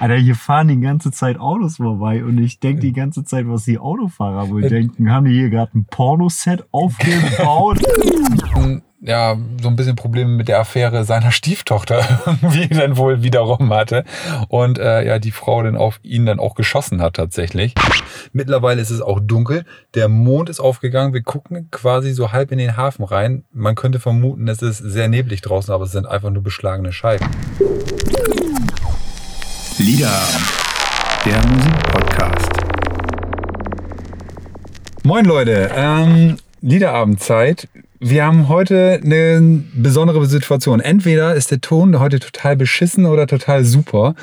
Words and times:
Alter, 0.00 0.14
hier 0.14 0.36
fahren 0.36 0.68
die 0.68 0.80
ganze 0.80 1.10
Zeit 1.10 1.40
Autos 1.40 1.78
vorbei 1.78 2.22
und 2.22 2.38
ich 2.38 2.60
denke 2.60 2.82
die 2.82 2.92
ganze 2.92 3.24
Zeit, 3.24 3.48
was 3.48 3.64
die 3.64 3.78
Autofahrer 3.78 4.48
wohl 4.48 4.62
denken. 4.62 5.10
Haben 5.10 5.26
die 5.26 5.34
hier 5.34 5.50
gerade 5.50 5.76
ein 5.76 5.86
Pornoset 5.86 6.64
aufgebaut? 6.70 7.80
ja, 9.00 9.36
so 9.60 9.68
ein 9.68 9.74
bisschen 9.74 9.96
Probleme 9.96 10.30
mit 10.30 10.46
der 10.46 10.60
Affäre 10.60 11.04
seiner 11.04 11.32
Stieftochter 11.32 12.04
irgendwie 12.26 12.68
dann 12.68 12.96
wohl 12.96 13.22
wiederum 13.24 13.72
hatte. 13.72 14.04
Und 14.48 14.78
äh, 14.78 15.04
ja, 15.04 15.18
die 15.18 15.32
Frau 15.32 15.62
dann 15.64 15.76
auf 15.76 15.98
ihn 16.04 16.26
dann 16.26 16.38
auch 16.38 16.54
geschossen 16.54 17.02
hat 17.02 17.14
tatsächlich. 17.14 17.74
Mittlerweile 18.32 18.80
ist 18.80 18.90
es 18.90 19.00
auch 19.00 19.18
dunkel. 19.20 19.64
Der 19.94 20.08
Mond 20.08 20.48
ist 20.48 20.60
aufgegangen. 20.60 21.12
Wir 21.12 21.22
gucken 21.22 21.68
quasi 21.72 22.12
so 22.12 22.30
halb 22.30 22.52
in 22.52 22.58
den 22.58 22.76
Hafen 22.76 23.04
rein. 23.04 23.44
Man 23.52 23.74
könnte 23.74 23.98
vermuten, 23.98 24.46
es 24.46 24.62
ist 24.62 24.78
sehr 24.78 25.08
neblig 25.08 25.40
draußen, 25.40 25.74
aber 25.74 25.84
es 25.84 25.92
sind 25.92 26.06
einfach 26.06 26.30
nur 26.30 26.42
beschlagene 26.42 26.92
Scheiben. 26.92 27.26
Lieder, 29.78 30.26
der 31.24 31.40
Musikpodcast. 31.46 32.50
Moin 35.04 35.24
Leute, 35.24 35.70
ähm, 35.72 36.36
Liederabendzeit. 36.60 37.68
Wir 38.00 38.24
haben 38.24 38.48
heute 38.48 39.00
eine 39.04 39.62
besondere 39.74 40.26
Situation. 40.26 40.80
Entweder 40.80 41.36
ist 41.36 41.52
der 41.52 41.60
Ton 41.60 42.00
heute 42.00 42.18
total 42.18 42.56
beschissen 42.56 43.06
oder 43.06 43.28
total 43.28 43.64
super. 43.64 44.16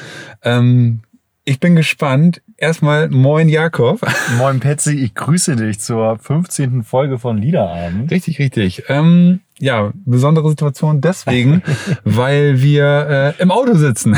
Ähm, 0.43 0.99
ich 1.45 1.61
bin 1.61 1.77
gespannt. 1.77 2.41
Erstmal 2.57 3.09
moin 3.09 3.49
Jakob. 3.49 3.99
Moin 4.37 4.61
Petzi, 4.61 4.93
ich 4.93 5.13
grüße 5.13 5.57
dich 5.57 5.81
zur 5.81 6.17
15. 6.17 6.83
Folge 6.83 7.19
von 7.19 7.37
Liederabend. 7.37 8.09
Richtig, 8.09 8.39
richtig. 8.39 8.83
Ähm, 8.87 9.41
ja, 9.59 9.91
besondere 10.05 10.47
Situation 10.47 11.01
deswegen, 11.01 11.61
weil 12.05 12.61
wir 12.61 13.33
äh, 13.37 13.41
im 13.41 13.51
Auto 13.51 13.75
sitzen. 13.75 14.13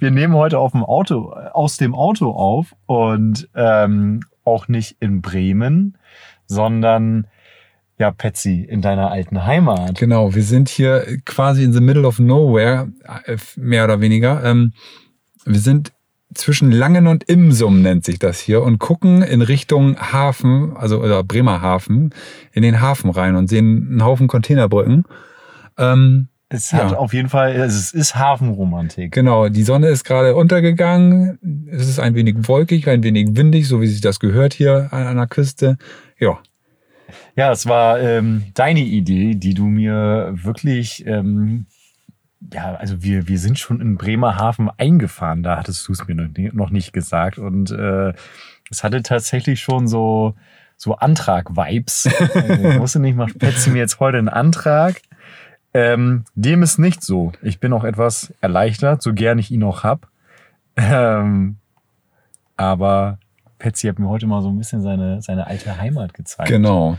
wir 0.00 0.10
nehmen 0.10 0.34
heute 0.34 0.58
auf 0.58 0.72
dem 0.72 0.82
Auto, 0.82 1.30
aus 1.30 1.76
dem 1.76 1.94
Auto 1.94 2.32
auf 2.32 2.74
und 2.86 3.48
ähm, 3.54 4.18
auch 4.42 4.66
nicht 4.66 4.96
in 4.98 5.22
Bremen, 5.22 5.96
sondern 6.46 7.28
ja, 7.96 8.10
Patsy, 8.10 8.66
in 8.68 8.82
deiner 8.82 9.12
alten 9.12 9.46
Heimat. 9.46 10.00
Genau, 10.00 10.34
wir 10.34 10.42
sind 10.42 10.68
hier 10.68 11.06
quasi 11.24 11.62
in 11.62 11.72
the 11.72 11.80
middle 11.80 12.08
of 12.08 12.18
nowhere, 12.18 12.88
äh, 13.26 13.36
mehr 13.54 13.84
oder 13.84 14.00
weniger. 14.00 14.42
Ähm, 14.42 14.72
wir 15.44 15.60
sind 15.60 15.92
zwischen 16.34 16.70
Langen 16.70 17.06
und 17.06 17.24
Imsum 17.24 17.82
nennt 17.82 18.04
sich 18.04 18.18
das 18.18 18.40
hier 18.40 18.62
und 18.62 18.78
gucken 18.78 19.22
in 19.22 19.42
Richtung 19.42 19.96
Hafen, 19.96 20.76
also 20.76 21.00
oder 21.00 21.22
Bremerhaven, 21.22 22.10
in 22.52 22.62
den 22.62 22.80
Hafen 22.80 23.10
rein 23.10 23.36
und 23.36 23.48
sehen 23.48 23.88
einen 23.90 24.04
Haufen 24.04 24.28
Containerbrücken. 24.28 25.04
Ähm, 25.78 26.28
es 26.48 26.72
hat 26.72 26.92
ja. 26.92 26.96
auf 26.98 27.12
jeden 27.12 27.28
Fall, 27.28 27.52
es 27.52 27.92
ist 27.92 28.14
Hafenromantik. 28.14 29.12
Genau, 29.12 29.48
die 29.48 29.62
Sonne 29.62 29.88
ist 29.88 30.04
gerade 30.04 30.36
untergegangen. 30.36 31.66
Es 31.70 31.88
ist 31.88 31.98
ein 31.98 32.14
wenig 32.14 32.36
wolkig, 32.46 32.88
ein 32.88 33.02
wenig 33.02 33.36
windig, 33.36 33.66
so 33.66 33.80
wie 33.80 33.88
sich 33.88 34.00
das 34.00 34.20
gehört 34.20 34.54
hier 34.54 34.92
an 34.92 35.16
der 35.16 35.26
Küste. 35.26 35.78
Ja, 36.18 36.38
ja, 37.36 37.50
es 37.52 37.66
war 37.66 38.00
ähm, 38.00 38.44
deine 38.54 38.80
Idee, 38.80 39.34
die 39.34 39.54
du 39.54 39.64
mir 39.64 40.32
wirklich, 40.34 41.04
ähm, 41.06 41.66
ja, 42.52 42.74
also 42.74 43.02
wir, 43.02 43.28
wir 43.28 43.38
sind 43.38 43.58
schon 43.58 43.80
in 43.80 43.96
Bremerhaven 43.96 44.70
eingefahren, 44.76 45.42
da 45.42 45.56
hattest 45.56 45.86
du 45.88 45.92
es 45.92 46.06
mir 46.06 46.14
noch 46.52 46.70
nicht 46.70 46.92
gesagt. 46.92 47.38
Und 47.38 47.70
äh, 47.70 48.12
es 48.70 48.84
hatte 48.84 49.02
tatsächlich 49.02 49.60
schon 49.60 49.88
so, 49.88 50.34
so 50.76 50.96
Antrag-Vibes. 50.96 52.08
also, 52.34 52.68
ich 52.68 52.78
musste 52.78 53.00
nicht 53.00 53.16
mal 53.16 53.28
spätze 53.28 53.70
mir 53.70 53.78
jetzt 53.78 54.00
heute 54.00 54.18
einen 54.18 54.28
Antrag. 54.28 55.00
Ähm, 55.72 56.24
dem 56.34 56.62
ist 56.62 56.78
nicht 56.78 57.02
so. 57.02 57.32
Ich 57.42 57.58
bin 57.58 57.72
auch 57.72 57.84
etwas 57.84 58.32
erleichtert, 58.40 59.02
so 59.02 59.12
gern 59.12 59.38
ich 59.38 59.50
ihn 59.50 59.64
auch 59.64 59.82
hab. 59.82 60.08
Ähm, 60.76 61.56
aber 62.56 63.18
Patsy 63.58 63.88
hat 63.88 63.98
mir 63.98 64.08
heute 64.08 64.26
mal 64.26 64.42
so 64.42 64.50
ein 64.50 64.58
bisschen 64.58 64.82
seine, 64.82 65.20
seine 65.22 65.46
alte 65.46 65.76
Heimat 65.78 66.14
gezeigt. 66.14 66.48
Genau. 66.48 66.98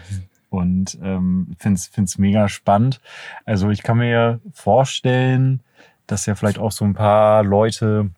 Und 0.55 0.97
ähm, 1.01 1.55
finde 1.59 1.79
es 1.79 2.17
mega 2.17 2.47
spannend. 2.47 3.01
Also 3.45 3.69
ich 3.69 3.83
kann 3.83 3.97
mir 3.97 4.39
vorstellen, 4.53 5.61
dass 6.07 6.25
ja 6.25 6.35
vielleicht 6.35 6.59
auch 6.59 6.71
so 6.71 6.85
ein 6.85 6.93
paar 6.93 7.43
Leute 7.43 8.11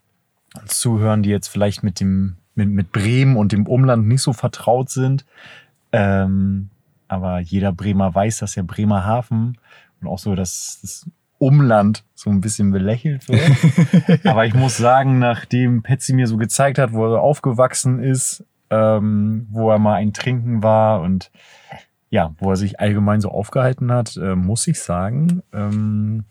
zuhören, 0.66 1.24
die 1.24 1.30
jetzt 1.30 1.48
vielleicht 1.48 1.84
mit 1.84 2.00
dem 2.00 2.38
mit, 2.56 2.70
mit 2.70 2.92
Bremen 2.92 3.38
und 3.38 3.52
dem 3.52 3.68
Umland 3.68 4.08
nicht 4.08 4.22
so 4.22 4.34
vertraut 4.34 4.90
sind. 4.90 5.26
Ähm, 5.92 6.70
aber 7.08 7.40
jeder 7.40 7.72
Bremer 7.72 8.14
weiß, 8.14 8.40
dass 8.40 8.56
ja 8.56 8.64
Bremerhaven 8.64 9.58
und 10.02 10.08
auch 10.08 10.20
so 10.20 10.36
das, 10.36 10.80
das 10.82 11.10
Umland 11.38 12.04
so 12.16 12.30
ein 12.30 12.42
bisschen 12.42 12.72
belächelt 12.72 13.30
wird. 13.30 14.26
Aber 14.26 14.46
ich 14.46 14.56
muss 14.56 14.78
sagen, 14.78 15.20
nachdem 15.20 15.84
Petsy 15.84 16.14
mir 16.14 16.28
so 16.28 16.38
gezeigt 16.38 16.80
hat, 16.80 16.94
wo 16.94 17.06
er 17.14 17.22
aufgewachsen 17.22 18.02
ist, 18.02 18.44
ähm, 18.70 19.48
wo 19.52 19.72
er 19.72 19.80
mal 19.80 19.96
ein 19.96 20.14
Trinken 20.14 20.64
war 20.64 21.02
und 21.02 21.32
ja, 22.10 22.34
wo 22.38 22.52
er 22.52 22.56
sich 22.56 22.80
allgemein 22.80 23.22
so 23.22 23.30
aufgehalten 23.30 23.92
hat, 23.92 24.18
äh, 24.18 24.36
muss 24.36 24.68
ich 24.68 24.80
sagen, 24.80 25.44
ähm, 25.54 26.26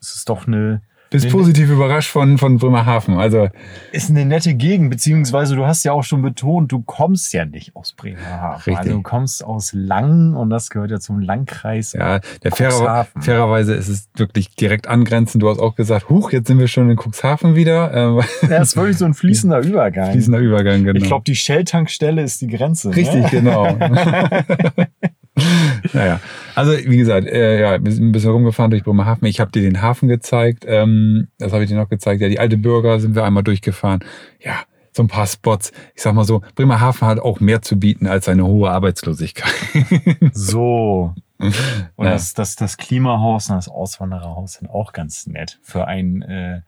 es 0.00 0.16
ist 0.16 0.28
doch 0.28 0.46
eine 0.46 0.82
bist 1.22 1.30
positiv 1.30 1.70
überrascht 1.70 2.10
von, 2.10 2.38
von 2.38 2.58
Bremerhaven. 2.58 3.18
Also 3.18 3.48
ist 3.92 4.10
eine 4.10 4.24
nette 4.24 4.54
Gegend, 4.54 4.90
beziehungsweise 4.90 5.54
du 5.56 5.64
hast 5.64 5.84
ja 5.84 5.92
auch 5.92 6.02
schon 6.02 6.22
betont, 6.22 6.72
du 6.72 6.82
kommst 6.82 7.32
ja 7.32 7.44
nicht 7.44 7.74
aus 7.76 7.92
Bremerhaven. 7.92 8.56
Richtig. 8.56 8.78
Also 8.78 8.90
du 8.90 9.02
kommst 9.02 9.44
aus 9.44 9.72
Lang 9.72 10.34
und 10.34 10.50
das 10.50 10.70
gehört 10.70 10.90
ja 10.90 10.98
zum 10.98 11.20
Landkreis. 11.20 11.92
Ja, 11.92 12.20
der 12.42 12.52
fairer, 12.52 13.06
fairerweise 13.20 13.74
ist 13.74 13.88
es 13.88 14.08
wirklich 14.16 14.54
direkt 14.56 14.88
angrenzend. 14.88 15.42
Du 15.42 15.48
hast 15.48 15.60
auch 15.60 15.76
gesagt, 15.76 16.08
huch, 16.08 16.32
jetzt 16.32 16.48
sind 16.48 16.58
wir 16.58 16.68
schon 16.68 16.90
in 16.90 16.98
Cuxhaven 16.98 17.54
wieder. 17.54 17.94
Ähm, 17.94 18.20
ja, 18.50 18.62
ist 18.62 18.76
wirklich 18.76 18.98
so 18.98 19.04
ein 19.04 19.14
fließender 19.14 19.60
Übergang. 19.60 20.12
Fließender 20.12 20.40
Übergang, 20.40 20.84
genau. 20.84 20.98
Ich 20.98 21.04
glaube, 21.04 21.24
die 21.24 21.36
Shell-Tankstelle 21.36 22.22
ist 22.22 22.40
die 22.40 22.48
Grenze. 22.48 22.88
Ne? 22.88 22.96
Richtig, 22.96 23.22
ne? 23.22 23.28
genau. 23.30 23.78
naja, 25.92 26.20
also 26.54 26.72
wie 26.72 26.96
gesagt, 26.96 27.26
äh, 27.26 27.60
ja, 27.60 27.84
wir 27.84 27.92
sind 27.92 28.08
ein 28.08 28.12
bisschen 28.12 28.30
rumgefahren 28.30 28.70
durch 28.70 28.84
Bremerhaven. 28.84 29.26
Ich 29.26 29.40
habe 29.40 29.50
dir 29.50 29.62
den 29.62 29.82
Hafen 29.82 30.08
gezeigt. 30.08 30.64
Ähm, 30.66 31.28
das 31.38 31.52
habe 31.52 31.64
ich 31.64 31.70
dir 31.70 31.76
noch 31.76 31.88
gezeigt. 31.88 32.20
Ja, 32.20 32.28
die 32.28 32.38
alte 32.38 32.56
Bürger 32.56 33.00
sind 33.00 33.14
wir 33.14 33.24
einmal 33.24 33.42
durchgefahren. 33.42 34.00
Ja, 34.40 34.60
so 34.92 35.02
ein 35.02 35.08
paar 35.08 35.26
Spots. 35.26 35.72
Ich 35.94 36.02
sag 36.02 36.14
mal 36.14 36.24
so, 36.24 36.42
Bremerhaven 36.54 37.08
hat 37.08 37.18
auch 37.18 37.40
mehr 37.40 37.62
zu 37.62 37.76
bieten 37.76 38.06
als 38.06 38.28
eine 38.28 38.46
hohe 38.46 38.70
Arbeitslosigkeit. 38.70 39.52
so. 40.32 41.14
Und 41.38 42.06
ja. 42.06 42.12
das, 42.12 42.34
das, 42.34 42.54
das 42.54 42.76
Klimahaus 42.76 43.50
und 43.50 43.56
das 43.56 43.68
Auswandererhaus 43.68 44.54
sind 44.54 44.70
auch 44.70 44.92
ganz 44.92 45.26
nett 45.26 45.58
für 45.62 45.86
ein 45.88 46.22
äh, 46.22 46.60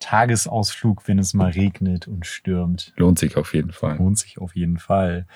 Tagesausflug, 0.00 1.06
wenn 1.06 1.18
es 1.18 1.34
mal 1.34 1.50
regnet 1.50 2.08
und 2.08 2.26
stürmt. 2.26 2.92
Lohnt 2.96 3.18
sich 3.18 3.36
auf 3.36 3.54
jeden 3.54 3.70
Fall. 3.70 3.98
Lohnt 3.98 4.18
sich 4.18 4.38
auf 4.38 4.56
jeden 4.56 4.78
Fall. 4.78 5.26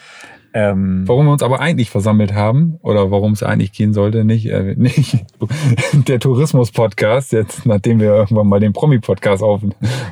Ähm, 0.52 1.04
warum 1.06 1.26
wir 1.26 1.32
uns 1.32 1.42
aber 1.42 1.60
eigentlich 1.60 1.90
versammelt 1.90 2.34
haben 2.34 2.78
oder 2.82 3.10
warum 3.10 3.32
es 3.32 3.42
eigentlich 3.42 3.72
gehen 3.72 3.92
sollte, 3.92 4.24
nicht, 4.24 4.46
äh, 4.46 4.74
nicht 4.76 5.24
der 5.92 6.18
Tourismus-Podcast, 6.18 7.32
jetzt 7.32 7.66
nachdem 7.66 8.00
wir 8.00 8.08
irgendwann 8.08 8.48
mal 8.48 8.60
den 8.60 8.72
Promi-Podcast 8.72 9.42
auf, 9.42 9.62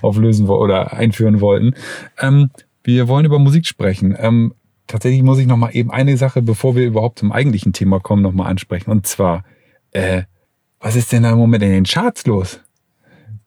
auflösen 0.02 0.48
oder 0.48 0.92
einführen 0.92 1.41
wollten. 1.41 1.74
Ähm, 2.20 2.50
wir 2.84 3.08
wollen 3.08 3.24
über 3.24 3.38
Musik 3.38 3.66
sprechen. 3.66 4.16
Ähm, 4.18 4.54
tatsächlich 4.86 5.22
muss 5.22 5.38
ich 5.38 5.46
noch 5.46 5.56
mal 5.56 5.70
eben 5.70 5.91
eine 5.91 6.16
Sache, 6.16 6.42
bevor 6.42 6.76
wir 6.76 6.86
überhaupt 6.86 7.18
zum 7.18 7.32
eigentlichen 7.32 7.72
Thema 7.72 8.00
kommen, 8.00 8.22
noch 8.22 8.32
mal 8.32 8.46
ansprechen. 8.46 8.91
Und 8.91 9.06
zwar, 9.06 9.44
äh, 9.92 10.22
was 10.80 10.96
ist 10.96 11.12
denn 11.12 11.22
da 11.22 11.30
im 11.30 11.38
Moment 11.38 11.62
in 11.62 11.70
den 11.70 11.84
Charts 11.84 12.26
los? 12.26 12.60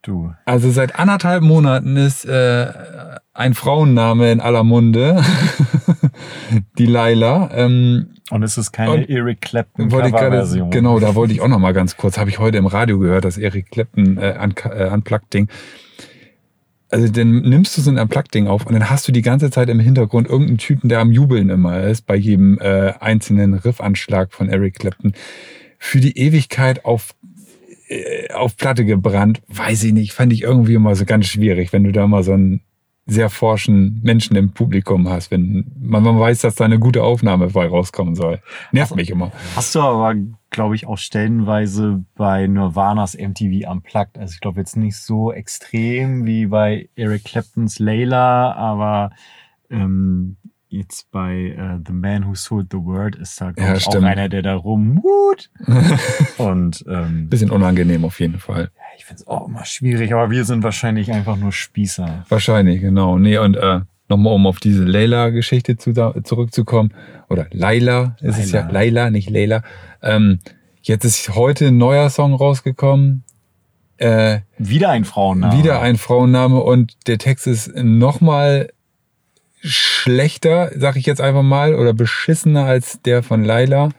Du. 0.05 0.31
Also 0.45 0.69
seit 0.69 0.99
anderthalb 0.99 1.41
Monaten 1.41 1.97
ist 1.97 2.25
äh, 2.25 2.67
ein 3.33 3.55
Frauenname 3.55 4.31
in 4.31 4.39
aller 4.39 4.63
Munde. 4.63 5.23
die 6.77 6.85
Laila. 6.85 7.49
Ähm, 7.51 8.11
und 8.29 8.43
es 8.43 8.59
ist 8.59 8.71
keine 8.71 9.09
Eric 9.09 9.41
Clapton 9.41 9.89
Coverversion. 9.89 10.69
Genau, 10.69 10.99
da 10.99 11.15
wollte 11.15 11.33
ich 11.33 11.41
auch 11.41 11.47
noch 11.47 11.57
mal 11.57 11.73
ganz 11.73 11.97
kurz. 11.97 12.19
Habe 12.19 12.29
ich 12.29 12.37
heute 12.37 12.59
im 12.59 12.67
Radio 12.67 12.99
gehört, 12.99 13.25
das 13.25 13.39
Eric 13.39 13.71
Clapton 13.71 14.17
äh, 14.19 14.33
äh, 14.33 14.89
Unplugged-Ding. 14.91 15.49
Also 16.91 17.11
dann 17.11 17.41
nimmst 17.41 17.75
du 17.75 17.81
so 17.81 17.89
ein 17.89 17.97
Unplugged-Ding 17.97 18.45
auf 18.45 18.67
und 18.67 18.73
dann 18.73 18.91
hast 18.91 19.07
du 19.07 19.11
die 19.11 19.23
ganze 19.23 19.49
Zeit 19.49 19.69
im 19.69 19.79
Hintergrund 19.79 20.29
irgendeinen 20.29 20.59
Typen, 20.59 20.87
der 20.87 20.99
am 20.99 21.11
Jubeln 21.11 21.49
immer 21.49 21.81
ist, 21.81 22.05
bei 22.05 22.15
jedem 22.15 22.59
äh, 22.59 22.93
einzelnen 22.99 23.55
Riffanschlag 23.55 24.33
von 24.33 24.49
Eric 24.49 24.75
Clapton. 24.75 25.13
Für 25.79 25.99
die 25.99 26.15
Ewigkeit 26.15 26.85
auf 26.85 27.15
auf 28.33 28.57
Platte 28.57 28.85
gebrannt, 28.85 29.41
weiß 29.47 29.83
ich 29.83 29.93
nicht, 29.93 30.13
fand 30.13 30.33
ich 30.33 30.41
irgendwie 30.41 30.73
immer 30.73 30.95
so 30.95 31.05
ganz 31.05 31.27
schwierig, 31.27 31.71
wenn 31.73 31.83
du 31.83 31.91
da 31.91 32.07
mal 32.07 32.23
so 32.23 32.33
einen 32.33 32.61
sehr 33.07 33.29
forschen 33.29 34.01
Menschen 34.03 34.35
im 34.35 34.51
Publikum 34.51 35.07
hast, 35.09 35.29
wenn 35.29 35.71
man, 35.79 36.01
man 36.01 36.19
weiß, 36.19 36.41
dass 36.41 36.55
da 36.55 36.65
eine 36.65 36.79
gute 36.79 37.03
Aufnahme 37.03 37.49
bei 37.49 37.67
rauskommen 37.67 38.15
soll. 38.15 38.41
Nervt 38.71 38.93
also, 38.93 38.95
mich 38.95 39.11
immer. 39.11 39.31
Hast 39.55 39.75
du 39.75 39.81
aber, 39.81 40.15
glaube 40.49 40.75
ich, 40.75 40.87
auch 40.87 40.97
stellenweise 40.97 42.03
bei 42.15 42.47
Nirvanas 42.47 43.15
MTV 43.15 43.69
Unplugged. 43.69 44.17
Also 44.17 44.33
ich 44.33 44.39
glaube 44.39 44.59
jetzt 44.59 44.75
nicht 44.75 44.97
so 44.97 45.31
extrem 45.31 46.25
wie 46.25 46.47
bei 46.47 46.89
Eric 46.95 47.25
Claptons 47.25 47.77
Layla, 47.77 48.53
aber 48.53 49.11
ähm, 49.69 50.37
jetzt 50.77 51.09
bei 51.11 51.55
äh, 51.57 51.79
The 51.85 51.93
Man 51.93 52.25
Who 52.27 52.35
Sold 52.35 52.67
the 52.71 52.77
World 52.77 53.15
ist 53.15 53.39
da, 53.39 53.51
Ja, 53.57 53.73
auch 53.73 53.95
einer, 54.03 54.29
der 54.29 54.41
da 54.41 54.55
rumhut. 54.55 55.49
Und 56.37 56.83
ähm, 56.87 57.29
Bisschen 57.29 57.49
unangenehm 57.51 58.05
auf 58.05 58.19
jeden 58.19 58.39
Fall. 58.39 58.71
ja, 58.75 58.83
ich 58.97 59.05
finde 59.05 59.21
es 59.21 59.27
auch 59.27 59.47
immer 59.47 59.65
schwierig, 59.65 60.13
aber 60.13 60.31
wir 60.31 60.45
sind 60.45 60.63
wahrscheinlich 60.63 61.11
einfach 61.11 61.37
nur 61.37 61.51
Spießer. 61.51 62.25
Wahrscheinlich, 62.29 62.81
genau. 62.81 63.17
Nee, 63.17 63.37
und 63.37 63.55
äh, 63.55 63.81
nochmal, 64.09 64.33
um 64.33 64.47
auf 64.47 64.59
diese 64.59 64.83
Layla-Geschichte 64.83 65.77
zu, 65.77 65.93
zurückzukommen. 66.23 66.93
Oder 67.29 67.47
Laila 67.51 68.15
ist 68.21 68.37
es 68.37 68.51
ja. 68.51 68.69
Laila. 68.69 69.09
Nicht 69.09 69.29
Layla. 69.29 69.63
Ähm, 70.01 70.39
jetzt 70.81 71.05
ist 71.05 71.35
heute 71.35 71.67
ein 71.67 71.77
neuer 71.77 72.09
Song 72.09 72.33
rausgekommen. 72.33 73.23
Äh, 73.97 74.41
Wieder 74.57 74.89
ein 74.89 75.05
Frauenname. 75.05 75.57
Wieder 75.57 75.81
ein 75.81 75.97
Frauenname 75.97 76.61
und 76.61 77.07
der 77.07 77.17
Text 77.17 77.47
ist 77.47 77.73
nochmal 77.75 78.69
schlechter, 79.65 80.71
sag 80.75 80.95
ich 80.95 81.05
jetzt 81.05 81.21
einfach 81.21 81.43
mal, 81.43 81.75
oder 81.75 81.93
beschissener 81.93 82.65
als 82.65 83.01
der 83.01 83.23
von 83.23 83.43
Laila. 83.43 83.89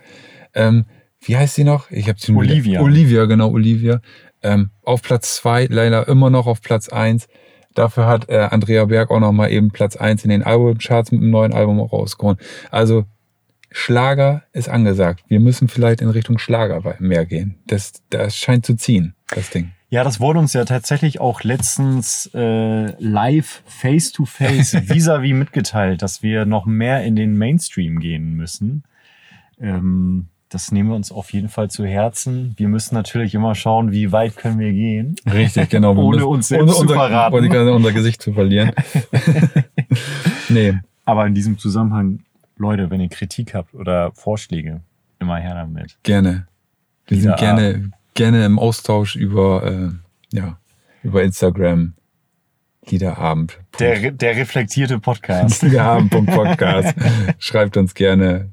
Ähm, 0.54 0.86
wie 1.20 1.36
heißt 1.36 1.54
sie 1.54 1.64
noch? 1.64 1.90
Ich 1.90 2.08
habe 2.08 2.18
sie 2.20 2.32
nur 2.32 2.42
Olivia. 2.42 2.80
Olivia, 2.80 3.24
genau, 3.24 3.50
Olivia. 3.50 4.00
Ähm, 4.42 4.70
auf 4.82 5.02
Platz 5.02 5.36
zwei, 5.36 5.66
Laila 5.66 6.02
immer 6.04 6.30
noch 6.30 6.46
auf 6.46 6.62
Platz 6.62 6.88
eins. 6.88 7.26
Dafür 7.74 8.06
hat 8.06 8.28
äh, 8.28 8.48
Andrea 8.50 8.84
Berg 8.86 9.10
auch 9.10 9.20
noch 9.20 9.32
mal 9.32 9.50
eben 9.50 9.70
Platz 9.70 9.96
eins 9.96 10.24
in 10.24 10.30
den 10.30 10.42
Albumcharts 10.42 11.12
mit 11.12 11.20
einem 11.20 11.30
neuen 11.30 11.52
Album 11.52 11.80
rausgehauen. 11.80 12.38
Also 12.70 13.04
Schlager 13.70 14.44
ist 14.52 14.70
angesagt. 14.70 15.24
Wir 15.28 15.40
müssen 15.40 15.68
vielleicht 15.68 16.00
in 16.00 16.08
Richtung 16.08 16.38
Schlager 16.38 16.96
mehr 16.98 17.26
gehen. 17.26 17.58
Das, 17.66 17.92
das 18.08 18.36
scheint 18.36 18.64
zu 18.64 18.76
ziehen, 18.76 19.14
das 19.28 19.50
Ding. 19.50 19.72
Ja, 19.88 20.02
das 20.02 20.18
wurde 20.18 20.40
uns 20.40 20.52
ja 20.52 20.64
tatsächlich 20.64 21.20
auch 21.20 21.42
letztens 21.44 22.28
äh, 22.34 22.86
live 23.00 23.62
face-to-face 23.66 24.74
vis-à-vis 24.88 25.32
mitgeteilt, 25.34 26.02
dass 26.02 26.22
wir 26.22 26.44
noch 26.44 26.66
mehr 26.66 27.04
in 27.04 27.14
den 27.14 27.38
Mainstream 27.38 28.00
gehen 28.00 28.34
müssen. 28.34 28.82
Ähm, 29.60 30.26
das 30.48 30.70
nehmen 30.72 30.88
wir 30.90 30.96
uns 30.96 31.10
auf 31.12 31.32
jeden 31.32 31.48
Fall 31.48 31.70
zu 31.70 31.84
Herzen. 31.84 32.54
Wir 32.56 32.68
müssen 32.68 32.94
natürlich 32.94 33.34
immer 33.34 33.54
schauen, 33.54 33.92
wie 33.92 34.10
weit 34.12 34.36
können 34.36 34.58
wir 34.58 34.72
gehen. 34.72 35.16
Richtig, 35.30 35.70
genau. 35.70 35.92
Ohne 35.96 36.16
müssen- 36.18 36.28
uns 36.28 36.48
selbst 36.48 36.74
zu 36.74 36.80
unser, 36.82 36.94
verraten. 36.94 37.44
ich 37.44 37.50
gerade 37.50 37.64
sagen, 37.66 37.76
unser 37.76 37.92
Gesicht 37.92 38.22
zu 38.22 38.32
verlieren. 38.32 38.72
nee, 40.48 40.74
Aber 41.04 41.26
in 41.26 41.34
diesem 41.34 41.58
Zusammenhang, 41.58 42.20
Leute, 42.56 42.90
wenn 42.90 43.00
ihr 43.00 43.08
Kritik 43.08 43.54
habt 43.54 43.74
oder 43.74 44.12
Vorschläge, 44.12 44.80
immer 45.18 45.36
her 45.36 45.54
damit. 45.54 45.96
gerne. 46.02 46.46
Wir 47.06 47.18
Wieder 47.18 47.30
sind 47.30 47.38
gerne, 47.38 47.90
gerne 48.16 48.44
im 48.44 48.58
Austausch 48.58 49.14
über, 49.14 49.64
äh, 49.64 50.36
ja, 50.36 50.58
über 51.02 51.22
Instagram. 51.22 51.94
Liederabend. 52.88 53.58
Der, 53.80 54.12
der 54.12 54.36
reflektierte 54.36 55.00
Podcast. 55.00 55.62
Liederabend.podcast. 55.62 56.94
Schreibt 57.38 57.76
uns 57.76 57.94
gerne. 57.94 58.52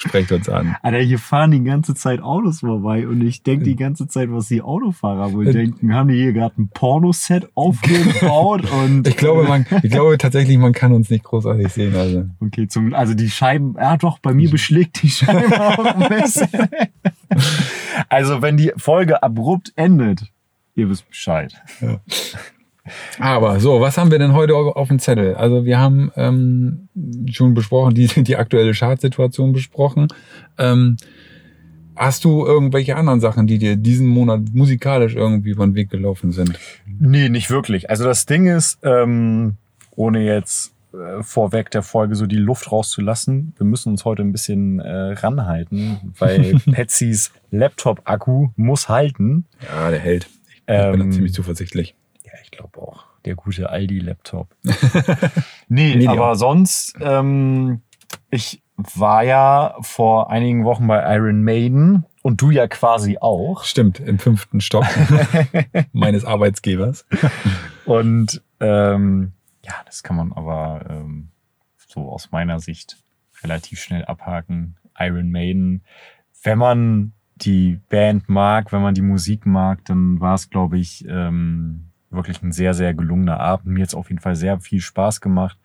Sprecht 0.00 0.30
uns 0.30 0.48
an. 0.48 0.76
Alter, 0.80 0.98
hier 0.98 1.18
fahren 1.18 1.50
die 1.50 1.62
ganze 1.64 1.92
Zeit 1.92 2.20
Autos 2.20 2.60
vorbei 2.60 3.08
und 3.08 3.20
ich 3.20 3.42
denke 3.42 3.64
die 3.64 3.74
ganze 3.74 4.06
Zeit, 4.06 4.30
was 4.30 4.46
die 4.46 4.62
Autofahrer 4.62 5.32
wohl 5.32 5.48
Äh, 5.48 5.52
denken. 5.52 5.92
Haben 5.92 6.08
die 6.08 6.14
hier 6.14 6.32
gerade 6.32 6.54
ein 6.62 6.68
Pornoset 6.68 7.48
aufgebaut 7.56 8.70
und 8.84 9.08
Ich 9.08 9.16
glaube, 9.16 9.42
man, 9.42 9.66
ich 9.82 9.90
glaube 9.90 10.16
tatsächlich, 10.16 10.56
man 10.56 10.72
kann 10.72 10.92
uns 10.92 11.10
nicht 11.10 11.24
großartig 11.24 11.68
sehen. 11.72 11.96
Also. 11.96 12.26
okay, 12.40 12.68
zum, 12.68 12.94
also 12.94 13.14
die 13.14 13.28
Scheiben, 13.28 13.74
ja 13.76 13.96
doch, 13.96 14.20
bei 14.20 14.32
mir 14.32 14.48
beschlägt 14.48 15.02
die 15.02 15.10
Scheibe 15.10 15.60
auch 15.60 15.84
ein 15.84 16.08
bisschen. 16.08 16.48
Also 18.08 18.40
wenn 18.40 18.56
die 18.56 18.72
Folge 18.76 19.20
abrupt 19.22 19.72
endet, 19.74 20.22
ihr 20.76 20.88
wisst 20.88 21.08
Bescheid. 21.08 21.52
Aber 23.18 23.60
so, 23.60 23.80
was 23.80 23.98
haben 23.98 24.10
wir 24.10 24.18
denn 24.18 24.32
heute 24.32 24.54
auf 24.54 24.88
dem 24.88 24.98
Zettel? 24.98 25.34
Also 25.34 25.64
wir 25.64 25.78
haben 25.78 26.10
ähm, 26.16 26.88
schon 27.30 27.54
besprochen, 27.54 27.94
die, 27.94 28.06
die 28.22 28.36
aktuelle 28.36 28.72
Chartsituation 28.74 29.52
besprochen. 29.52 30.08
Ähm, 30.58 30.96
hast 31.96 32.24
du 32.24 32.46
irgendwelche 32.46 32.96
anderen 32.96 33.20
Sachen, 33.20 33.46
die 33.46 33.58
dir 33.58 33.76
diesen 33.76 34.06
Monat 34.06 34.42
musikalisch 34.52 35.14
irgendwie 35.14 35.50
über 35.50 35.66
den 35.66 35.74
Weg 35.74 35.90
gelaufen 35.90 36.32
sind? 36.32 36.58
Nee, 36.98 37.28
nicht 37.28 37.50
wirklich. 37.50 37.90
Also 37.90 38.04
das 38.04 38.26
Ding 38.26 38.46
ist, 38.46 38.78
ähm, 38.82 39.54
ohne 39.96 40.24
jetzt 40.24 40.72
äh, 40.92 41.22
vorweg 41.22 41.70
der 41.70 41.82
Folge 41.82 42.14
so 42.14 42.26
die 42.26 42.36
Luft 42.36 42.70
rauszulassen, 42.72 43.52
wir 43.58 43.66
müssen 43.66 43.90
uns 43.90 44.04
heute 44.04 44.22
ein 44.22 44.32
bisschen 44.32 44.80
äh, 44.80 45.12
ranhalten, 45.12 46.14
weil 46.18 46.60
Petsys 46.72 47.32
Laptop-Akku 47.50 48.48
muss 48.56 48.88
halten. 48.88 49.44
Ja, 49.68 49.90
der 49.90 49.98
hält. 49.98 50.28
Ich 50.50 50.64
bin 50.64 50.76
da 50.76 50.92
Ähm, 50.94 51.12
ziemlich 51.12 51.32
zuversichtlich. 51.32 51.94
Ich 52.50 52.56
glaube 52.56 52.80
auch. 52.80 53.04
Der 53.26 53.34
gute 53.34 53.68
Aldi-Laptop. 53.68 54.48
nee, 55.68 55.94
Nee, 55.96 56.08
aber 56.08 56.34
sonst, 56.34 56.96
ähm, 56.98 57.82
ich 58.30 58.62
war 58.76 59.22
ja 59.22 59.76
vor 59.82 60.30
einigen 60.30 60.64
Wochen 60.64 60.86
bei 60.86 61.14
Iron 61.14 61.42
Maiden 61.42 62.06
und 62.22 62.40
du 62.40 62.50
ja 62.50 62.66
quasi 62.66 63.18
auch. 63.20 63.64
Stimmt, 63.64 64.00
im 64.00 64.18
fünften 64.18 64.62
Stock 64.62 64.86
meines 65.92 66.24
Arbeitsgebers. 66.24 67.04
Und 67.84 68.42
ähm, 68.60 69.32
ja, 69.62 69.74
das 69.84 70.02
kann 70.02 70.16
man 70.16 70.32
aber 70.32 70.86
ähm, 70.88 71.28
so 71.76 72.10
aus 72.10 72.30
meiner 72.30 72.60
Sicht 72.60 72.96
relativ 73.42 73.80
schnell 73.80 74.06
abhaken. 74.06 74.78
Iron 74.98 75.30
Maiden, 75.30 75.84
wenn 76.42 76.58
man 76.58 77.12
die 77.36 77.78
Band 77.90 78.30
mag, 78.30 78.72
wenn 78.72 78.80
man 78.80 78.94
die 78.94 79.02
Musik 79.02 79.44
mag, 79.44 79.84
dann 79.84 80.18
war 80.18 80.34
es, 80.34 80.48
glaube 80.48 80.78
ich, 80.78 81.04
ähm, 81.06 81.87
wirklich 82.10 82.42
ein 82.42 82.52
sehr, 82.52 82.74
sehr 82.74 82.94
gelungener 82.94 83.40
Abend. 83.40 83.66
Mir 83.66 83.80
jetzt 83.80 83.94
auf 83.94 84.08
jeden 84.08 84.20
Fall 84.20 84.36
sehr 84.36 84.60
viel 84.60 84.80
Spaß 84.80 85.20
gemacht. 85.20 85.58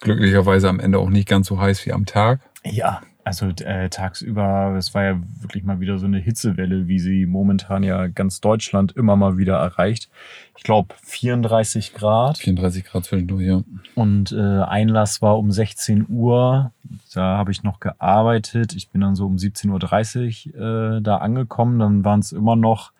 Glücklicherweise 0.00 0.68
am 0.68 0.80
Ende 0.80 0.98
auch 0.98 1.10
nicht 1.10 1.28
ganz 1.28 1.46
so 1.46 1.60
heiß 1.60 1.86
wie 1.86 1.92
am 1.92 2.06
Tag. 2.06 2.40
Ja, 2.64 3.02
also 3.24 3.46
äh, 3.46 3.88
tagsüber, 3.88 4.74
es 4.76 4.94
war 4.94 5.04
ja 5.04 5.20
wirklich 5.40 5.62
mal 5.62 5.78
wieder 5.78 5.98
so 5.98 6.06
eine 6.06 6.18
Hitzewelle, 6.18 6.88
wie 6.88 6.98
sie 6.98 7.26
momentan 7.26 7.84
ja 7.84 8.08
ganz 8.08 8.40
Deutschland 8.40 8.92
immer 8.92 9.14
mal 9.14 9.36
wieder 9.38 9.58
erreicht. 9.58 10.08
Ich 10.56 10.64
glaube 10.64 10.94
34 11.04 11.94
Grad. 11.94 12.38
34 12.38 12.84
Grad 12.84 13.04
zwischendurch, 13.04 13.46
ja. 13.46 13.62
Und 13.94 14.32
äh, 14.32 14.62
Einlass 14.62 15.22
war 15.22 15.38
um 15.38 15.52
16 15.52 16.06
Uhr. 16.08 16.72
Da 17.14 17.36
habe 17.38 17.52
ich 17.52 17.62
noch 17.62 17.78
gearbeitet. 17.78 18.74
Ich 18.74 18.88
bin 18.90 19.00
dann 19.00 19.14
so 19.14 19.26
um 19.26 19.36
17.30 19.36 20.54
Uhr 20.56 20.96
äh, 20.96 21.00
da 21.00 21.18
angekommen. 21.18 21.78
Dann 21.78 22.04
waren 22.04 22.20
es 22.20 22.32
immer 22.32 22.56
noch 22.56 22.90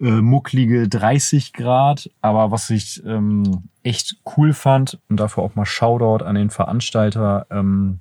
äh, 0.00 0.20
mucklige 0.20 0.88
30 0.88 1.52
Grad. 1.52 2.10
Aber 2.20 2.50
was 2.50 2.70
ich 2.70 3.04
ähm, 3.04 3.68
echt 3.82 4.16
cool 4.36 4.52
fand 4.52 4.98
und 5.08 5.18
dafür 5.18 5.42
auch 5.42 5.54
mal 5.54 5.66
Shoutout 5.66 6.24
an 6.24 6.34
den 6.34 6.50
Veranstalter. 6.50 7.46
Ähm, 7.50 8.00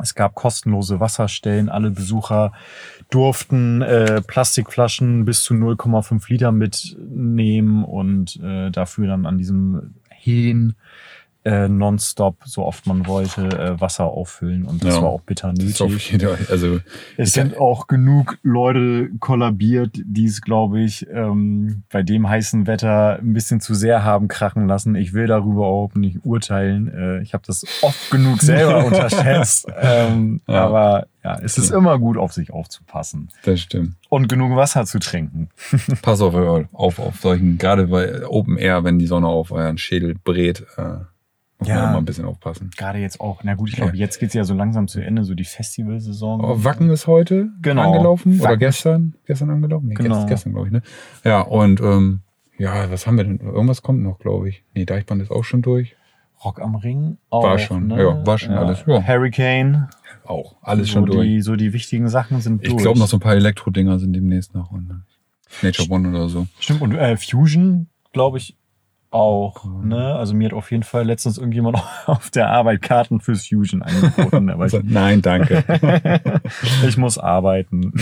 es 0.00 0.14
gab 0.14 0.34
kostenlose 0.34 1.00
Wasserstellen. 1.00 1.68
Alle 1.68 1.90
Besucher 1.90 2.52
durften 3.10 3.82
äh, 3.82 4.22
Plastikflaschen 4.22 5.24
bis 5.24 5.42
zu 5.42 5.54
0,5 5.54 6.28
Liter 6.28 6.52
mitnehmen 6.52 7.84
und 7.84 8.36
äh, 8.42 8.70
dafür 8.70 9.08
dann 9.08 9.26
an 9.26 9.38
diesem 9.38 9.94
Hähn 10.10 10.74
äh, 11.48 11.68
nonstop, 11.68 12.36
so 12.44 12.64
oft 12.64 12.86
man 12.86 13.06
wollte, 13.06 13.46
äh, 13.46 13.80
Wasser 13.80 14.04
auffüllen. 14.04 14.64
Und 14.64 14.84
das 14.84 14.96
Ja. 14.96 15.02
war 15.02 15.08
auch 15.08 15.22
bitter 15.22 15.48
nötig. 15.52 15.76
also 16.50 16.80
Es 17.16 17.32
sind 17.32 17.56
auch 17.56 17.86
genug 17.86 18.36
Leute 18.42 19.08
kollabiert, 19.18 19.96
die 20.04 20.26
es, 20.26 20.42
glaube 20.42 20.80
ich, 20.80 21.06
ähm, 21.10 21.84
bei 21.90 22.02
dem 22.02 22.28
heißen 22.28 22.66
Wetter 22.66 23.18
ein 23.20 23.32
bisschen 23.32 23.60
zu 23.60 23.74
sehr 23.74 24.04
haben 24.04 24.28
krachen 24.28 24.66
lassen. 24.68 24.94
Ich 24.94 25.12
will 25.14 25.26
darüber 25.26 25.66
auch 25.66 25.94
nicht 25.94 26.18
urteilen. 26.24 26.88
Äh, 26.92 27.22
ich 27.22 27.32
habe 27.34 27.44
das 27.46 27.64
oft 27.82 28.10
genug 28.10 28.42
selber 28.42 28.84
unterschätzt. 28.86 29.66
Ähm, 29.80 30.40
Ja. 30.46 30.64
Aber 30.66 31.06
ja, 31.24 31.38
es 31.42 31.56
ist 31.58 31.70
immer 31.70 31.98
gut, 31.98 32.16
auf 32.16 32.32
sich 32.32 32.52
aufzupassen 32.52 33.28
das 33.44 33.60
stimmt. 33.60 33.94
und 34.08 34.28
genug 34.28 34.54
Wasser 34.56 34.84
zu 34.86 34.98
trinken. 34.98 35.48
Pass 36.02 36.20
auf, 36.20 36.34
auf, 36.72 36.98
auf 36.98 37.16
solchen, 37.20 37.58
gerade 37.58 37.86
bei 37.88 38.26
Open 38.26 38.56
Air, 38.56 38.84
wenn 38.84 38.98
die 38.98 39.06
Sonne 39.06 39.26
auf 39.28 39.50
euren 39.50 39.78
Schädel 39.78 40.14
brät, 40.22 40.64
äh, 40.76 40.98
muss 41.58 41.68
Ja. 41.68 41.74
man 41.76 41.88
immer 41.90 41.98
ein 41.98 42.04
bisschen 42.04 42.24
aufpassen. 42.24 42.70
Gerade 42.76 42.98
jetzt 42.98 43.20
auch, 43.20 43.40
na 43.42 43.54
gut, 43.54 43.68
ich 43.70 43.76
glaube, 43.76 43.92
Ja. 43.96 43.98
jetzt 44.04 44.18
geht's 44.20 44.34
ja 44.34 44.44
so 44.44 44.54
langsam 44.54 44.86
zu 44.88 45.00
Ende, 45.00 45.24
so 45.24 45.34
die 45.34 45.44
Festivalsaison. 45.44 46.40
Oh, 46.44 46.64
Wacken 46.64 46.90
ist 46.90 47.06
heute 47.06 47.50
Genau. 47.62 47.82
angelaufen 47.92 48.34
oder 48.34 48.44
Wacken. 48.50 48.58
gestern? 48.60 49.14
Gestern 49.26 49.50
angelaufen? 49.50 49.88
Nee, 49.88 49.94
Genau. 49.94 50.16
gest- 50.22 50.28
gestern, 50.28 50.52
glaube 50.52 50.68
ich, 50.68 50.72
ne? 50.72 50.82
Ja, 51.24 51.40
und 51.40 51.80
ähm, 51.80 52.20
ja, 52.58 52.90
was 52.90 53.06
haben 53.06 53.16
wir 53.16 53.24
denn? 53.24 53.38
Irgendwas 53.40 53.82
kommt 53.82 54.02
noch, 54.02 54.18
glaube 54.18 54.48
ich. 54.48 54.64
Nee, 54.74 54.84
Deichband 54.84 55.22
ist 55.22 55.30
auch 55.30 55.44
schon 55.44 55.62
durch. 55.62 55.96
Rock 56.44 56.60
am 56.60 56.76
Ring. 56.76 57.18
Auch, 57.30 57.42
War 57.42 57.58
schon, 57.58 57.88
ne? 57.88 58.00
ja, 58.00 58.24
war 58.26 58.38
schon 58.38 58.54
alles, 58.54 58.84
ja. 58.86 59.02
Hurricane. 59.04 59.88
Auch. 60.24 60.54
Alles 60.62 60.86
so 60.86 60.92
schon 60.94 61.06
durch. 61.06 61.26
Die, 61.26 61.40
so 61.40 61.56
die 61.56 61.72
wichtigen 61.72 62.08
Sachen 62.08 62.40
sind 62.40 62.62
Ich 62.62 62.68
durch. 62.70 62.82
glaube 62.82 62.98
noch 63.00 63.08
so 63.08 63.16
ein 63.16 63.20
paar 63.20 63.34
Elektro-Dinger 63.34 63.98
sind 63.98 64.12
demnächst 64.12 64.54
noch. 64.54 64.70
Und, 64.70 64.90
äh, 64.90 65.66
Nature 65.66 65.90
One 65.90 66.08
oder 66.10 66.28
so. 66.28 66.46
Stimmt, 66.60 66.82
und 66.82 66.92
äh, 66.94 67.16
Fusion, 67.16 67.88
glaube 68.12 68.38
ich, 68.38 68.56
auch. 69.10 69.64
Mhm. 69.64 69.88
Ne? 69.88 70.14
Also 70.14 70.34
mir 70.34 70.46
hat 70.46 70.52
auf 70.52 70.70
jeden 70.70 70.82
Fall 70.82 71.04
letztens 71.04 71.38
irgendjemand 71.38 71.78
auf 72.06 72.30
der 72.30 72.50
Arbeit 72.50 72.82
Karten 72.82 73.20
fürs 73.20 73.46
Fusion 73.46 73.82
angeboten. 73.82 74.50
aber 74.50 74.66
ich, 74.66 74.74
Also, 74.74 74.80
nein, 74.84 75.22
danke. 75.22 75.64
ich 76.86 76.96
muss 76.96 77.18
arbeiten. 77.18 77.92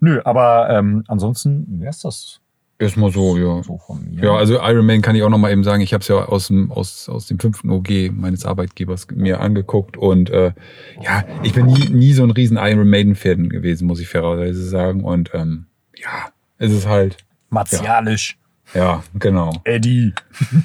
Nö, 0.00 0.20
aber 0.24 0.70
ähm, 0.70 1.04
ansonsten 1.08 1.80
wär's 1.80 2.00
das 2.00 2.42
Erstmal 2.82 3.12
so, 3.12 3.36
ja. 3.36 3.62
So 3.62 3.78
von 3.78 4.04
mir. 4.10 4.24
Ja, 4.24 4.34
also 4.34 4.58
Iron 4.60 4.84
Man 4.84 5.02
kann 5.02 5.14
ich 5.14 5.22
auch 5.22 5.28
noch 5.28 5.38
mal 5.38 5.52
eben 5.52 5.62
sagen, 5.62 5.82
ich 5.82 5.94
habe 5.94 6.02
es 6.02 6.08
ja 6.08 6.16
aus 6.16 6.48
dem, 6.48 6.72
aus, 6.72 7.08
aus 7.08 7.28
dem 7.28 7.38
fünften 7.38 7.70
OG 7.70 8.10
meines 8.10 8.44
Arbeitgebers 8.44 9.06
mir 9.14 9.40
angeguckt 9.40 9.96
und 9.96 10.30
äh, 10.30 10.52
ja, 11.00 11.22
ich 11.44 11.52
bin 11.52 11.66
nie, 11.66 11.90
nie 11.90 12.12
so 12.12 12.24
ein 12.24 12.32
riesen 12.32 12.56
Iron 12.56 12.90
Maiden-Fan 12.90 13.50
gewesen, 13.50 13.86
muss 13.86 14.00
ich 14.00 14.08
fairerweise 14.08 14.68
sagen. 14.68 15.04
Und 15.04 15.30
ähm, 15.32 15.66
ja, 15.96 16.30
es 16.58 16.72
ist 16.72 16.88
halt, 16.88 17.18
Martialisch. 17.50 18.36
ja, 18.40 18.41
genau. 19.14 19.52
Eddie. 19.64 20.14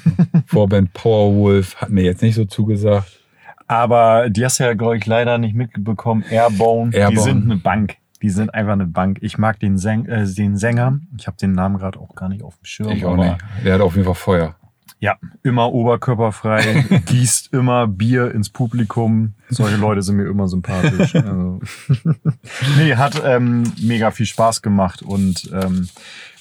Vorband 0.46 0.92
Powerwolf 0.92 1.76
hat 1.76 1.90
mir 1.90 2.04
jetzt 2.04 2.22
nicht 2.22 2.34
so 2.34 2.44
zugesagt. 2.44 3.20
Aber 3.66 4.30
die 4.30 4.44
hast 4.44 4.58
du 4.58 4.64
ja, 4.64 4.74
glaube 4.74 4.96
ich, 4.96 5.06
leider 5.06 5.36
nicht 5.38 5.54
mitbekommen. 5.54 6.24
Airborne, 6.30 6.90
die 6.90 6.96
Airborne. 6.96 7.20
sind 7.20 7.44
eine 7.44 7.56
Bank. 7.56 7.96
Die 8.22 8.30
sind 8.30 8.52
einfach 8.52 8.72
eine 8.72 8.86
Bank. 8.86 9.18
Ich 9.20 9.38
mag 9.38 9.60
den, 9.60 9.78
Säng, 9.78 10.06
äh, 10.06 10.26
den 10.26 10.56
Sänger. 10.56 10.98
Ich 11.18 11.26
habe 11.26 11.36
den 11.36 11.52
Namen 11.52 11.78
gerade 11.78 12.00
auch 12.00 12.14
gar 12.14 12.28
nicht 12.28 12.42
auf 12.42 12.56
dem 12.56 12.64
Schirm. 12.64 12.90
Ich 12.90 13.04
auch 13.04 13.16
nicht. 13.16 13.36
Der 13.64 13.74
hat 13.74 13.80
auf 13.80 13.94
jeden 13.94 14.06
Fall 14.06 14.14
Feuer. 14.14 14.54
Ja, 15.00 15.16
immer 15.44 15.72
oberkörperfrei, 15.72 16.84
gießt 17.06 17.52
immer 17.52 17.86
Bier 17.86 18.32
ins 18.32 18.50
Publikum. 18.50 19.34
Solche 19.48 19.76
Leute 19.76 20.02
sind 20.02 20.16
mir 20.16 20.26
immer 20.26 20.48
sympathisch. 20.48 21.14
Also. 21.14 21.60
nee, 22.78 22.96
hat 22.96 23.22
ähm, 23.24 23.62
mega 23.80 24.10
viel 24.10 24.26
Spaß 24.26 24.60
gemacht 24.60 25.02
und 25.02 25.52
ähm, 25.52 25.88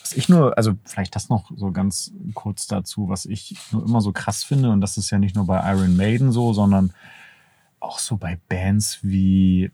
was 0.07 0.17
ich 0.17 0.29
nur, 0.29 0.57
also 0.57 0.73
vielleicht 0.85 1.15
das 1.15 1.29
noch 1.29 1.51
so 1.55 1.71
ganz 1.71 2.11
kurz 2.33 2.67
dazu, 2.67 3.09
was 3.09 3.25
ich 3.25 3.55
nur 3.71 3.85
immer 3.85 4.01
so 4.01 4.11
krass 4.13 4.43
finde 4.43 4.69
und 4.71 4.81
das 4.81 4.97
ist 4.97 5.09
ja 5.09 5.19
nicht 5.19 5.35
nur 5.35 5.45
bei 5.45 5.59
Iron 5.73 5.95
Maiden 5.97 6.31
so, 6.31 6.53
sondern 6.53 6.93
auch 7.79 7.99
so 7.99 8.15
bei 8.17 8.39
Bands 8.49 8.99
wie 9.03 9.71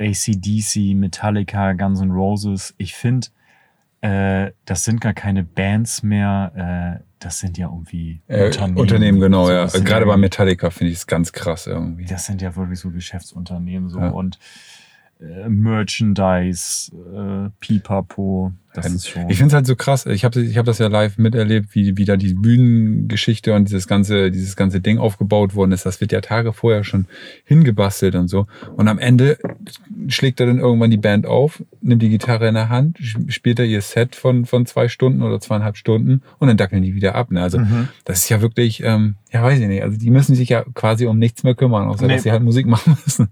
ACDC, 0.00 0.94
Metallica, 0.96 1.72
Guns 1.74 2.00
N' 2.00 2.10
Roses. 2.10 2.74
Ich 2.78 2.94
finde, 2.94 3.28
äh, 4.00 4.52
das 4.64 4.84
sind 4.84 5.00
gar 5.00 5.12
keine 5.14 5.44
Bands 5.44 6.02
mehr, 6.02 6.98
äh, 7.00 7.04
das 7.20 7.38
sind 7.38 7.56
ja 7.58 7.68
irgendwie 7.68 8.20
Äh, 8.26 8.46
Unternehmen. 8.74 9.20
genau, 9.20 9.46
So, 9.46 9.52
ja. 9.52 9.66
Gerade 9.66 10.04
ja, 10.06 10.10
bei 10.12 10.16
Metallica 10.16 10.70
finde 10.70 10.92
ich 10.92 10.98
es 10.98 11.06
ganz 11.06 11.32
krass 11.32 11.66
irgendwie. 11.66 12.06
Das 12.06 12.26
sind 12.26 12.42
ja 12.42 12.56
wirklich 12.56 12.80
so 12.80 12.90
Geschäftsunternehmen 12.90 13.88
so 13.88 13.98
Ja. 14.00 14.08
und 14.10 14.38
äh, 15.20 15.48
Merchandise, 15.48 16.90
äh, 17.14 17.50
Pipapo, 17.60 18.52
das 18.74 18.92
ist 18.92 19.08
schon. 19.08 19.30
Ich 19.30 19.36
finde 19.36 19.48
es 19.48 19.54
halt 19.54 19.66
so 19.66 19.76
krass. 19.76 20.04
Ich 20.06 20.24
habe 20.24 20.40
ich 20.40 20.58
hab 20.58 20.66
das 20.66 20.78
ja 20.78 20.88
live 20.88 21.16
miterlebt, 21.16 21.74
wie, 21.76 21.96
wie 21.96 22.04
da 22.04 22.16
die 22.16 22.34
Bühnengeschichte 22.34 23.54
und 23.54 23.68
dieses 23.68 23.86
ganze, 23.86 24.32
dieses 24.32 24.56
ganze 24.56 24.80
Ding 24.80 24.98
aufgebaut 24.98 25.54
worden 25.54 25.70
ist. 25.70 25.86
Das 25.86 26.00
wird 26.00 26.10
ja 26.10 26.20
Tage 26.20 26.52
vorher 26.52 26.82
schon 26.82 27.06
hingebastelt 27.44 28.16
und 28.16 28.26
so. 28.26 28.48
Und 28.76 28.88
am 28.88 28.98
Ende 28.98 29.38
schlägt 30.08 30.40
er 30.40 30.46
dann 30.46 30.58
irgendwann 30.58 30.90
die 30.90 30.96
Band 30.96 31.24
auf, 31.24 31.62
nimmt 31.82 32.02
die 32.02 32.08
Gitarre 32.08 32.48
in 32.48 32.54
der 32.54 32.68
Hand, 32.68 32.98
sp- 32.98 33.30
spielt 33.30 33.60
er 33.60 33.64
ihr 33.64 33.80
Set 33.80 34.16
von, 34.16 34.44
von 34.44 34.66
zwei 34.66 34.88
Stunden 34.88 35.22
oder 35.22 35.38
zweieinhalb 35.38 35.76
Stunden 35.76 36.22
und 36.40 36.48
dann 36.48 36.56
dackeln 36.56 36.82
die 36.82 36.96
wieder 36.96 37.14
ab. 37.14 37.30
Ne? 37.30 37.40
Also 37.42 37.58
Mhm. 37.60 37.88
das 38.04 38.18
ist 38.24 38.28
ja 38.28 38.40
wirklich, 38.42 38.82
ähm, 38.82 39.14
ja 39.32 39.40
weiß 39.42 39.60
ich 39.60 39.68
nicht. 39.68 39.82
Also 39.84 39.96
die 39.96 40.10
müssen 40.10 40.34
sich 40.34 40.48
ja 40.48 40.64
quasi 40.74 41.06
um 41.06 41.18
nichts 41.18 41.44
mehr 41.44 41.54
kümmern, 41.54 41.86
außer 41.86 42.06
Nee. 42.08 42.14
dass 42.14 42.24
sie 42.24 42.32
halt 42.32 42.42
Musik 42.42 42.66
machen 42.66 42.96
müssen. 43.04 43.28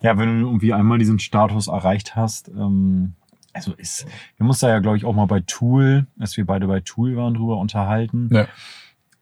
Ja, 0.00 0.16
wenn 0.16 0.40
du 0.40 0.46
irgendwie 0.46 0.72
einmal 0.72 0.98
diesen 0.98 1.18
Status 1.18 1.66
erreicht 1.66 2.14
hast, 2.14 2.48
ähm, 2.48 3.14
also 3.52 3.72
ist, 3.72 4.06
wir 4.36 4.46
mussten 4.46 4.66
da 4.66 4.72
ja, 4.72 4.78
glaube 4.78 4.96
ich, 4.96 5.04
auch 5.04 5.14
mal 5.14 5.26
bei 5.26 5.40
Tool, 5.40 6.06
als 6.18 6.36
wir 6.36 6.46
beide 6.46 6.66
bei 6.66 6.80
Tool 6.80 7.16
waren, 7.16 7.34
drüber 7.34 7.56
unterhalten. 7.56 8.28
Ja. 8.32 8.46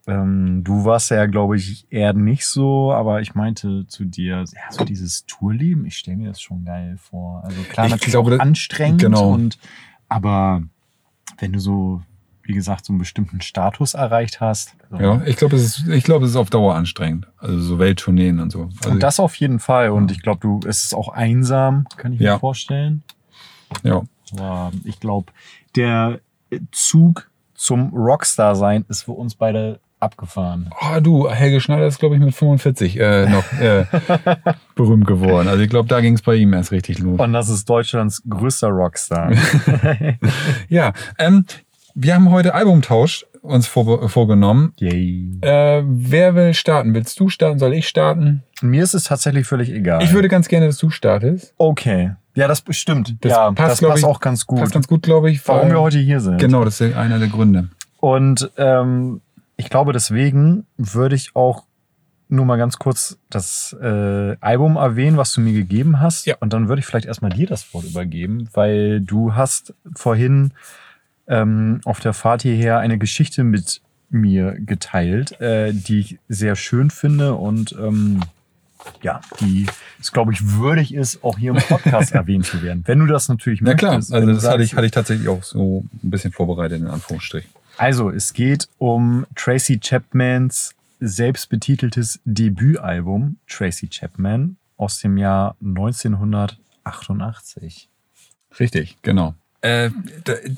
Ähm, 0.05 0.63
du 0.63 0.85
warst 0.85 1.11
ja, 1.11 1.25
glaube 1.25 1.57
ich, 1.57 1.85
eher 1.89 2.13
nicht 2.13 2.45
so, 2.45 2.93
aber 2.93 3.21
ich 3.21 3.35
meinte 3.35 3.87
zu 3.87 4.05
dir, 4.05 4.45
ja, 4.53 4.71
so 4.71 4.85
dieses 4.85 5.25
Tourleben, 5.25 5.85
ich 5.85 5.97
stelle 5.97 6.17
mir 6.17 6.29
das 6.29 6.39
schon 6.41 6.63
geil 6.63 6.97
vor. 6.97 7.43
Also 7.43 7.61
klar, 7.63 7.87
Ich 7.87 7.91
natürlich 7.91 8.13
glaube, 8.13 8.35
auch 8.35 8.39
anstrengend 8.39 9.01
genau. 9.01 9.33
und 9.33 9.57
aber 10.07 10.63
wenn 11.39 11.51
du 11.51 11.59
so, 11.59 12.01
wie 12.47 12.53
gesagt, 12.53 12.85
so 12.85 12.93
einen 12.93 12.99
bestimmten 12.99 13.41
Status 13.41 13.93
erreicht 13.93 14.39
hast, 14.41 14.75
also 14.89 15.03
Ja, 15.03 15.21
ich 15.25 15.35
glaube, 15.35 15.55
es 15.57 15.63
ist, 15.79 15.87
ich 15.87 16.03
glaube, 16.03 16.25
es 16.25 16.31
ist 16.31 16.37
auf 16.37 16.49
Dauer 16.49 16.75
anstrengend. 16.75 17.27
Also 17.37 17.59
so 17.59 17.79
Welttourneen 17.79 18.39
und 18.39 18.51
so. 18.51 18.69
Also, 18.79 18.89
und 18.91 19.03
das 19.03 19.19
auf 19.19 19.35
jeden 19.35 19.59
Fall. 19.59 19.89
Und 19.91 20.11
ich 20.11 20.21
glaube, 20.21 20.39
du, 20.41 20.59
es 20.67 20.83
ist 20.83 20.93
auch 20.95 21.09
einsam, 21.09 21.85
kann 21.97 22.13
ich 22.13 22.19
mir 22.19 22.25
Ja. 22.25 22.39
vorstellen. 22.39 23.03
ja. 23.83 24.01
Aber 24.33 24.71
ich 24.83 24.99
glaube, 24.99 25.31
der 25.75 26.19
Zug 26.71 27.29
zum 27.55 27.93
Rockstar 27.93 28.55
sein 28.55 28.85
ist 28.89 29.03
für 29.03 29.13
uns 29.13 29.35
beide 29.35 29.79
abgefahren. 29.99 30.69
Oh, 30.79 30.99
du, 30.99 31.27
Helge 31.29 31.59
Schneider 31.59 31.87
ist, 31.87 31.97
glaube 31.97 32.15
ich, 32.15 32.21
mit 32.21 32.35
45 32.35 32.99
äh, 32.99 33.25
noch 33.27 33.51
äh, 33.53 33.85
berühmt 34.75 35.07
geworden. 35.07 35.47
Also 35.47 35.63
ich 35.63 35.69
glaube, 35.69 35.87
da 35.89 36.01
ging 36.01 36.13
es 36.13 36.21
bei 36.21 36.35
ihm 36.35 36.53
erst 36.53 36.71
richtig 36.71 36.99
los. 36.99 37.19
Und 37.19 37.33
das 37.33 37.49
ist 37.49 37.67
Deutschlands 37.69 38.21
größter 38.29 38.67
Rockstar. 38.69 39.31
Ja, 40.69 40.93
ähm, 41.17 41.45
wir 41.99 42.13
haben 42.13 42.29
heute 42.29 42.53
Albumtausch 42.53 43.25
uns 43.41 43.65
vor, 43.65 44.07
vorgenommen. 44.07 44.73
Yay. 44.77 45.39
Äh, 45.41 45.81
wer 45.83 46.35
will 46.35 46.53
starten? 46.53 46.93
Willst 46.93 47.19
du 47.19 47.29
starten? 47.29 47.57
Soll 47.57 47.73
ich 47.73 47.87
starten? 47.87 48.43
Mir 48.61 48.83
ist 48.83 48.93
es 48.93 49.05
tatsächlich 49.05 49.47
völlig 49.47 49.71
egal. 49.71 50.03
Ich 50.03 50.13
würde 50.13 50.27
ganz 50.27 50.47
gerne, 50.47 50.67
dass 50.67 50.77
du 50.77 50.91
startest. 50.91 51.55
Okay. 51.57 52.11
Ja, 52.35 52.47
das 52.47 52.61
bestimmt. 52.61 53.15
Das 53.21 53.31
ja, 53.31 53.51
passt, 53.51 53.81
das 53.81 53.89
passt 53.89 53.99
ich, 53.99 54.05
auch 54.05 54.19
ganz 54.19 54.45
gut. 54.45 54.59
Passt 54.59 54.73
ganz 54.73 54.87
gut, 54.87 55.01
glaube 55.01 55.31
ich. 55.31 55.45
warum 55.47 55.69
wir 55.69 55.81
heute 55.81 55.97
hier 55.97 56.19
sind. 56.19 56.37
Genau, 56.37 56.63
das 56.63 56.79
ist 56.79 56.95
einer 56.95 57.17
der 57.17 57.29
Gründe. 57.29 57.69
Und 57.99 58.51
ähm, 58.57 59.21
ich 59.55 59.71
glaube, 59.71 59.91
deswegen 59.91 60.67
würde 60.77 61.15
ich 61.15 61.35
auch 61.35 61.63
nur 62.29 62.45
mal 62.45 62.57
ganz 62.57 62.77
kurz 62.77 63.17
das 63.31 63.75
äh, 63.81 64.35
Album 64.39 64.75
erwähnen, 64.75 65.17
was 65.17 65.33
du 65.33 65.41
mir 65.41 65.53
gegeben 65.53 65.99
hast. 65.99 66.27
Ja. 66.27 66.35
Und 66.41 66.53
dann 66.53 66.67
würde 66.67 66.79
ich 66.81 66.85
vielleicht 66.85 67.07
erstmal 67.07 67.31
dir 67.31 67.47
das 67.47 67.73
Wort 67.73 67.85
übergeben, 67.85 68.49
weil 68.53 69.01
du 69.01 69.33
hast 69.33 69.73
vorhin 69.95 70.51
ähm, 71.27 71.81
auf 71.85 71.99
der 71.99 72.13
Fahrt 72.13 72.41
hierher 72.41 72.79
eine 72.79 72.97
Geschichte 72.97 73.43
mit 73.43 73.81
mir 74.09 74.53
geteilt, 74.59 75.39
äh, 75.41 75.73
die 75.73 75.99
ich 75.99 76.19
sehr 76.29 76.55
schön 76.55 76.89
finde 76.89 77.35
und 77.35 77.73
ähm, 77.73 78.21
ja, 79.01 79.19
die 79.41 79.65
es, 79.99 80.13
glaube 80.13 80.31
ich, 80.31 80.53
würdig 80.53 80.93
ist, 80.93 81.23
auch 81.23 81.37
hier 81.37 81.51
im 81.51 81.57
Podcast 81.57 82.11
erwähnt 82.13 82.45
zu 82.45 82.61
werden. 82.61 82.83
Wenn 82.85 82.99
du 82.99 83.05
das 83.05 83.27
natürlich 83.27 83.59
Na 83.61 83.73
klar, 83.73 83.95
möchtest. 83.95 84.13
also 84.13 84.31
das 84.31 84.47
hatte 84.47 84.63
ich, 84.63 84.75
hatte 84.75 84.85
ich 84.85 84.91
tatsächlich 84.91 85.27
auch 85.27 85.43
so 85.43 85.83
ein 86.03 86.09
bisschen 86.09 86.31
vorbereitet, 86.31 86.79
in 86.81 86.87
Anführungsstrichen. 86.87 87.49
also, 87.77 88.09
es 88.09 88.33
geht 88.33 88.69
um 88.77 89.25
Tracy 89.35 89.79
Chapmans 89.83 90.73
selbstbetiteltes 90.99 92.19
Debütalbum 92.25 93.37
Tracy 93.47 93.87
Chapman 93.87 94.57
aus 94.77 94.99
dem 94.99 95.17
Jahr 95.17 95.55
1988. 95.61 97.89
Richtig, 98.59 98.97
genau. 99.01 99.33
Äh, 99.61 99.89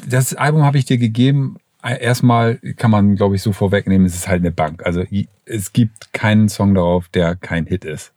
das 0.07 0.33
Album 0.33 0.63
habe 0.63 0.77
ich 0.77 0.85
dir 0.85 0.97
gegeben. 0.97 1.57
Erstmal 1.81 2.57
kann 2.75 2.91
man, 2.91 3.15
glaube 3.15 3.35
ich, 3.35 3.41
so 3.41 3.53
vorwegnehmen, 3.53 4.05
es 4.05 4.15
ist 4.15 4.27
halt 4.27 4.41
eine 4.41 4.51
Bank. 4.51 4.85
Also 4.85 5.03
es 5.45 5.71
gibt 5.71 6.11
keinen 6.11 6.49
Song 6.49 6.75
darauf, 6.75 7.07
der 7.07 7.35
kein 7.35 7.65
Hit 7.65 7.85
ist. 7.85 8.11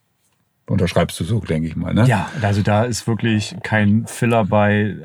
Unterschreibst 0.66 1.18
du 1.20 1.24
so, 1.24 1.38
denke 1.40 1.68
ich 1.68 1.76
mal, 1.76 1.94
ne? 1.94 2.06
Ja, 2.06 2.30
also 2.40 2.62
da 2.62 2.84
ist 2.84 3.06
wirklich 3.06 3.54
kein 3.62 4.06
Filler 4.06 4.44
bei, 4.44 4.96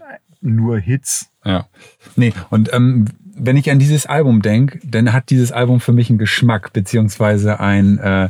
nur 0.41 0.79
Hits. 0.79 1.29
Ja. 1.43 1.67
Nee, 2.15 2.33
und 2.49 2.73
ähm, 2.73 3.05
wenn 3.35 3.57
ich 3.57 3.69
an 3.69 3.79
dieses 3.79 4.05
Album 4.05 4.41
denke, 4.41 4.79
dann 4.83 5.13
hat 5.13 5.29
dieses 5.29 5.51
Album 5.51 5.79
für 5.79 5.93
mich 5.93 6.09
einen 6.09 6.17
Geschmack, 6.17 6.73
beziehungsweise 6.73 7.59
ein, 7.59 7.99
äh, 7.99 8.29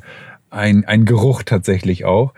ein, 0.50 0.86
ein 0.86 1.06
Geruch 1.06 1.44
tatsächlich 1.44 2.06
auch. 2.06 2.34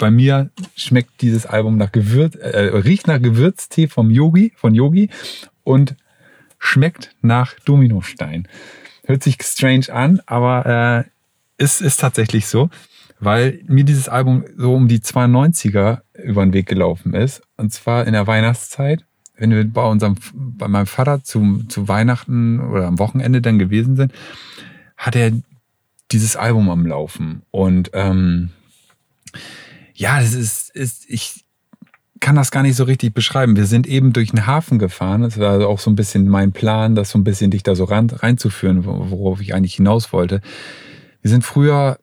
Bei 0.00 0.10
mir 0.10 0.48
schmeckt 0.76 1.20
dieses 1.20 1.44
Album 1.44 1.76
nach 1.76 1.92
Gewürz, 1.92 2.34
äh, 2.34 2.58
riecht 2.58 3.06
nach 3.06 3.20
Gewürztee 3.20 3.86
vom 3.86 4.10
Yogi, 4.10 4.50
von 4.56 4.74
Yogi 4.74 5.10
und 5.62 5.94
schmeckt 6.58 7.14
nach 7.20 7.52
Dominostein. 7.66 8.48
Hört 9.04 9.22
sich 9.22 9.36
strange 9.42 9.92
an, 9.92 10.22
aber 10.24 11.04
äh, 11.58 11.62
ist, 11.62 11.82
ist 11.82 12.00
tatsächlich 12.00 12.46
so, 12.46 12.70
weil 13.18 13.60
mir 13.66 13.84
dieses 13.84 14.08
Album 14.08 14.46
so 14.56 14.72
um 14.74 14.88
die 14.88 15.00
92er 15.00 16.00
über 16.14 16.46
den 16.46 16.54
Weg 16.54 16.66
gelaufen 16.66 17.12
ist. 17.12 17.42
Und 17.58 17.70
zwar 17.70 18.06
in 18.06 18.14
der 18.14 18.26
Weihnachtszeit, 18.26 19.04
wenn 19.36 19.50
wir 19.50 19.62
bei 19.68 19.84
unserem, 19.84 20.14
bei 20.32 20.68
meinem 20.68 20.86
Vater 20.86 21.22
zu, 21.22 21.62
zu 21.68 21.88
Weihnachten 21.88 22.58
oder 22.58 22.86
am 22.86 22.98
Wochenende 22.98 23.42
dann 23.42 23.58
gewesen 23.58 23.96
sind, 23.96 24.14
hat 24.96 25.14
er 25.14 25.32
dieses 26.10 26.36
Album 26.36 26.70
am 26.70 26.86
Laufen. 26.86 27.42
Und 27.50 27.90
ähm, 27.92 28.48
ja, 30.00 30.18
das 30.18 30.32
ist, 30.32 30.74
ist, 30.74 31.04
ich 31.10 31.44
kann 32.20 32.34
das 32.34 32.50
gar 32.50 32.62
nicht 32.62 32.74
so 32.74 32.84
richtig 32.84 33.12
beschreiben. 33.12 33.54
Wir 33.54 33.66
sind 33.66 33.86
eben 33.86 34.14
durch 34.14 34.30
den 34.30 34.46
Hafen 34.46 34.78
gefahren. 34.78 35.20
Das 35.20 35.38
war 35.38 35.68
auch 35.68 35.78
so 35.78 35.90
ein 35.90 35.94
bisschen 35.94 36.26
mein 36.26 36.52
Plan, 36.52 36.94
das 36.94 37.10
so 37.10 37.18
ein 37.18 37.24
bisschen 37.24 37.50
dich 37.50 37.64
da 37.64 37.74
so 37.74 37.84
ran, 37.84 38.08
reinzuführen, 38.08 38.86
worauf 38.86 39.42
ich 39.42 39.54
eigentlich 39.54 39.74
hinaus 39.74 40.10
wollte. 40.14 40.40
Wir 41.20 41.30
sind 41.30 41.44
früher 41.44 41.98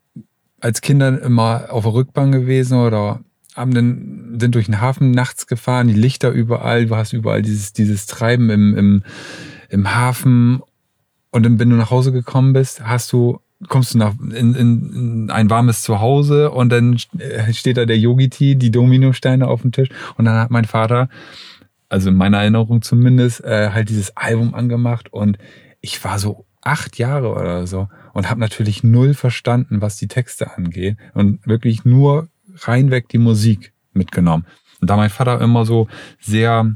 als 0.60 0.82
Kinder 0.82 1.20
immer 1.20 1.70
auf 1.72 1.86
der 1.86 1.94
Rückbahn 1.94 2.32
gewesen 2.32 2.78
oder 2.78 3.22
haben 3.56 3.74
dann, 3.74 4.38
sind 4.40 4.54
durch 4.54 4.68
den 4.68 4.80
Hafen 4.80 5.10
nachts 5.10 5.48
gefahren, 5.48 5.88
die 5.88 5.96
Lichter 5.96 6.30
überall, 6.30 6.86
du 6.86 6.96
hast 6.96 7.14
überall 7.14 7.42
dieses, 7.42 7.74
dieses 7.74 8.06
Treiben 8.06 8.52
im, 8.52 8.78
im, 8.78 9.04
im 9.70 9.96
Hafen. 9.96 10.62
Und 11.32 11.48
dann, 11.48 11.58
wenn 11.58 11.72
du 11.72 11.76
nach 11.76 11.90
Hause 11.90 12.12
gekommen 12.12 12.54
bist, 12.54 12.88
hast 12.88 13.12
du, 13.12 13.40
kommst 13.68 13.94
du 13.94 13.98
nach, 13.98 14.14
in, 14.20 14.54
in, 14.54 14.94
in 14.94 15.30
ein 15.32 15.50
warmes 15.50 15.82
Zuhause 15.82 16.52
und 16.52 16.70
dann 16.70 16.98
äh, 17.18 17.52
steht 17.54 17.78
da 17.78 17.86
der 17.86 17.98
Yogi-Tee, 17.98 18.56
die 18.56 18.72
Dominosteine 18.72 19.48
auf 19.48 19.62
dem 19.62 19.72
Tisch. 19.72 19.90
Und 20.16 20.26
dann 20.26 20.36
hat 20.36 20.52
mein 20.52 20.66
Vater 20.66 21.10
also 21.90 22.10
in 22.10 22.16
meiner 22.16 22.40
Erinnerung 22.40 22.82
zumindest, 22.82 23.44
äh, 23.44 23.72
halt 23.72 23.90
dieses 23.90 24.16
Album 24.18 24.54
angemacht 24.54 25.12
und 25.14 25.38
ich 25.82 26.04
war 26.04 26.20
so 26.20 26.46
acht 26.62 26.98
Jahre 26.98 27.32
oder 27.34 27.66
so 27.66 27.88
und 28.14 28.30
habe 28.30 28.40
natürlich 28.40 28.84
null 28.84 29.14
verstanden, 29.14 29.82
was 29.82 29.98
die 29.98 30.08
Texte 30.08 30.56
angeht 30.56 30.98
und 31.14 31.46
wirklich 31.48 31.86
nur 31.86 32.28
reinweg 32.64 33.08
die 33.10 33.20
Musik 33.20 33.74
mitgenommen. 33.94 34.46
Und 34.82 34.90
da 34.90 34.98
mein 34.98 35.10
Vater 35.10 35.40
immer 35.40 35.66
so 35.66 35.88
sehr 36.20 36.76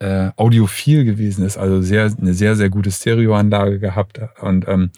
äh, 0.00 0.30
audiophil 0.36 1.04
gewesen 1.04 1.46
ist, 1.46 1.56
also 1.56 1.80
sehr 1.80 2.12
eine 2.20 2.34
sehr 2.34 2.56
sehr 2.56 2.68
gute 2.68 2.90
Stereoanlage 2.90 3.78
gehabt 3.78 4.20
und 4.40 4.68
ähm, 4.68 4.90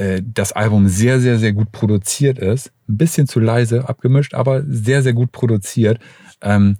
äh, 0.00 0.22
das 0.24 0.52
Album 0.52 0.88
sehr 0.88 1.20
sehr 1.20 1.38
sehr 1.38 1.52
gut 1.52 1.72
produziert 1.72 2.38
ist, 2.38 2.72
ein 2.88 2.96
bisschen 2.96 3.26
zu 3.26 3.38
leise 3.38 3.88
abgemischt, 3.88 4.34
aber 4.34 4.64
sehr 4.66 5.02
sehr 5.02 5.12
gut 5.12 5.30
produziert. 5.30 5.98
Ähm, 6.40 6.76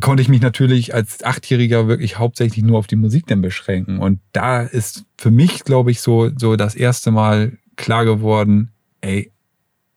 konnte 0.00 0.22
ich 0.22 0.28
mich 0.28 0.40
natürlich 0.40 0.94
als 0.94 1.24
Achtjähriger 1.24 1.88
wirklich 1.88 2.18
hauptsächlich 2.18 2.62
nur 2.62 2.78
auf 2.78 2.86
die 2.86 2.96
Musik 2.96 3.26
dann 3.26 3.40
beschränken. 3.40 3.98
Und 3.98 4.20
da 4.32 4.62
ist 4.62 5.04
für 5.18 5.30
mich, 5.30 5.64
glaube 5.64 5.90
ich, 5.90 6.00
so, 6.00 6.30
so 6.36 6.56
das 6.56 6.74
erste 6.74 7.10
Mal 7.10 7.58
klar 7.76 8.04
geworden, 8.04 8.70
ey, 9.00 9.32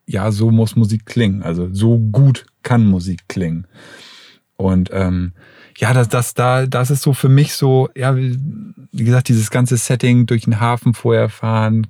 ja, 0.07 0.31
so 0.31 0.49
muss 0.49 0.75
Musik 0.75 1.05
klingen. 1.05 1.43
Also 1.43 1.69
so 1.73 1.99
gut 1.99 2.45
kann 2.63 2.87
Musik 2.87 3.27
klingen. 3.27 3.67
Und 4.55 4.89
ähm, 4.93 5.33
ja, 5.77 5.93
das, 5.93 6.09
das, 6.09 6.33
da, 6.33 6.65
das 6.65 6.89
ist 6.89 7.03
so 7.03 7.13
für 7.13 7.29
mich 7.29 7.53
so, 7.53 7.89
ja, 7.95 8.15
wie 8.15 9.03
gesagt, 9.03 9.29
dieses 9.29 9.51
ganze 9.51 9.77
Setting 9.77 10.25
durch 10.25 10.43
den 10.43 10.59
Hafen 10.59 10.93
vorher 10.93 11.29
fahren, 11.29 11.87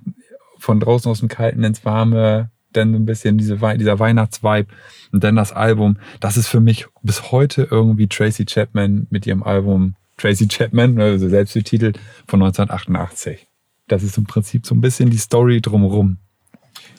von 0.59 0.79
draußen 0.79 1.09
aus 1.09 1.19
dem 1.19 1.29
Kalten 1.29 1.63
ins 1.63 1.85
Warme, 1.85 2.51
dann 2.73 2.93
ein 2.93 3.05
bisschen 3.05 3.37
diese, 3.37 3.57
dieser 3.77 3.99
Weihnachtsvibe 3.99 4.67
und 5.13 5.23
dann 5.23 5.37
das 5.37 5.53
Album. 5.53 5.97
Das 6.19 6.35
ist 6.35 6.47
für 6.47 6.59
mich 6.59 6.85
bis 7.01 7.31
heute 7.31 7.67
irgendwie 7.71 8.07
Tracy 8.07 8.45
Chapman 8.45 9.07
mit 9.09 9.25
ihrem 9.25 9.43
Album 9.43 9.95
Tracy 10.17 10.47
Chapman, 10.47 10.99
also 10.99 11.29
selbst 11.29 11.53
betitelt, 11.53 11.99
von 12.27 12.41
1988. 12.41 13.47
Das 13.87 14.03
ist 14.03 14.17
im 14.17 14.25
Prinzip 14.25 14.65
so 14.65 14.75
ein 14.75 14.81
bisschen 14.81 15.09
die 15.09 15.17
Story 15.17 15.61
drumherum. 15.61 16.17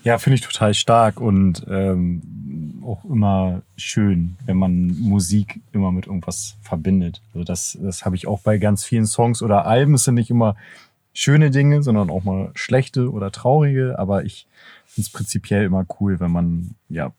Ja, 0.04 0.18
finde 0.18 0.36
ich 0.36 0.40
total 0.42 0.74
stark 0.74 1.20
und 1.20 1.66
ähm, 1.68 2.82
auch 2.84 3.04
immer 3.04 3.62
schön, 3.76 4.36
wenn 4.46 4.56
man 4.56 4.98
Musik 5.00 5.60
immer 5.72 5.92
mit 5.92 6.06
irgendwas 6.06 6.56
verbindet. 6.62 7.20
Also 7.34 7.44
das, 7.44 7.78
das 7.80 8.04
habe 8.04 8.16
ich 8.16 8.26
auch 8.26 8.40
bei 8.40 8.58
ganz 8.58 8.84
vielen 8.84 9.06
Songs 9.06 9.42
oder 9.42 9.66
Alben. 9.66 9.94
Es 9.94 10.04
sind 10.04 10.14
nicht 10.14 10.30
immer 10.30 10.56
schöne 11.12 11.50
Dinge, 11.50 11.82
sondern 11.82 12.10
auch 12.10 12.24
mal 12.24 12.50
schlechte 12.54 13.10
oder 13.10 13.30
traurige. 13.30 13.98
Aber 13.98 14.24
ich 14.24 14.46
finde 14.86 15.06
es 15.06 15.12
prinzipiell 15.12 15.64
immer 15.64 15.84
cool, 16.00 16.20
wenn 16.20 16.30
man, 16.30 16.74
ja, 16.88 17.12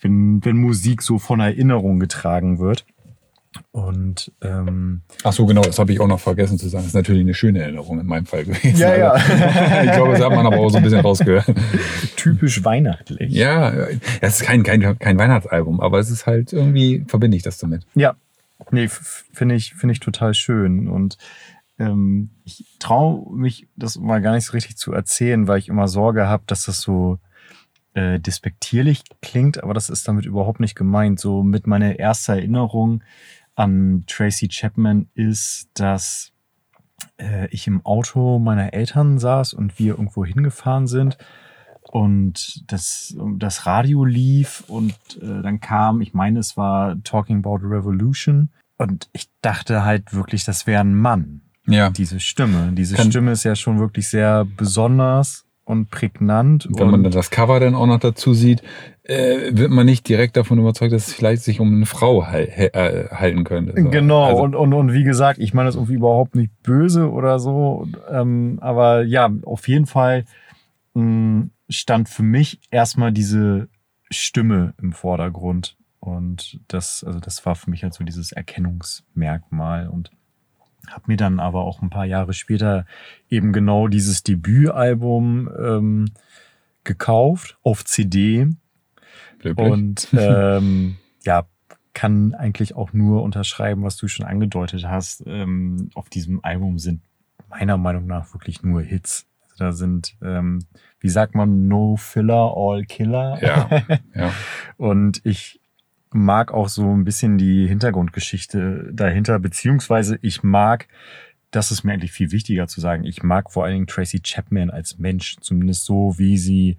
wenn, 0.00 0.44
wenn 0.44 0.56
Musik 0.56 1.02
so 1.02 1.18
von 1.18 1.40
Erinnerung 1.40 1.98
getragen 1.98 2.58
wird. 2.58 2.84
Und 3.72 4.32
ähm, 4.42 5.02
ach 5.22 5.32
so 5.32 5.46
genau, 5.46 5.62
das 5.62 5.78
habe 5.78 5.92
ich 5.92 6.00
auch 6.00 6.06
noch 6.06 6.20
vergessen 6.20 6.58
zu 6.58 6.68
sagen. 6.68 6.84
Das 6.84 6.88
ist 6.88 6.94
natürlich 6.94 7.22
eine 7.22 7.34
schöne 7.34 7.60
Erinnerung 7.60 8.00
in 8.00 8.06
meinem 8.06 8.26
Fall 8.26 8.44
gewesen. 8.44 8.78
Ja, 8.78 8.96
ja. 8.96 9.16
ich 9.84 9.92
glaube, 9.92 10.12
das 10.12 10.22
hat 10.22 10.30
man 10.30 10.46
aber 10.46 10.58
auch 10.58 10.68
so 10.68 10.78
ein 10.78 10.82
bisschen 10.82 11.00
rausgehört. 11.00 11.52
Typisch 12.16 12.64
weihnachtlich. 12.64 13.32
Ja, 13.32 13.70
es 14.20 14.40
ist 14.40 14.42
kein, 14.42 14.62
kein, 14.62 14.98
kein 14.98 15.18
Weihnachtsalbum, 15.18 15.80
aber 15.80 15.98
es 15.98 16.10
ist 16.10 16.26
halt 16.26 16.52
irgendwie, 16.52 17.04
verbinde 17.06 17.36
ich 17.36 17.42
das 17.42 17.58
damit. 17.58 17.86
Ja, 17.94 18.16
nee, 18.70 18.88
finde 18.88 19.54
ich, 19.54 19.74
finde 19.74 19.92
ich 19.92 20.00
total 20.00 20.34
schön. 20.34 20.88
Und 20.88 21.18
ähm, 21.78 22.30
ich 22.44 22.64
traue 22.78 23.34
mich, 23.36 23.68
das 23.76 23.98
mal 23.98 24.22
gar 24.22 24.34
nicht 24.34 24.46
so 24.46 24.52
richtig 24.52 24.76
zu 24.76 24.92
erzählen, 24.92 25.48
weil 25.48 25.58
ich 25.58 25.68
immer 25.68 25.88
Sorge 25.88 26.26
habe, 26.26 26.44
dass 26.46 26.64
das 26.64 26.80
so 26.80 27.18
äh, 27.96 28.20
despektierlich 28.20 29.02
klingt, 29.22 29.62
aber 29.62 29.74
das 29.74 29.88
ist 29.88 30.06
damit 30.06 30.26
überhaupt 30.26 30.60
nicht 30.60 30.74
gemeint. 30.74 31.18
So 31.18 31.42
mit 31.42 31.66
meiner 31.66 31.98
ersten 31.98 32.32
Erinnerung 32.32 33.02
an 33.56 34.04
Tracy 34.06 34.48
Chapman 34.48 35.08
ist, 35.14 35.70
dass 35.74 36.32
äh, 37.18 37.48
ich 37.50 37.66
im 37.66 37.84
Auto 37.84 38.38
meiner 38.38 38.72
Eltern 38.74 39.18
saß 39.18 39.54
und 39.54 39.78
wir 39.78 39.94
irgendwo 39.94 40.24
hingefahren 40.24 40.86
sind 40.86 41.18
und 41.82 42.70
das, 42.70 43.16
das 43.38 43.66
Radio 43.66 44.04
lief 44.04 44.64
und 44.68 44.94
äh, 45.20 45.42
dann 45.42 45.60
kam, 45.60 46.00
ich 46.00 46.14
meine, 46.14 46.38
es 46.38 46.56
war 46.56 47.02
Talking 47.02 47.38
About 47.38 47.60
Revolution 47.62 48.50
und 48.76 49.08
ich 49.12 49.28
dachte 49.40 49.84
halt 49.84 50.12
wirklich, 50.12 50.44
das 50.44 50.66
wäre 50.66 50.82
ein 50.82 50.94
Mann. 50.94 51.40
Ja. 51.66 51.90
Diese 51.90 52.20
Stimme. 52.20 52.72
Diese 52.72 52.94
Kann 52.94 53.10
Stimme 53.10 53.32
ist 53.32 53.44
ja 53.44 53.56
schon 53.56 53.78
wirklich 53.78 54.08
sehr 54.08 54.44
besonders 54.44 55.45
und 55.66 55.90
prägnant. 55.90 56.68
Wenn 56.70 56.90
man 56.90 57.02
dann 57.02 57.12
das 57.12 57.30
Cover 57.30 57.58
dann 57.58 57.74
auch 57.74 57.86
noch 57.86 57.98
dazu 57.98 58.32
sieht, 58.32 58.62
äh, 59.02 59.50
wird 59.50 59.72
man 59.72 59.84
nicht 59.84 60.08
direkt 60.08 60.36
davon 60.36 60.58
überzeugt, 60.58 60.92
dass 60.92 61.08
es 61.08 61.14
vielleicht 61.14 61.42
sich 61.42 61.58
um 61.60 61.74
eine 61.74 61.86
Frau 61.86 62.24
hal 62.24 62.44
äh, 62.44 63.08
halten 63.10 63.42
könnte. 63.42 63.74
So. 63.76 63.90
Genau, 63.90 64.24
also. 64.24 64.42
und, 64.42 64.54
und, 64.54 64.72
und 64.72 64.92
wie 64.92 65.02
gesagt, 65.02 65.40
ich 65.40 65.54
meine 65.54 65.66
das 65.66 65.74
irgendwie 65.74 65.94
überhaupt 65.94 66.36
nicht 66.36 66.52
böse 66.62 67.10
oder 67.10 67.40
so. 67.40 67.86
Ähm, 68.08 68.58
aber 68.62 69.02
ja, 69.02 69.28
auf 69.44 69.66
jeden 69.66 69.86
Fall 69.86 70.24
mh, 70.94 71.02
mm, 71.02 71.50
stand 71.68 72.08
für 72.08 72.22
mich 72.22 72.60
erstmal 72.70 73.10
diese 73.10 73.68
Stimme 74.08 74.72
im 74.80 74.92
Vordergrund. 74.92 75.76
Und 75.98 76.60
das, 76.68 77.02
also 77.02 77.18
das 77.18 77.44
war 77.44 77.56
für 77.56 77.70
mich 77.70 77.82
halt 77.82 77.92
so 77.92 78.04
dieses 78.04 78.30
Erkennungsmerkmal. 78.30 79.88
Und 79.88 80.12
habe 80.88 81.04
mir 81.06 81.16
dann 81.16 81.40
aber 81.40 81.64
auch 81.64 81.82
ein 81.82 81.90
paar 81.90 82.04
Jahre 82.04 82.32
später 82.32 82.86
eben 83.28 83.52
genau 83.52 83.88
dieses 83.88 84.22
Debütalbum 84.22 85.50
ähm, 85.58 86.04
gekauft 86.84 87.58
auf 87.62 87.84
CD. 87.84 88.48
Löblich. 89.42 89.70
Und 89.70 90.08
ähm, 90.12 90.96
ja, 91.24 91.46
kann 91.96 92.34
eigentlich 92.34 92.76
auch 92.76 92.92
nur 92.92 93.22
unterschreiben, 93.22 93.82
was 93.82 93.96
du 93.96 94.06
schon 94.06 94.26
angedeutet 94.26 94.84
hast. 94.84 95.22
Ähm, 95.26 95.90
auf 95.94 96.08
diesem 96.10 96.44
Album 96.44 96.78
sind 96.78 97.00
meiner 97.48 97.78
Meinung 97.78 98.06
nach 98.06 98.34
wirklich 98.34 98.62
nur 98.62 98.82
Hits. 98.82 99.26
Also 99.44 99.64
da 99.64 99.72
sind, 99.72 100.16
ähm, 100.22 100.66
wie 101.00 101.08
sagt 101.08 101.34
man, 101.34 101.68
No 101.68 101.96
Filler, 101.96 102.52
All 102.54 102.84
Killer. 102.84 103.38
Ja, 103.40 103.70
ja. 104.14 104.32
Und 104.76 105.24
ich 105.24 105.55
mag 106.16 106.52
auch 106.52 106.68
so 106.68 106.92
ein 106.92 107.04
bisschen 107.04 107.38
die 107.38 107.66
Hintergrundgeschichte 107.66 108.90
dahinter, 108.92 109.38
beziehungsweise 109.38 110.18
ich 110.22 110.42
mag, 110.42 110.88
das 111.50 111.70
ist 111.70 111.84
mir 111.84 111.92
eigentlich 111.92 112.12
viel 112.12 112.32
wichtiger 112.32 112.66
zu 112.66 112.80
sagen, 112.80 113.04
ich 113.04 113.22
mag 113.22 113.52
vor 113.52 113.64
allen 113.64 113.74
Dingen 113.74 113.86
Tracy 113.86 114.20
Chapman 114.20 114.70
als 114.70 114.98
Mensch, 114.98 115.36
zumindest 115.40 115.84
so, 115.84 116.14
wie 116.18 116.38
sie 116.38 116.76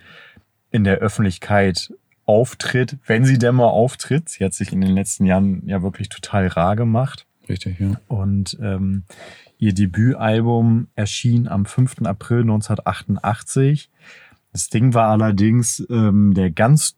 in 0.72 0.84
der 0.84 0.98
Öffentlichkeit 0.98 1.94
auftritt, 2.26 2.98
wenn 3.06 3.24
sie 3.24 3.38
denn 3.38 3.56
mal 3.56 3.68
auftritt. 3.68 4.28
Sie 4.28 4.44
hat 4.44 4.54
sich 4.54 4.74
in 4.74 4.82
den 4.82 4.92
letzten 4.92 5.26
Jahren 5.26 5.64
ja 5.66 5.82
wirklich 5.82 6.10
total 6.10 6.48
rar 6.48 6.76
gemacht. 6.76 7.26
Richtig, 7.48 7.80
ja. 7.80 8.00
Und 8.08 8.58
ähm, 8.62 9.04
ihr 9.58 9.74
Debütalbum 9.74 10.88
erschien 10.96 11.48
am 11.48 11.66
5. 11.66 12.02
April 12.04 12.42
1988. 12.42 13.90
Das 14.52 14.70
Ding 14.70 14.94
war 14.94 15.10
allerdings 15.10 15.86
ähm, 15.90 16.34
der 16.34 16.52
ganz 16.52 16.98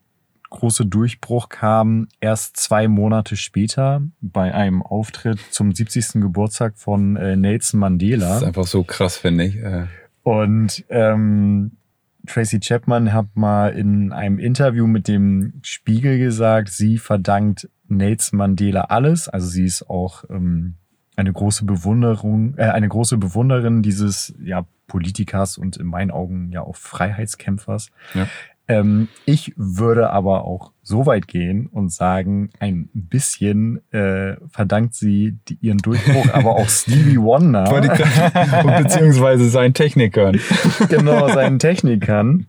große 0.49 0.85
Durchbruch 0.85 1.49
kam 1.49 2.07
erst 2.19 2.57
zwei 2.57 2.87
Monate 2.87 3.35
später 3.35 4.01
bei 4.21 4.53
einem 4.53 4.81
Auftritt 4.81 5.39
zum 5.51 5.73
70. 5.73 6.21
Geburtstag 6.21 6.77
von 6.77 7.15
äh, 7.15 7.35
Nelson 7.35 7.79
Mandela. 7.79 8.27
Das 8.27 8.37
ist 8.37 8.47
einfach 8.47 8.67
so 8.67 8.83
krass, 8.83 9.17
finde 9.17 9.45
ich. 9.45 9.55
Äh. 9.57 9.85
Und 10.23 10.85
ähm, 10.89 11.77
Tracy 12.27 12.59
Chapman 12.59 13.13
hat 13.13 13.35
mal 13.35 13.69
in 13.69 14.11
einem 14.11 14.39
Interview 14.39 14.87
mit 14.87 15.07
dem 15.07 15.53
Spiegel 15.61 16.19
gesagt, 16.19 16.69
sie 16.69 16.97
verdankt 16.97 17.69
Nelson 17.87 18.37
Mandela 18.37 18.81
alles. 18.85 19.29
Also 19.29 19.47
sie 19.47 19.65
ist 19.65 19.89
auch 19.89 20.23
ähm, 20.29 20.75
eine 21.15 21.33
große 21.33 21.65
Bewunderung, 21.65 22.55
äh, 22.57 22.63
eine 22.63 22.87
große 22.87 23.17
Bewunderin 23.17 23.81
dieses 23.81 24.33
ja 24.43 24.65
Politikers 24.87 25.57
und 25.57 25.77
in 25.77 25.85
meinen 25.85 26.11
Augen 26.11 26.51
ja 26.51 26.61
auch 26.61 26.75
Freiheitskämpfers. 26.75 27.91
Ja. 28.13 28.27
Ähm, 28.69 29.07
ich 29.25 29.51
würde 29.57 30.11
aber 30.11 30.45
auch 30.45 30.71
so 30.83 31.07
weit 31.07 31.27
gehen 31.27 31.65
und 31.65 31.91
sagen, 31.91 32.51
ein 32.59 32.87
bisschen 32.93 33.81
äh, 33.91 34.35
verdankt 34.47 34.93
sie 34.93 35.39
die, 35.47 35.57
ihren 35.59 35.79
Durchbruch, 35.79 36.27
aber 36.33 36.51
auch 36.51 36.69
Stevie 36.69 37.19
Wonder. 37.19 37.63
beziehungsweise 38.83 39.49
seinen 39.49 39.73
Technikern. 39.73 40.39
genau, 40.89 41.27
seinen 41.29 41.57
Technikern. 41.57 42.45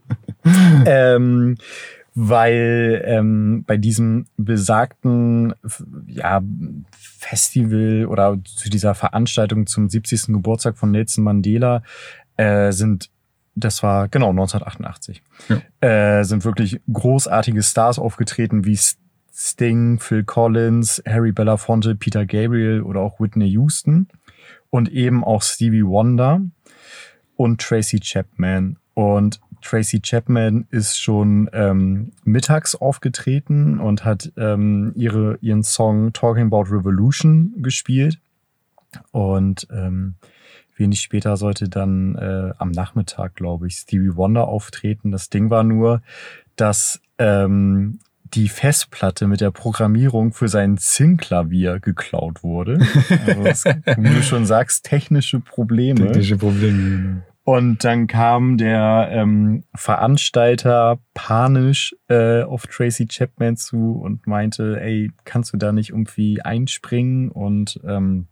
ähm, 0.85 1.57
weil 2.15 3.03
ähm, 3.07 3.65
bei 3.67 3.79
diesem 3.79 4.27
besagten 4.37 5.55
ja, 6.07 6.43
Festival 6.99 8.05
oder 8.07 8.39
zu 8.45 8.69
dieser 8.69 8.95
Veranstaltung 8.95 9.67
zum 9.67 9.89
70. 9.89 10.27
Geburtstag 10.27 10.77
von 10.77 10.91
Nelson 10.91 11.25
Mandela 11.25 11.83
äh, 12.37 12.73
sind 12.73 13.11
das 13.55 13.83
war 13.83 14.09
genau 14.09 14.31
1988. 14.31 15.23
Ja. 15.49 16.19
Äh, 16.19 16.25
sind 16.25 16.45
wirklich 16.45 16.81
großartige 16.93 17.63
Stars 17.63 17.99
aufgetreten 17.99 18.65
wie 18.65 18.79
Sting, 19.33 19.99
Phil 19.99 20.25
Collins, 20.25 21.03
Harry 21.07 21.33
Belafonte, 21.33 21.95
Peter 21.95 22.27
Gabriel 22.27 22.83
oder 22.83 23.01
auch 23.01 23.21
Whitney 23.21 23.47
Houston 23.49 24.09
und 24.71 24.91
eben 24.91 25.25
auch 25.25 25.43
Stevie 25.43 25.85
Wonder 25.85 26.41
und 27.37 27.61
Tracy 27.61 28.01
Chapman. 28.01 28.77
Und 28.95 29.41
Tracy 29.63 30.01
Chapman 30.01 30.67
ist 30.71 31.01
schon 31.01 31.49
ähm, 31.53 32.13
mittags 32.25 32.75
aufgetreten 32.75 33.79
und 33.79 34.05
hat 34.05 34.33
ähm, 34.37 34.93
ihre, 34.95 35.39
ihren 35.41 35.63
Song 35.63 36.13
Talking 36.13 36.47
About 36.47 36.65
Revolution 36.71 37.55
gespielt. 37.59 38.19
Und 39.13 39.69
ähm, 39.71 40.17
wenig 40.81 41.01
später 41.01 41.37
sollte 41.37 41.69
dann 41.69 42.17
äh, 42.17 42.53
am 42.59 42.71
Nachmittag, 42.71 43.37
glaube 43.37 43.69
ich, 43.69 43.75
Stevie 43.77 44.17
Wonder 44.17 44.49
auftreten. 44.49 45.13
Das 45.13 45.31
Ding 45.31 45.51
war 45.51 45.63
nur, 45.63 46.03
dass 46.57 47.01
ähm, 47.19 48.01
die 48.35 48.49
Festplatte 48.49 49.27
mit 49.27 49.41
der 49.41 49.51
Programmierung 49.51 50.33
für 50.33 50.49
sein 50.49 50.77
Zinnklavier 50.79 51.81
geklaut 51.81 52.43
wurde. 52.43 52.79
Also 53.27 53.45
das, 53.45 53.65
wie 53.65 54.09
du 54.15 54.23
schon 54.23 54.47
sagst, 54.47 54.85
technische 54.85 55.41
Probleme. 55.41 56.07
Technische 56.07 56.37
Probleme. 56.37 57.23
Und 57.43 57.85
dann 57.85 58.07
kam 58.07 58.59
der 58.59 59.09
ähm, 59.11 59.65
Veranstalter 59.75 61.01
panisch 61.15 61.97
äh, 62.09 62.43
auf 62.43 62.67
Tracy 62.67 63.07
Chapman 63.07 63.57
zu 63.57 63.93
und 63.93 64.27
meinte, 64.27 64.81
ey, 64.81 65.11
kannst 65.25 65.53
du 65.53 65.57
da 65.57 65.73
nicht 65.73 65.91
irgendwie 65.91 66.43
einspringen? 66.43 67.31
Und 67.31 67.81
ähm, 67.85 68.29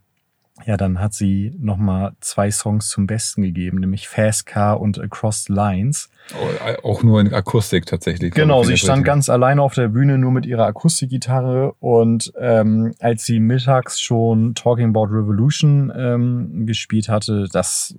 ja, 0.65 0.77
dann 0.77 0.99
hat 0.99 1.13
sie 1.13 1.53
nochmal 1.57 2.13
zwei 2.19 2.51
Songs 2.51 2.89
zum 2.89 3.07
Besten 3.07 3.41
gegeben, 3.41 3.79
nämlich 3.79 4.07
Fast 4.07 4.45
Car 4.45 4.79
und 4.79 4.99
Across 4.99 5.45
the 5.45 5.53
Lines. 5.53 6.09
Oh, 6.33 6.87
auch 6.87 7.03
nur 7.03 7.21
in 7.21 7.33
Akustik 7.33 7.85
tatsächlich. 7.85 8.33
Genau, 8.33 8.63
sie 8.63 8.77
stand 8.77 9.03
ganz 9.03 9.29
alleine 9.29 9.61
auf 9.61 9.73
der 9.73 9.87
Bühne, 9.87 10.17
nur 10.17 10.31
mit 10.31 10.45
ihrer 10.45 10.65
Akustikgitarre. 10.65 11.73
Und 11.79 12.31
ähm, 12.39 12.93
als 12.99 13.25
sie 13.25 13.39
mittags 13.39 13.99
schon 13.99 14.53
Talking 14.55 14.89
About 14.89 15.05
Revolution 15.05 15.91
ähm, 15.95 16.65
gespielt 16.65 17.09
hatte, 17.09 17.47
das 17.51 17.95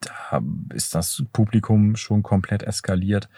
da 0.00 0.40
ist 0.72 0.94
das 0.94 1.24
Publikum 1.32 1.96
schon 1.96 2.22
komplett 2.22 2.62
eskaliert. 2.62 3.28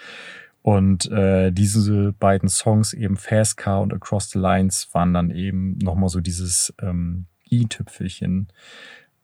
Und 0.62 1.10
äh, 1.10 1.50
diese 1.50 2.12
beiden 2.12 2.48
Songs, 2.48 2.92
eben 2.92 3.16
Fast 3.16 3.56
Car 3.56 3.80
und 3.80 3.92
Across 3.92 4.30
the 4.30 4.38
Lines, 4.38 4.88
waren 4.92 5.12
dann 5.12 5.30
eben 5.30 5.76
nochmal 5.78 6.08
so 6.08 6.20
dieses 6.20 6.72
ähm, 6.80 7.26
i-Tüpfelchen. 7.52 8.48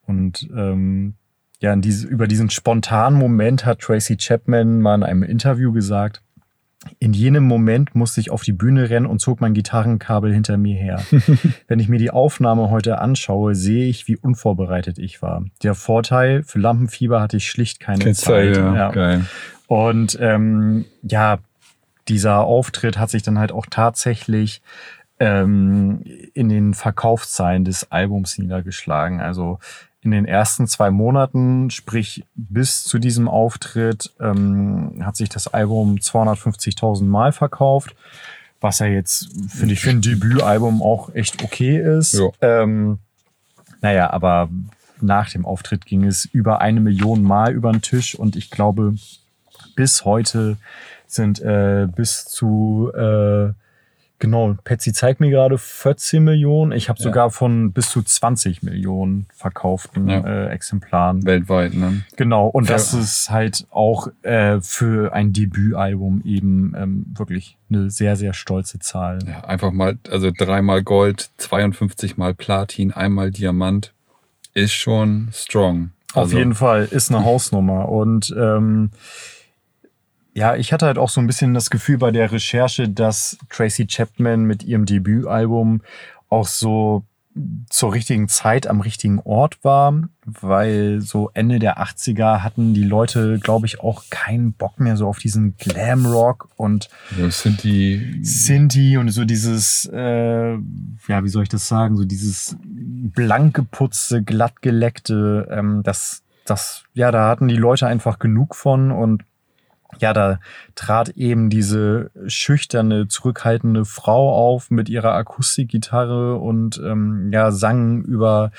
Und 0.07 0.49
ähm, 0.55 1.15
ja, 1.61 1.75
diese, 1.75 2.07
über 2.07 2.29
diesen 2.29 2.51
spontanen 2.51 3.19
Moment 3.19 3.67
hat 3.67 3.81
Tracy 3.81 4.17
Chapman 4.17 4.81
mal 4.81 4.95
in 4.95 5.03
einem 5.03 5.23
Interview 5.23 5.73
gesagt, 5.73 6.23
in 7.01 7.13
jenem 7.13 7.45
Moment 7.45 7.97
musste 7.97 8.21
ich 8.21 8.31
auf 8.31 8.43
die 8.43 8.53
Bühne 8.53 8.89
rennen 8.89 9.07
und 9.07 9.21
zog 9.21 9.41
mein 9.41 9.53
Gitarrenkabel 9.53 10.33
hinter 10.33 10.57
mir 10.57 10.77
her. 10.77 11.03
Wenn 11.67 11.81
ich 11.81 11.89
mir 11.89 11.99
die 11.99 12.11
Aufnahme 12.11 12.71
heute 12.71 13.01
anschaue, 13.01 13.57
sehe 13.57 13.89
ich, 13.89 14.07
wie 14.07 14.17
unvorbereitet 14.17 14.99
ich 14.99 15.21
war. 15.21 15.45
Der 15.65 15.75
Vorteil, 15.75 16.45
für 16.45 16.61
Lampenfieber 16.61 17.21
hatte 17.21 17.37
ich 17.37 17.51
schlicht 17.51 17.81
keine, 17.81 17.99
keine 17.99 18.15
Zeit. 18.15 18.55
Zeit 18.55 18.57
ja. 18.57 18.95
Ja. 18.95 19.21
Und 19.67 20.17
ähm, 20.21 20.85
ja, 21.03 21.39
dieser 22.07 22.45
Auftritt 22.45 22.97
hat 22.97 23.11
sich 23.11 23.23
dann 23.23 23.39
halt 23.39 23.53
auch 23.53 23.67
tatsächlich 23.69 24.63
ähm, 25.21 26.03
in 26.35 26.49
den 26.49 26.75
Verkaufszahlen 26.75 27.65
des 27.65 27.91
Albums 27.91 28.39
niedergeschlagen. 28.39 29.21
Also 29.21 29.59
in 30.01 30.13
den 30.13 30.27
ersten 30.27 30.67
zwei 30.67 30.91
Monaten, 30.91 31.71
sprich 31.71 32.25
bis 32.35 32.85
zu 32.85 32.99
diesem 32.99 33.29
Auftritt, 33.29 34.15
ähm, 34.21 35.01
hat 35.03 35.17
sich 35.17 35.29
das 35.29 35.49
Album 35.49 35.97
250.000 35.97 37.05
Mal 37.05 37.33
verkauft, 37.33 37.97
was 38.61 38.79
ja 38.79 38.87
jetzt, 38.87 39.29
finde 39.49 39.75
ich, 39.75 39.81
für 39.81 39.91
ein 39.91 40.01
Debütalbum 40.01 40.83
auch 40.83 41.15
echt 41.15 41.43
okay 41.43 41.79
ist. 41.79 42.15
Ähm, 42.41 42.99
naja, 43.81 44.11
aber 44.11 44.49
nach 45.01 45.31
dem 45.31 45.45
Auftritt 45.45 45.85
ging 45.85 46.05
es 46.05 46.25
über 46.25 46.61
eine 46.61 46.81
Million 46.81 47.23
Mal 47.23 47.53
über 47.53 47.71
den 47.71 47.83
Tisch 47.83 48.15
und 48.15 48.37
ich 48.37 48.51
glaube, 48.51 48.95
bis 49.77 50.05
heute 50.05 50.57
sind 51.07 51.41
äh, 51.41 51.89
bis 51.95 52.25
zu 52.25 52.91
äh, 52.95 53.53
Genau, 54.21 54.57
Petsy 54.65 54.93
zeigt 54.93 55.21
mir 55.21 55.31
gerade 55.31 55.59
14 55.59 56.23
Millionen. 56.23 56.73
Ich 56.73 56.89
habe 56.89 56.99
ja. 56.99 57.05
sogar 57.05 57.31
von 57.31 57.73
bis 57.73 57.91
zu 57.91 58.03
20 58.03 58.63
Millionen 58.65 59.27
verkauften 59.33 60.09
ja. 60.09 60.21
äh, 60.27 60.49
Exemplaren. 60.49 61.25
Weltweit, 61.25 61.75
ne? 61.75 62.03
Genau, 62.17 62.49
und 62.49 62.69
ja. 62.69 62.73
das 62.73 62.95
ist 62.95 63.31
halt 63.31 63.67
auch 63.71 64.09
äh, 64.23 64.61
für 64.61 65.13
ein 65.13 65.33
Debütalbum 65.33 66.23
eben 66.25 66.75
ähm, 66.77 67.07
wirklich 67.17 67.57
eine 67.71 67.91
sehr, 67.91 68.17
sehr 68.17 68.33
stolze 68.33 68.81
Zahl. 68.81 69.21
Ja, 69.25 69.45
einfach 69.45 69.71
mal, 69.71 69.99
also 70.11 70.33
dreimal 70.37 70.83
Gold, 70.83 71.31
52 71.37 72.17
mal 72.17 72.35
Platin, 72.35 72.93
einmal 72.93 73.31
Diamant, 73.31 73.93
ist 74.55 74.73
schon 74.73 75.29
strong. 75.33 75.91
Auf 76.15 76.25
also. 76.25 76.39
jeden 76.39 76.55
Fall, 76.55 76.89
ist 76.91 77.13
eine 77.13 77.25
Hausnummer. 77.25 77.89
Und 77.89 78.35
ähm, 78.37 78.91
ja, 80.39 80.55
ich 80.55 80.73
hatte 80.73 80.87
halt 80.87 80.99
auch 80.99 81.09
so 81.09 81.21
ein 81.21 81.27
bisschen 81.27 81.53
das 81.53 81.69
Gefühl 81.69 81.99
bei 81.99 82.13
der 82.13 82.31
Recherche, 82.31 82.89
dass 82.89 83.37
Tracy 83.51 83.89
Chapman 83.89 84.45
mit 84.45 84.63
ihrem 84.63 84.87
Debütalbum 84.87 85.83
auch 86.29 86.47
so 86.47 87.03
zur 87.69 87.93
richtigen 87.93 88.29
Zeit 88.29 88.69
am 88.69 88.81
richtigen 88.81 89.19
Ort 89.19 89.59
war, 89.63 89.95
weil 90.25 91.01
so 91.01 91.31
Ende 91.35 91.59
der 91.59 91.83
80er 91.83 92.43
hatten 92.43 92.73
die 92.73 92.85
Leute, 92.85 93.41
glaube 93.41 93.67
ich, 93.67 93.81
auch 93.81 94.05
keinen 94.11 94.53
Bock 94.53 94.79
mehr 94.79 94.97
so 94.97 95.09
auf 95.09 95.19
diesen 95.19 95.57
Glamrock 95.57 96.49
und 96.57 96.89
ja, 97.19 97.29
Sinti. 97.31 98.21
Sinti 98.23 98.97
und 98.97 99.09
so 99.11 99.25
dieses, 99.25 99.91
äh, 99.93 100.53
ja, 100.53 101.25
wie 101.25 101.29
soll 101.29 101.43
ich 101.43 101.49
das 101.49 101.67
sagen, 101.67 101.97
so 101.97 102.05
dieses 102.05 102.57
blank 102.63 103.55
geputzte, 103.55 104.23
glatt 104.23 104.63
geleckte, 104.63 105.49
ähm, 105.51 105.83
das, 105.83 106.23
das, 106.45 106.85
ja, 106.95 107.11
da 107.11 107.29
hatten 107.29 107.49
die 107.49 107.57
Leute 107.57 107.89
einfach 107.89 108.21
genug 108.21 108.55
von 108.55 108.93
und 108.93 109.25
ja, 109.99 110.13
da 110.13 110.39
trat 110.75 111.11
eben 111.11 111.51
diese 111.51 112.11
schüchterne, 112.27 113.09
zurückhaltende 113.09 113.85
Frau 113.85 114.35
auf 114.35 114.71
mit 114.71 114.89
ihrer 114.89 115.15
Akustikgitarre 115.15 116.37
und 116.37 116.81
ähm, 116.85 117.31
ja, 117.33 117.51
sang 117.51 118.03
über 118.03 118.53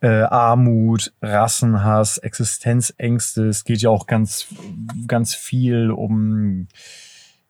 äh, 0.00 0.22
Armut, 0.22 1.12
Rassenhass, 1.22 2.18
Existenzängste. 2.18 3.46
Es 3.46 3.64
geht 3.64 3.82
ja 3.82 3.90
auch 3.90 4.06
ganz, 4.06 4.48
ganz 5.06 5.34
viel 5.34 5.90
um 5.90 6.66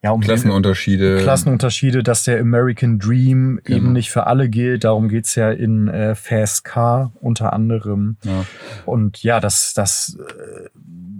ja, 0.03 0.11
um 0.11 0.19
Klassenunterschiede. 0.19 1.19
Klassenunterschiede, 1.21 2.03
dass 2.03 2.25
der 2.25 2.41
American 2.41 2.99
Dream 2.99 3.61
genau. 3.63 3.77
eben 3.77 3.93
nicht 3.93 4.11
für 4.11 4.27
alle 4.27 4.49
gilt. 4.49 4.83
Darum 4.83 5.07
geht's 5.07 5.35
ja 5.35 5.49
in 5.49 5.87
äh, 5.87 6.13
Fast 6.13 6.65
Car 6.65 7.13
unter 7.21 7.53
anderem. 7.53 8.17
Ja. 8.23 8.45
Und 8.85 9.23
ja, 9.23 9.39
das, 9.39 9.73
das 9.73 10.17
äh, 10.19 10.69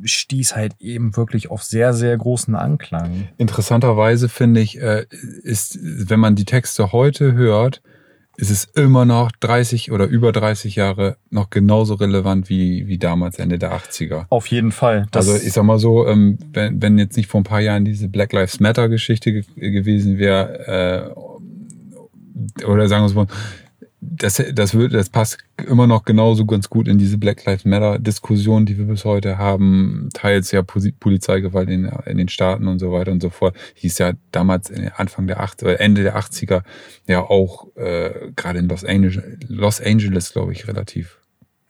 stieß 0.05 0.57
halt 0.57 0.75
eben 0.79 1.15
wirklich 1.15 1.49
auf 1.49 1.63
sehr, 1.63 1.93
sehr 1.93 2.17
großen 2.17 2.55
Anklang. 2.55 3.29
Interessanterweise 3.37 4.27
finde 4.27 4.59
ich, 4.59 4.81
äh, 4.81 5.05
ist, 5.43 5.79
wenn 5.81 6.19
man 6.19 6.35
die 6.35 6.45
Texte 6.45 6.91
heute 6.91 7.33
hört, 7.33 7.81
ist 8.43 8.49
es 8.49 8.65
immer 8.75 9.05
noch 9.05 9.31
30 9.31 9.93
oder 9.93 10.05
über 10.05 10.33
30 10.33 10.75
Jahre 10.75 11.15
noch 11.29 11.49
genauso 11.49 11.93
relevant 11.93 12.49
wie, 12.49 12.87
wie 12.87 12.97
damals 12.97 13.39
Ende 13.39 13.57
der 13.57 13.71
80er. 13.71 14.25
Auf 14.27 14.47
jeden 14.47 14.73
Fall. 14.73 15.07
also 15.13 15.35
ich 15.35 15.53
sag 15.53 15.63
mal 15.63 15.79
so, 15.79 16.05
ähm, 16.05 16.37
wenn, 16.51 16.81
wenn 16.81 16.97
jetzt 16.97 17.15
nicht 17.15 17.29
vor 17.29 17.39
ein 17.39 17.45
paar 17.45 17.61
Jahren 17.61 17.85
diese 17.85 18.09
Black 18.09 18.33
Lives 18.33 18.59
Matter 18.59 18.89
Geschichte 18.89 19.43
gewesen 19.55 20.17
wäre, 20.17 21.13
äh, 22.59 22.65
oder 22.65 22.89
sagen 22.89 23.03
wir 23.03 23.07
es 23.07 23.13
mal, 23.13 23.27
das, 24.05 24.43
das, 24.53 24.73
wird, 24.73 24.93
das 24.93 25.09
passt 25.09 25.37
immer 25.67 25.87
noch 25.87 26.03
genauso 26.03 26.45
ganz 26.45 26.69
gut 26.69 26.87
in 26.87 26.97
diese 26.97 27.17
Black 27.17 27.45
Lives 27.45 27.65
Matter 27.65 27.99
Diskussion, 27.99 28.65
die 28.65 28.77
wir 28.77 28.85
bis 28.85 29.05
heute 29.05 29.37
haben. 29.37 30.09
Teils 30.13 30.51
ja 30.51 30.61
Polizeigewalt 30.61 31.69
in, 31.69 31.85
in 32.05 32.17
den 32.17 32.27
Staaten 32.27 32.67
und 32.67 32.79
so 32.79 32.91
weiter 32.91 33.11
und 33.11 33.21
so 33.21 33.29
fort. 33.29 33.55
Hieß 33.75 33.97
ja 33.99 34.13
damals 34.31 34.71
Anfang 34.95 35.27
der 35.27 35.43
80er, 35.43 35.75
Ende 35.75 36.03
der 36.03 36.17
80er 36.17 36.63
ja 37.07 37.21
auch 37.21 37.67
äh, 37.75 38.31
gerade 38.35 38.59
in 38.59 38.67
Los 38.67 38.83
Angeles, 38.83 39.23
Los 39.47 39.81
Angeles, 39.81 40.33
glaube 40.33 40.51
ich, 40.51 40.67
relativ 40.67 41.19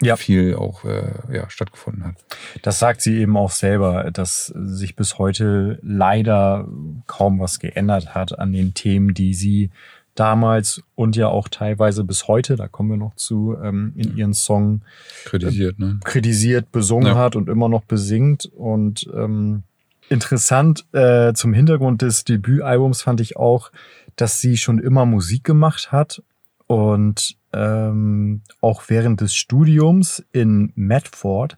ja. 0.01 0.15
viel 0.15 0.55
auch 0.55 0.83
äh, 0.85 1.11
ja, 1.31 1.49
stattgefunden 1.49 2.05
hat. 2.05 2.15
Das 2.61 2.79
sagt 2.79 3.01
sie 3.01 3.19
eben 3.19 3.37
auch 3.37 3.51
selber, 3.51 4.11
dass 4.11 4.47
sich 4.47 4.95
bis 4.95 5.17
heute 5.17 5.79
leider 5.81 6.67
kaum 7.07 7.39
was 7.39 7.59
geändert 7.59 8.13
hat 8.15 8.37
an 8.37 8.51
den 8.51 8.73
Themen, 8.73 9.13
die 9.13 9.33
sie 9.33 9.69
damals 10.15 10.81
und 10.95 11.15
ja 11.15 11.27
auch 11.27 11.47
teilweise 11.47 12.03
bis 12.03 12.27
heute, 12.27 12.55
da 12.55 12.67
kommen 12.67 12.89
wir 12.89 12.97
noch 12.97 13.15
zu, 13.15 13.55
ähm, 13.61 13.93
in 13.95 14.15
ihren 14.15 14.33
Song 14.33 14.81
kritisiert, 15.25 15.79
ne? 15.79 15.99
kritisiert 16.03 16.71
besungen 16.71 17.07
ja. 17.07 17.15
hat 17.15 17.35
und 17.35 17.49
immer 17.49 17.69
noch 17.69 17.83
besingt. 17.83 18.45
Und 18.45 19.09
ähm, 19.13 19.63
interessant 20.09 20.85
äh, 20.93 21.33
zum 21.33 21.53
Hintergrund 21.53 22.01
des 22.01 22.23
Debütalbums 22.23 23.01
fand 23.01 23.21
ich 23.21 23.37
auch, 23.37 23.71
dass 24.15 24.39
sie 24.39 24.57
schon 24.57 24.79
immer 24.79 25.05
Musik 25.05 25.43
gemacht 25.43 25.91
hat 25.91 26.21
und 26.67 27.35
ähm, 27.51 28.41
auch 28.61 28.83
während 28.87 29.21
des 29.21 29.35
Studiums 29.35 30.23
in 30.31 30.71
Medford. 30.75 31.57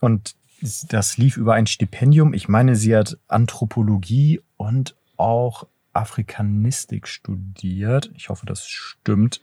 Und 0.00 0.34
das 0.88 1.16
lief 1.16 1.36
über 1.36 1.54
ein 1.54 1.66
Stipendium. 1.66 2.34
Ich 2.34 2.48
meine, 2.48 2.76
sie 2.76 2.94
hat 2.94 3.18
Anthropologie 3.28 4.40
und 4.56 4.94
auch 5.16 5.66
Afrikanistik 5.92 7.08
studiert. 7.08 8.10
Ich 8.14 8.28
hoffe, 8.28 8.46
das 8.46 8.66
stimmt. 8.66 9.40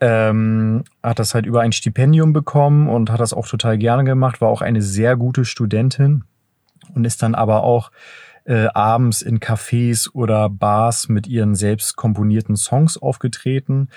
Ähm, 0.00 0.82
hat 1.02 1.18
das 1.18 1.34
halt 1.34 1.46
über 1.46 1.60
ein 1.60 1.72
Stipendium 1.72 2.32
bekommen 2.32 2.88
und 2.88 3.10
hat 3.10 3.20
das 3.20 3.32
auch 3.32 3.46
total 3.46 3.78
gerne 3.78 4.04
gemacht, 4.04 4.40
war 4.40 4.48
auch 4.48 4.62
eine 4.62 4.82
sehr 4.82 5.16
gute 5.16 5.44
Studentin. 5.44 6.24
und 6.94 7.04
ist 7.04 7.22
dann 7.22 7.36
aber 7.36 7.62
auch 7.62 7.92
äh, 8.44 8.66
abends 8.74 9.22
in 9.22 9.38
Cafés 9.38 10.10
oder 10.12 10.48
Bars 10.48 11.08
mit 11.08 11.28
ihren 11.28 11.54
selbst 11.54 11.96
komponierten 11.96 12.56
Songs 12.56 12.96
aufgetreten. 12.96 13.88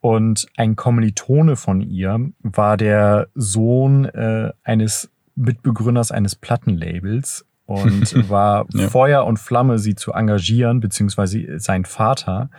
Und 0.00 0.48
ein 0.56 0.76
Kommilitone 0.76 1.56
von 1.56 1.80
ihr 1.80 2.30
war 2.40 2.76
der 2.76 3.28
Sohn 3.34 4.04
äh, 4.04 4.52
eines 4.62 5.10
Mitbegründers 5.36 6.10
eines 6.10 6.36
Plattenlabels 6.36 7.46
und 7.66 8.28
war 8.28 8.66
Ja. 8.72 8.88
Feuer 8.88 9.24
und 9.24 9.38
Flamme, 9.38 9.78
sie 9.78 9.94
zu 9.94 10.12
engagieren, 10.12 10.80
beziehungsweise 10.80 11.58
sein 11.58 11.84
Vater. 11.84 12.50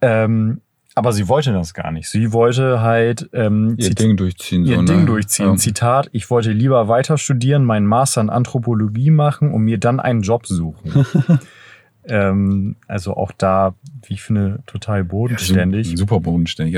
Ähm, 0.00 0.60
aber 0.94 1.12
sie 1.12 1.28
wollte 1.28 1.52
das 1.52 1.72
gar 1.72 1.92
nicht. 1.92 2.08
Sie 2.08 2.32
wollte 2.32 2.80
halt 2.80 3.30
ähm, 3.32 3.76
Ihr 3.78 3.90
Ding 3.94 4.16
durchziehen. 4.16 4.64
ihr 4.64 4.76
so, 4.76 4.82
Ding 4.82 5.00
ne? 5.00 5.06
durchziehen. 5.06 5.46
Ja. 5.46 5.56
Zitat, 5.56 6.08
ich 6.12 6.30
wollte 6.30 6.50
lieber 6.50 6.88
weiter 6.88 7.16
studieren, 7.16 7.64
meinen 7.64 7.86
Master 7.86 8.20
in 8.20 8.30
Anthropologie 8.30 9.10
machen 9.10 9.52
und 9.52 9.62
mir 9.62 9.78
dann 9.78 10.00
einen 10.00 10.22
Job 10.22 10.46
suchen. 10.46 11.06
ähm, 12.04 12.76
also 12.88 13.14
auch 13.14 13.30
da, 13.32 13.74
wie 14.04 14.14
ich 14.14 14.22
finde, 14.22 14.62
total 14.66 15.04
bodenständig. 15.04 15.90
Ja, 15.92 15.96
super 15.96 16.18
bodenständig. 16.20 16.76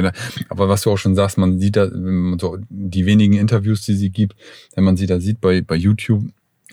Aber 0.51 0.69
was 0.69 0.83
du 0.83 0.93
auch 0.93 0.99
schon 0.99 1.15
sagst, 1.15 1.39
man 1.39 1.59
sieht 1.59 1.77
da 1.77 1.91
wenn 1.91 2.31
man 2.31 2.39
so 2.39 2.59
die 2.69 3.07
wenigen 3.07 3.35
Interviews, 3.35 3.81
die 3.83 3.95
sie 3.95 4.11
gibt, 4.11 4.37
wenn 4.75 4.85
man 4.85 4.99
sie 4.99 5.07
da 5.07 5.21
sieht 5.21 5.41
bei, 5.41 5.63
bei 5.63 5.75
YouTube, 5.75 6.25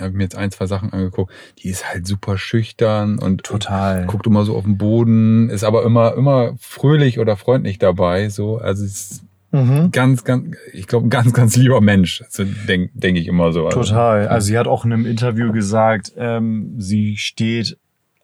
habe 0.01 0.11
mir 0.13 0.23
jetzt 0.23 0.35
ein, 0.35 0.51
zwei 0.51 0.65
Sachen 0.65 0.91
angeguckt, 0.93 1.31
die 1.59 1.69
ist 1.69 1.89
halt 1.89 2.05
super 2.07 2.37
schüchtern 2.37 3.19
und 3.19 3.43
Total. 3.43 4.05
guckt 4.05 4.27
immer 4.27 4.43
so 4.45 4.55
auf 4.55 4.63
den 4.63 4.77
Boden, 4.77 5.49
ist 5.49 5.63
aber 5.63 5.83
immer, 5.83 6.15
immer 6.15 6.53
fröhlich 6.59 7.19
oder 7.19 7.35
freundlich 7.37 7.77
dabei. 7.79 8.29
So, 8.29 8.57
also 8.57 8.83
ist 8.85 9.23
Mhm. 9.51 9.89
ganz, 9.91 10.23
ganz, 10.25 10.55
ich 10.73 10.85
glaube, 10.85 11.07
ein 11.07 11.09
ganz, 11.09 11.33
ganz 11.33 11.55
lieber 11.55 11.81
Mensch. 11.81 12.23
So 12.29 12.43
denke 12.43 12.91
denk 12.93 13.17
ich 13.17 13.27
immer 13.27 13.51
so. 13.51 13.65
Also, 13.65 13.81
Total. 13.81 14.27
Also 14.27 14.45
sie 14.45 14.57
hat 14.59 14.67
auch 14.67 14.85
in 14.85 14.93
einem 14.93 15.07
Interview 15.07 15.51
gesagt, 15.51 16.13
ähm, 16.17 16.75
sie 16.77 17.17
steht 17.17 17.75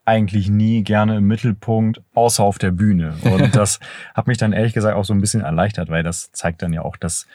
eigentlich 0.04 0.48
nie 0.48 0.84
gerne 0.84 1.16
im 1.16 1.26
Mittelpunkt, 1.26 2.00
außer 2.14 2.44
auf 2.44 2.58
der 2.58 2.70
Bühne. 2.70 3.14
Und 3.24 3.56
das 3.56 3.80
hat 4.14 4.28
mich 4.28 4.38
dann 4.38 4.52
ehrlich 4.52 4.72
gesagt 4.72 4.96
auch 4.96 5.04
so 5.04 5.12
ein 5.14 5.20
bisschen 5.20 5.40
erleichtert, 5.40 5.88
weil 5.88 6.04
das 6.04 6.30
zeigt 6.30 6.62
dann 6.62 6.72
ja 6.72 6.82
auch, 6.82 6.96
dass 6.96 7.26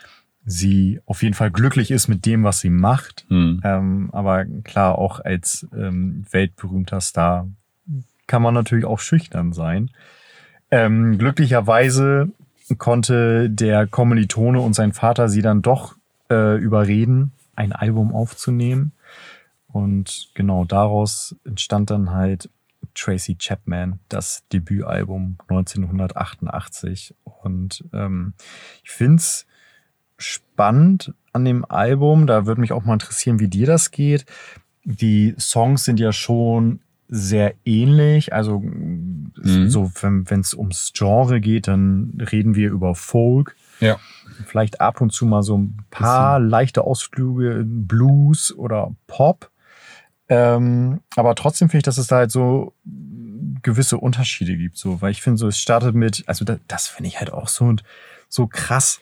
sie 0.45 0.99
auf 1.05 1.23
jeden 1.23 1.35
Fall 1.35 1.51
glücklich 1.51 1.91
ist 1.91 2.07
mit 2.07 2.25
dem, 2.25 2.43
was 2.43 2.59
sie 2.59 2.69
macht. 2.69 3.25
Hm. 3.29 3.61
Ähm, 3.63 4.09
aber 4.11 4.45
klar, 4.63 4.97
auch 4.97 5.19
als 5.19 5.67
ähm, 5.75 6.25
weltberühmter 6.31 7.01
Star 7.01 7.47
kann 8.27 8.41
man 8.41 8.53
natürlich 8.53 8.85
auch 8.85 8.99
schüchtern 8.99 9.53
sein. 9.53 9.91
Ähm, 10.71 11.17
glücklicherweise 11.17 12.29
konnte 12.77 13.49
der 13.49 13.87
Kommilitone 13.87 14.61
und 14.61 14.73
sein 14.73 14.93
Vater 14.93 15.27
sie 15.27 15.41
dann 15.41 15.61
doch 15.61 15.95
äh, 16.29 16.57
überreden, 16.57 17.33
ein 17.55 17.73
Album 17.73 18.13
aufzunehmen. 18.13 18.93
Und 19.67 20.29
genau 20.33 20.65
daraus 20.65 21.35
entstand 21.45 21.89
dann 21.91 22.11
halt 22.11 22.49
Tracy 22.93 23.35
Chapman, 23.35 23.99
das 24.09 24.43
Debütalbum 24.51 25.37
1988. 25.47 27.15
Und 27.23 27.83
ähm, 27.93 28.33
ich 28.83 28.91
find's 28.91 29.45
spannend 30.21 31.13
an 31.33 31.45
dem 31.45 31.65
Album. 31.65 32.27
Da 32.27 32.45
würde 32.45 32.61
mich 32.61 32.71
auch 32.71 32.83
mal 32.85 32.93
interessieren, 32.93 33.39
wie 33.39 33.47
dir 33.47 33.67
das 33.67 33.91
geht. 33.91 34.25
Die 34.83 35.35
Songs 35.39 35.83
sind 35.83 35.99
ja 35.99 36.11
schon 36.13 36.79
sehr 37.07 37.53
ähnlich. 37.65 38.33
Also 38.33 38.59
Mhm. 38.59 39.69
so, 39.69 39.91
wenn 40.01 40.39
es 40.39 40.53
ums 40.53 40.91
Genre 40.95 41.41
geht, 41.41 41.67
dann 41.67 42.17
reden 42.31 42.55
wir 42.55 42.69
über 42.69 42.95
Folk. 42.95 43.55
Ja. 43.79 43.97
Vielleicht 44.45 44.79
ab 44.81 45.01
und 45.01 45.11
zu 45.11 45.25
mal 45.25 45.43
so 45.43 45.57
ein 45.57 45.77
paar 45.89 46.39
leichte 46.39 46.83
Ausflüge 46.83 47.59
in 47.59 47.85
Blues 47.87 48.53
oder 48.55 48.95
Pop. 49.07 49.51
Ähm, 50.29 51.01
aber 51.15 51.35
trotzdem 51.35 51.67
finde 51.69 51.79
ich, 51.79 51.83
dass 51.83 51.97
es 51.97 52.07
da 52.07 52.17
halt 52.17 52.31
so 52.31 52.73
gewisse 53.61 53.97
Unterschiede 53.97 54.55
gibt. 54.57 54.77
So, 54.77 55.01
weil 55.01 55.11
ich 55.11 55.21
finde, 55.21 55.37
so 55.37 55.47
es 55.47 55.57
startet 55.59 55.93
mit, 55.95 56.23
also 56.27 56.45
da, 56.45 56.57
das 56.67 56.87
finde 56.87 57.09
ich 57.09 57.19
halt 57.19 57.31
auch 57.33 57.47
so 57.49 57.75
so 58.29 58.47
krass. 58.47 58.99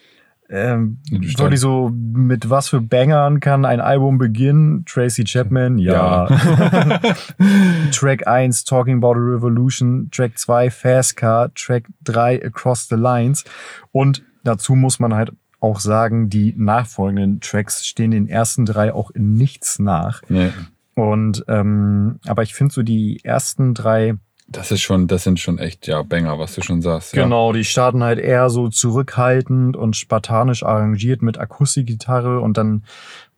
Ähm, 0.50 0.98
Ja, 1.10 1.20
du 1.50 1.58
so, 1.58 1.92
mit 1.94 2.50
was 2.50 2.70
für 2.70 2.82
Bangern 2.82 3.40
kann 3.40 3.66
ein 3.66 3.80
Album 3.80 4.18
beginnen? 4.18 4.84
Tracy 4.86 5.24
Chapman, 5.24 5.78
ja. 5.78 6.26
Track 7.92 8.28
1, 8.28 8.64
Talking 8.64 8.98
About 8.98 9.14
a 9.14 9.36
Revolution, 9.36 10.10
Track 10.12 10.38
2, 10.38 10.72
Fast 10.72 11.18
Car, 11.18 11.54
Track 11.54 11.86
3, 12.04 12.44
Across 12.44 12.88
the 12.90 12.96
Lines. 12.96 13.44
Und 13.92 14.24
dazu 14.44 14.76
muss 14.76 15.00
man 15.00 15.14
halt 15.14 15.32
auch 15.60 15.80
sagen, 15.80 16.30
die 16.30 16.54
nachfolgenden 16.58 17.42
Tracks 17.42 17.86
stehen 17.86 18.12
den 18.12 18.28
ersten 18.28 18.66
drei 18.66 18.94
auch 18.94 19.12
in 19.12 19.34
nichts 19.34 19.80
nach. 19.80 20.22
Nee. 20.30 20.52
Und 20.96 21.46
ähm, 21.48 22.20
aber 22.28 22.44
ich 22.44 22.54
finde 22.54 22.74
so 22.74 22.84
die 22.84 23.20
ersten 23.24 23.74
drei, 23.74 24.16
Das 24.52 24.72
ist 24.72 24.82
schon, 24.82 25.08
das 25.08 25.24
sind 25.24 25.40
schon 25.40 25.60
echt, 25.60 25.88
ja, 25.88 26.02
Banger, 26.02 26.40
was 26.40 26.56
du 26.56 26.62
schon 26.62 26.82
sagst. 26.82 27.14
Ja. 27.14 27.24
genau, 27.24 27.54
die 27.54 27.64
starten 27.64 28.04
halt 28.04 28.20
eher 28.20 28.50
so 28.50 28.70
zurückhaltend 28.70 29.78
und 29.78 29.96
spartanisch 29.96 30.64
arrangiert 30.64 31.22
mit 31.22 31.38
Akustikgitarre 31.38 32.40
und 32.40 32.58
dann 32.58 32.84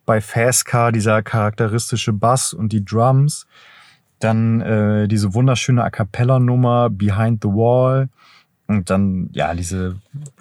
bei 0.06 0.20
Fast 0.20 0.64
Car 0.64 0.90
dieser 0.90 1.22
charakteristische 1.22 2.12
Bass 2.12 2.52
und 2.54 2.72
die 2.72 2.84
Drums. 2.84 3.46
Dann 4.18 4.60
äh, 4.60 5.08
diese 5.08 5.34
wunderschöne 5.34 5.84
A 5.84 5.90
cappella-Nummer 5.90 6.90
Behind 6.90 7.42
the 7.42 7.48
Wall. 7.48 8.08
Und 8.66 8.88
dann, 8.88 9.28
ja, 9.32 9.54
diese 9.54 9.96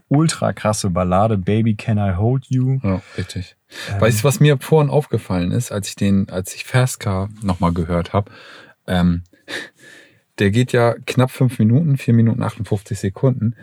ultra 0.08 0.54
krasse 0.54 0.90
Ballade 0.90 1.38
Baby 1.38 1.76
Can 1.76 1.98
I 1.98 2.16
Hold 2.16 2.46
You. 2.50 2.80
Ja, 2.84 3.02
richtig. 3.18 3.56
Ähm, 3.90 4.02
Weißt 4.02 4.20
du, 4.20 4.24
was 4.24 4.40
mir 4.40 4.58
vorhin 4.60 4.90
aufgefallen 4.90 5.52
ist, 5.52 5.72
als 5.72 5.90
ich 5.90 5.96
den, 5.96 6.30
als 6.30 6.54
ich 6.54 6.64
Fastcar 6.66 7.30
nochmal 7.42 7.74
gehört 7.74 8.14
habe? 8.14 8.32
Ähm, 8.88 9.24
der 10.40 10.52
geht 10.52 10.72
ja 10.72 10.94
knapp 11.06 11.32
fünf 11.32 11.60
Minuten, 11.60 11.98
vier 11.98 12.14
Minuten 12.14 12.42
58 12.44 13.00
Sekunden. 13.00 13.56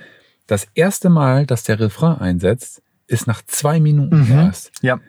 Das 0.47 0.67
erste 0.75 1.09
Mal, 1.11 1.47
dass 1.47 1.63
der 1.63 1.79
Refrain 1.81 2.19
einsetzt, 2.19 2.83
ist 3.07 3.27
nach 3.27 3.43
zwei 3.47 3.81
Minuten 3.81 4.23
Mhm. 4.25 4.33
erst. 4.39 4.73
Ja, 4.83 5.01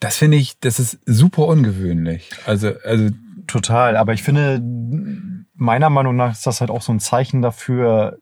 Das 0.00 0.16
finde 0.16 0.36
ich, 0.36 0.58
das 0.60 0.78
ist 0.78 0.98
super 1.06 1.46
ungewöhnlich. 1.46 2.30
Also, 2.46 2.72
also, 2.84 3.10
Total, 3.48 3.96
aber 3.96 4.12
ich 4.12 4.22
finde, 4.22 4.60
meiner 5.54 5.90
Meinung 5.90 6.14
nach 6.14 6.32
ist 6.32 6.46
das 6.46 6.60
halt 6.60 6.70
auch 6.70 6.82
so 6.82 6.92
ein 6.92 7.00
Zeichen 7.00 7.42
dafür, 7.42 8.18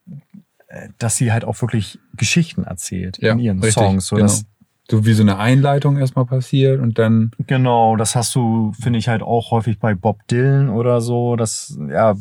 äh, 0.69 0.89
dass 0.99 1.17
sie 1.17 1.33
halt 1.33 1.45
auch 1.45 1.61
wirklich 1.61 1.99
Geschichten 2.17 2.65
erzählt 2.65 3.19
ja, 3.19 3.33
in 3.33 3.39
ihren 3.41 3.59
richtig, 3.59 3.75
Songs. 3.83 4.07
So 4.07 4.17
genau. 4.17 4.27
dass, 4.29 4.47
So 4.91 5.05
wie 5.05 5.13
so 5.15 5.23
eine 5.23 5.39
Einleitung 5.39 5.99
erstmal 5.99 6.25
passiert 6.27 6.81
und 6.81 6.99
dann, 6.99 7.33
genau, 7.47 7.97
das 7.97 8.15
hast 8.17 8.35
du, 8.37 8.73
finde 8.81 8.99
ich, 8.99 9.09
halt 9.09 9.21
auch 9.23 9.51
häufig 9.51 9.79
bei 9.79 9.95
Bob 9.95 10.27
Dylan 10.29 10.69
oder 10.71 11.01
so. 11.01 11.37
dass 11.37 11.77
ja, 11.91 12.15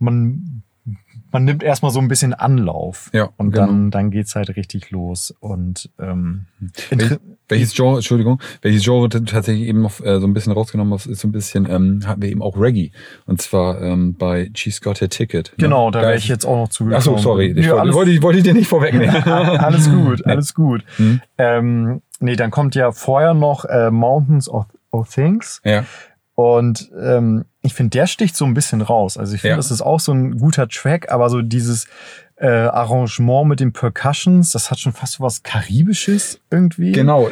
man, 0.00 0.62
man 1.32 1.44
nimmt 1.44 1.62
erstmal 1.62 1.92
so 1.92 2.00
ein 2.00 2.08
bisschen 2.08 2.34
Anlauf. 2.34 3.08
ja, 3.12 3.28
Und 3.36 3.52
genau. 3.52 3.66
dann, 3.66 3.90
dann 3.92 4.10
geht's 4.10 4.34
halt 4.34 4.56
richtig 4.56 4.90
los. 4.90 5.32
Und 5.40 5.88
ähm, 6.00 6.46
inter- 6.90 7.18
welches 7.48 7.74
Genre, 7.74 7.96
Entschuldigung, 7.96 8.40
welches 8.62 8.82
Genre 8.84 9.08
tatsächlich 9.08 9.66
eben 9.68 9.82
noch 9.82 10.00
äh, 10.00 10.20
so 10.20 10.26
ein 10.26 10.32
bisschen 10.34 10.52
rausgenommen 10.52 10.92
hast, 10.94 11.06
ist 11.06 11.20
so 11.20 11.28
ein 11.28 11.32
bisschen, 11.32 11.68
ähm, 11.70 12.00
hatten 12.06 12.22
wir 12.22 12.30
eben 12.30 12.42
auch 12.42 12.56
Reggae. 12.56 12.90
Und 13.26 13.40
zwar 13.42 13.80
ähm, 13.82 14.14
bei 14.14 14.50
She's 14.54 14.80
Got 14.80 15.02
a 15.02 15.06
Ticket. 15.08 15.52
ne? 15.56 15.64
genau, 15.64 15.90
da 15.90 16.00
wäre 16.02 16.16
ich 16.16 16.28
jetzt 16.28 16.44
auch 16.44 16.56
noch 16.56 16.68
zu 16.68 16.88
Ach 16.92 17.00
so, 17.02 17.16
sorry. 17.18 17.52
Ich 17.56 17.66
Ja, 17.66 17.72
wollte, 17.72 17.80
alles- 17.82 17.94
wollte, 17.94 18.10
ich- 18.12 18.22
wollte 18.22 18.38
ich 18.38 18.44
dir 18.44 18.54
nicht 18.54 18.68
vorwegnehmen. 18.68 19.14
alles 19.24 19.90
gut, 19.90 20.24
alles 20.26 20.54
gut. 20.54 20.84
Hm? 20.96 21.20
Ähm, 21.38 22.02
nee, 22.20 22.36
dann 22.36 22.50
kommt 22.50 22.74
ja 22.74 22.92
vorher 22.92 23.34
noch 23.34 23.64
äh, 23.64 23.90
Mountains 23.90 24.48
of, 24.48 24.66
of 24.92 25.08
Things. 25.12 25.60
Ja, 25.64 25.84
Und 26.40 26.90
ähm, 27.00 27.44
ich 27.62 27.74
finde, 27.74 27.90
der 27.90 28.06
sticht 28.06 28.36
so 28.36 28.44
ein 28.44 28.54
bisschen 28.54 28.80
raus. 28.80 29.16
Also 29.18 29.34
ich 29.34 29.40
finde, 29.42 29.52
Ja. 29.52 29.56
das 29.56 29.70
ist 29.70 29.82
auch 29.82 30.00
so 30.00 30.12
ein 30.12 30.38
guter 30.38 30.68
Track, 30.68 31.10
aber 31.12 31.28
so 31.28 31.42
dieses 31.42 31.86
äh, 32.36 32.46
Arrangement 32.48 33.48
mit 33.48 33.60
den 33.60 33.72
Percussions, 33.72 34.50
das 34.50 34.70
hat 34.70 34.78
schon 34.80 34.92
fast 34.92 35.14
so 35.14 35.24
was 35.24 35.42
Karibisches 35.42 36.40
irgendwie. 36.50 36.92
genau. 36.92 37.28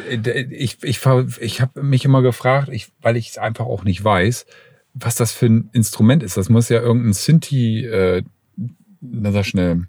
Ich, 0.51 0.77
ich, 0.83 0.99
ich 1.41 1.61
habe 1.61 1.81
mich 1.81 2.05
immer 2.05 2.21
gefragt, 2.21 2.69
ich, 2.71 2.91
weil 3.01 3.17
ich 3.17 3.29
es 3.29 3.37
einfach 3.39 3.65
auch 3.65 3.83
nicht 3.83 4.03
weiß, 4.03 4.45
was 4.93 5.15
das 5.15 5.31
für 5.31 5.47
ein 5.47 5.69
Instrument 5.73 6.21
ist. 6.23 6.37
Das 6.37 6.49
muss 6.49 6.69
ja 6.69 6.79
irgendein 6.79 7.13
Sinti, 7.13 7.85
äh, 7.85 8.21
na 9.01 9.31
sag 9.31 9.45
schnell, 9.45 9.87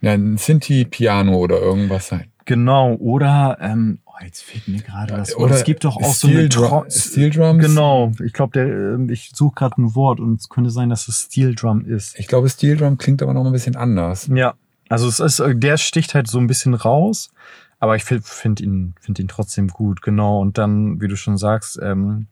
ja, 0.00 0.12
ein 0.12 0.38
Sinti-Piano 0.38 1.36
oder 1.36 1.60
irgendwas 1.60 2.08
sein. 2.08 2.30
Genau, 2.46 2.94
oder, 2.94 3.58
ähm, 3.60 3.98
jetzt 4.24 4.42
fehlt 4.42 4.68
mir 4.68 4.80
gerade 4.80 5.14
das 5.14 5.30
Wort. 5.32 5.40
Oder 5.40 5.54
Es 5.54 5.64
gibt 5.64 5.84
doch 5.84 5.96
auch 5.96 6.14
so 6.14 6.28
Steel 6.28 6.38
eine 6.40 6.48
Drum- 6.48 6.84
Steel 6.90 7.30
Drums? 7.30 7.64
Genau, 7.64 8.12
ich 8.24 8.32
glaube, 8.32 8.52
der, 8.52 8.66
ähm, 8.94 9.08
ich 9.10 9.30
suche 9.34 9.54
gerade 9.54 9.80
ein 9.80 9.94
Wort 9.94 10.20
und 10.20 10.40
es 10.40 10.48
könnte 10.48 10.70
sein, 10.70 10.88
dass 10.90 11.08
es 11.08 11.22
Steel 11.30 11.54
Drum 11.54 11.84
ist. 11.84 12.18
Ich 12.18 12.26
glaube, 12.28 12.48
Steel 12.48 12.76
Drum 12.76 12.98
klingt 12.98 13.22
aber 13.22 13.34
noch 13.34 13.44
ein 13.44 13.52
bisschen 13.52 13.76
anders. 13.76 14.28
Ja, 14.32 14.54
also 14.88 15.08
es 15.08 15.20
ist, 15.20 15.40
äh, 15.40 15.54
der 15.56 15.76
sticht 15.76 16.14
halt 16.14 16.28
so 16.28 16.38
ein 16.38 16.46
bisschen 16.46 16.74
raus, 16.74 17.30
aber 17.78 17.96
ich 17.96 18.04
finde 18.04 18.24
find 18.26 18.60
ihn, 18.60 18.94
find 19.00 19.18
ihn 19.18 19.28
trotzdem 19.28 19.68
gut, 19.68 20.02
genau. 20.02 20.40
Und 20.40 20.58
dann, 20.58 21.00
wie 21.00 21.08
du 21.08 21.16
schon 21.16 21.36
sagst, 21.38 21.78
ähm, 21.82 22.26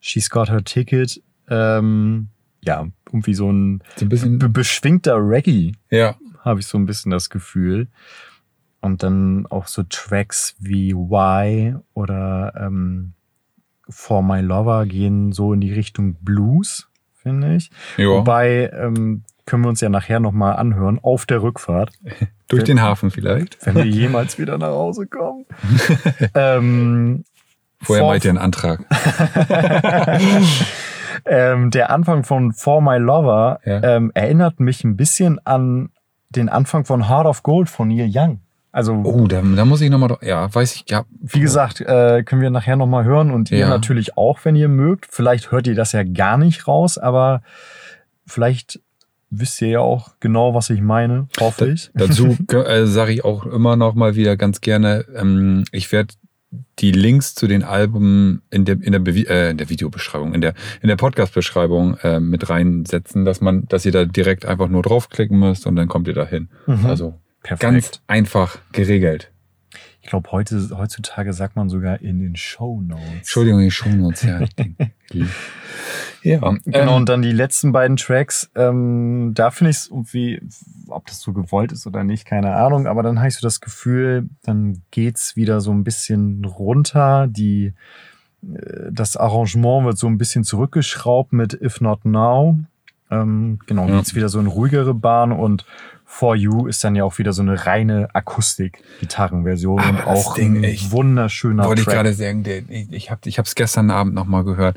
She's 0.00 0.30
Got 0.30 0.50
Her 0.50 0.64
Ticket, 0.64 1.22
ähm, 1.48 2.28
ja, 2.64 2.86
irgendwie 3.06 3.34
so 3.34 3.50
ein 3.50 3.82
So 3.96 4.04
ein 4.04 4.08
bisschen, 4.08 4.38
be 4.38 4.48
beschwingter 4.48 5.16
Reggae, 5.16 5.72
ja, 5.90 6.16
habe 6.44 6.60
ich 6.60 6.66
so 6.66 6.76
ein 6.78 6.86
bisschen 6.86 7.10
das 7.12 7.30
Gefühl. 7.30 7.88
Und 8.86 9.02
dann 9.02 9.46
auch 9.50 9.66
so 9.66 9.82
Tracks 9.82 10.54
wie 10.58 10.94
Why 10.94 11.74
oder 11.94 12.54
ähm, 12.58 13.12
For 13.88 14.22
My 14.22 14.40
Lover 14.40 14.86
gehen 14.86 15.32
so 15.32 15.52
in 15.52 15.60
die 15.60 15.72
Richtung 15.72 16.14
Blues, 16.22 16.88
finde 17.14 17.56
ich. 17.56 17.70
Ja. 17.96 18.06
Wobei 18.08 18.70
ähm, 18.72 19.24
können 19.44 19.64
wir 19.64 19.68
uns 19.68 19.80
ja 19.80 19.88
nachher 19.88 20.18
nochmal 20.20 20.56
anhören 20.56 20.98
auf 21.02 21.26
der 21.26 21.42
Rückfahrt, 21.42 21.92
Durch 22.48 22.64
den 22.64 22.80
Hafen 22.80 23.10
vielleicht. 23.10 23.64
wenn 23.66 23.74
wir 23.74 23.84
jemals 23.86 24.38
wieder 24.38 24.56
nach 24.56 24.68
Hause 24.68 25.06
kommen. 25.06 25.44
ähm, 26.34 27.24
Vorher 27.82 28.04
For- 28.04 28.12
meint 28.12 28.24
ihr 28.24 28.30
einen 28.30 28.38
Antrag. 28.38 28.84
ähm, 31.26 31.70
der 31.70 31.90
Anfang 31.90 32.24
von 32.24 32.52
For 32.52 32.80
My 32.80 32.98
Lover 32.98 33.60
Ja. 33.64 33.82
ähm, 33.82 34.10
erinnert 34.14 34.60
mich 34.60 34.84
ein 34.84 34.96
bisschen 34.96 35.38
an 35.44 35.90
den 36.30 36.48
Anfang 36.48 36.84
von 36.84 37.08
Heart 37.08 37.26
of 37.26 37.42
Gold 37.42 37.68
von 37.68 37.88
Neil 37.88 38.10
Young. 38.12 38.40
Also 38.76 38.92
Oh, 39.04 39.26
da, 39.26 39.40
da 39.40 39.64
muss 39.64 39.80
ich 39.80 39.88
nochmal, 39.88 40.18
ja, 40.20 40.54
weiß 40.54 40.74
ich, 40.74 40.84
ja. 40.90 41.06
Wie 41.18 41.40
gesagt, 41.40 41.80
äh, 41.80 42.22
können 42.24 42.42
wir 42.42 42.50
nachher 42.50 42.76
nochmal 42.76 43.04
hören 43.04 43.30
und 43.30 43.50
ihr 43.50 43.56
Ja. 43.60 43.68
natürlich 43.70 44.18
auch, 44.18 44.40
wenn 44.44 44.54
ihr 44.54 44.68
mögt. 44.68 45.06
Vielleicht 45.10 45.50
hört 45.50 45.66
ihr 45.66 45.74
das 45.74 45.92
ja 45.92 46.02
gar 46.04 46.36
nicht 46.36 46.68
raus, 46.68 46.98
aber 46.98 47.40
vielleicht 48.26 48.80
wisst 49.30 49.62
ihr 49.62 49.68
ja 49.68 49.80
auch 49.80 50.16
genau, 50.20 50.52
was 50.54 50.68
ich 50.68 50.82
meine, 50.82 51.28
hoffe 51.40 51.70
ich. 51.72 51.90
Dazu 51.94 52.36
äh, 52.52 52.86
sage 52.86 53.12
ich 53.12 53.24
auch 53.24 53.46
immer 53.46 53.76
noch 53.76 53.94
mal 53.94 54.14
wieder 54.14 54.36
ganz 54.36 54.60
gerne, 54.60 55.06
ähm, 55.16 55.64
ich 55.72 55.90
werde 55.90 56.12
die 56.78 56.92
Links 56.92 57.34
zu 57.34 57.46
den 57.46 57.64
Alben 57.64 58.42
in 58.50 58.64
der, 58.66 58.76
in 58.82 58.92
der, 58.92 59.00
Bewi- 59.00 59.26
äh, 59.26 59.50
in 59.50 59.56
der 59.56 59.70
Videobeschreibung, 59.70 60.34
in 60.34 60.40
der, 60.42 60.52
in 60.82 60.88
der 60.88 60.96
Podcast-Beschreibung 60.96 61.96
äh, 62.02 62.20
mit 62.20 62.48
reinsetzen, 62.50 63.24
dass 63.24 63.40
man, 63.40 63.66
dass 63.68 63.86
ihr 63.86 63.92
da 63.92 64.04
direkt 64.04 64.44
einfach 64.46 64.68
nur 64.68 64.82
draufklicken 64.82 65.38
müsst 65.38 65.66
und 65.66 65.76
dann 65.76 65.88
kommt 65.88 66.08
ihr 66.08 66.14
dahin. 66.14 66.48
Mhm. 66.66 66.86
Also 66.86 67.14
Perfekt. 67.46 67.60
ganz 67.62 68.00
einfach 68.06 68.58
geregelt. 68.72 69.30
ich 70.02 70.08
glaube, 70.08 70.30
heute, 70.32 70.68
heutzutage 70.76 71.32
sagt 71.32 71.56
man 71.56 71.68
sogar 71.68 72.00
in 72.00 72.20
den 72.20 72.36
Show 72.36 72.80
Notes. 72.80 73.04
Entschuldigung, 73.18 73.60
die 73.60 73.70
Shownotes, 73.70 74.22
ja. 74.22 74.40
ich 74.40 74.54
denk- 74.54 74.76
ja, 76.22 76.38
Genau, 76.64 76.90
ähm, 76.90 76.96
und 76.96 77.08
dann 77.08 77.22
die 77.22 77.32
letzten 77.32 77.72
beiden 77.72 77.96
Tracks, 77.96 78.50
ähm, 78.56 79.32
da 79.34 79.50
finde 79.50 79.70
ich 79.70 79.76
es 79.76 79.88
irgendwie, 79.88 80.40
ob 80.88 81.06
das 81.06 81.20
so 81.20 81.32
gewollt 81.32 81.72
ist 81.72 81.86
oder 81.86 82.02
nicht, 82.04 82.24
keine 82.24 82.54
Ahnung, 82.54 82.86
aber 82.86 83.02
dann 83.02 83.18
habe 83.18 83.28
ich 83.28 83.34
so 83.36 83.46
das 83.46 83.60
Gefühl, 83.60 84.28
dann 84.42 84.82
geht's 84.90 85.36
wieder 85.36 85.60
so 85.60 85.72
ein 85.72 85.84
bisschen 85.84 86.44
runter, 86.44 87.26
die, 87.28 87.74
äh, 88.42 88.90
das 88.92 89.16
Arrangement 89.16 89.86
wird 89.86 89.98
so 89.98 90.06
ein 90.08 90.18
bisschen 90.18 90.42
zurückgeschraubt 90.44 91.32
mit 91.32 91.52
If 91.54 91.80
Not 91.80 92.04
Now. 92.04 92.58
Ähm, 93.10 93.58
genau, 93.66 93.86
Ja. 93.88 93.96
geht's 93.98 94.14
wieder 94.14 94.28
so 94.28 94.40
in 94.40 94.46
ruhigere 94.46 94.94
Bahn 94.94 95.32
und 95.32 95.64
For 96.04 96.34
You 96.36 96.66
ist 96.66 96.82
dann 96.84 96.94
ja 96.96 97.04
auch 97.04 97.18
wieder 97.18 97.32
so 97.32 97.42
eine 97.42 97.66
reine 97.66 98.08
Akustik-Gitarrenversion 98.14 99.80
Aber 99.80 99.88
und 99.90 100.06
auch 100.06 100.34
Ding, 100.34 100.58
ein 100.58 100.64
ich- 100.64 100.90
wunderschöner 100.90 101.64
wollte 101.66 101.80
ich 101.80 101.86
Track. 101.86 101.94
gerade 101.96 102.12
sagen, 102.12 102.42
der, 102.42 102.62
ich, 102.68 102.92
ich 102.92 103.10
habe 103.10 103.20
ich 103.24 103.38
hab's 103.38 103.54
gestern 103.54 103.90
Abend 103.90 104.14
nochmal 104.14 104.44
gehört, 104.44 104.76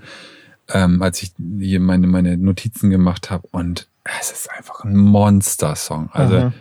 ähm, 0.69 1.01
als 1.01 1.21
ich 1.21 1.33
hier 1.59 1.79
meine, 1.79 2.07
meine 2.07 2.37
Notizen 2.37 2.89
gemacht 2.89 3.29
habe 3.29 3.47
und 3.51 3.87
es 4.19 4.31
ist 4.31 4.49
einfach 4.51 4.83
ein 4.83 4.95
Monster-Song. 4.95 6.09
Also 6.13 6.39
Mhm. 6.39 6.53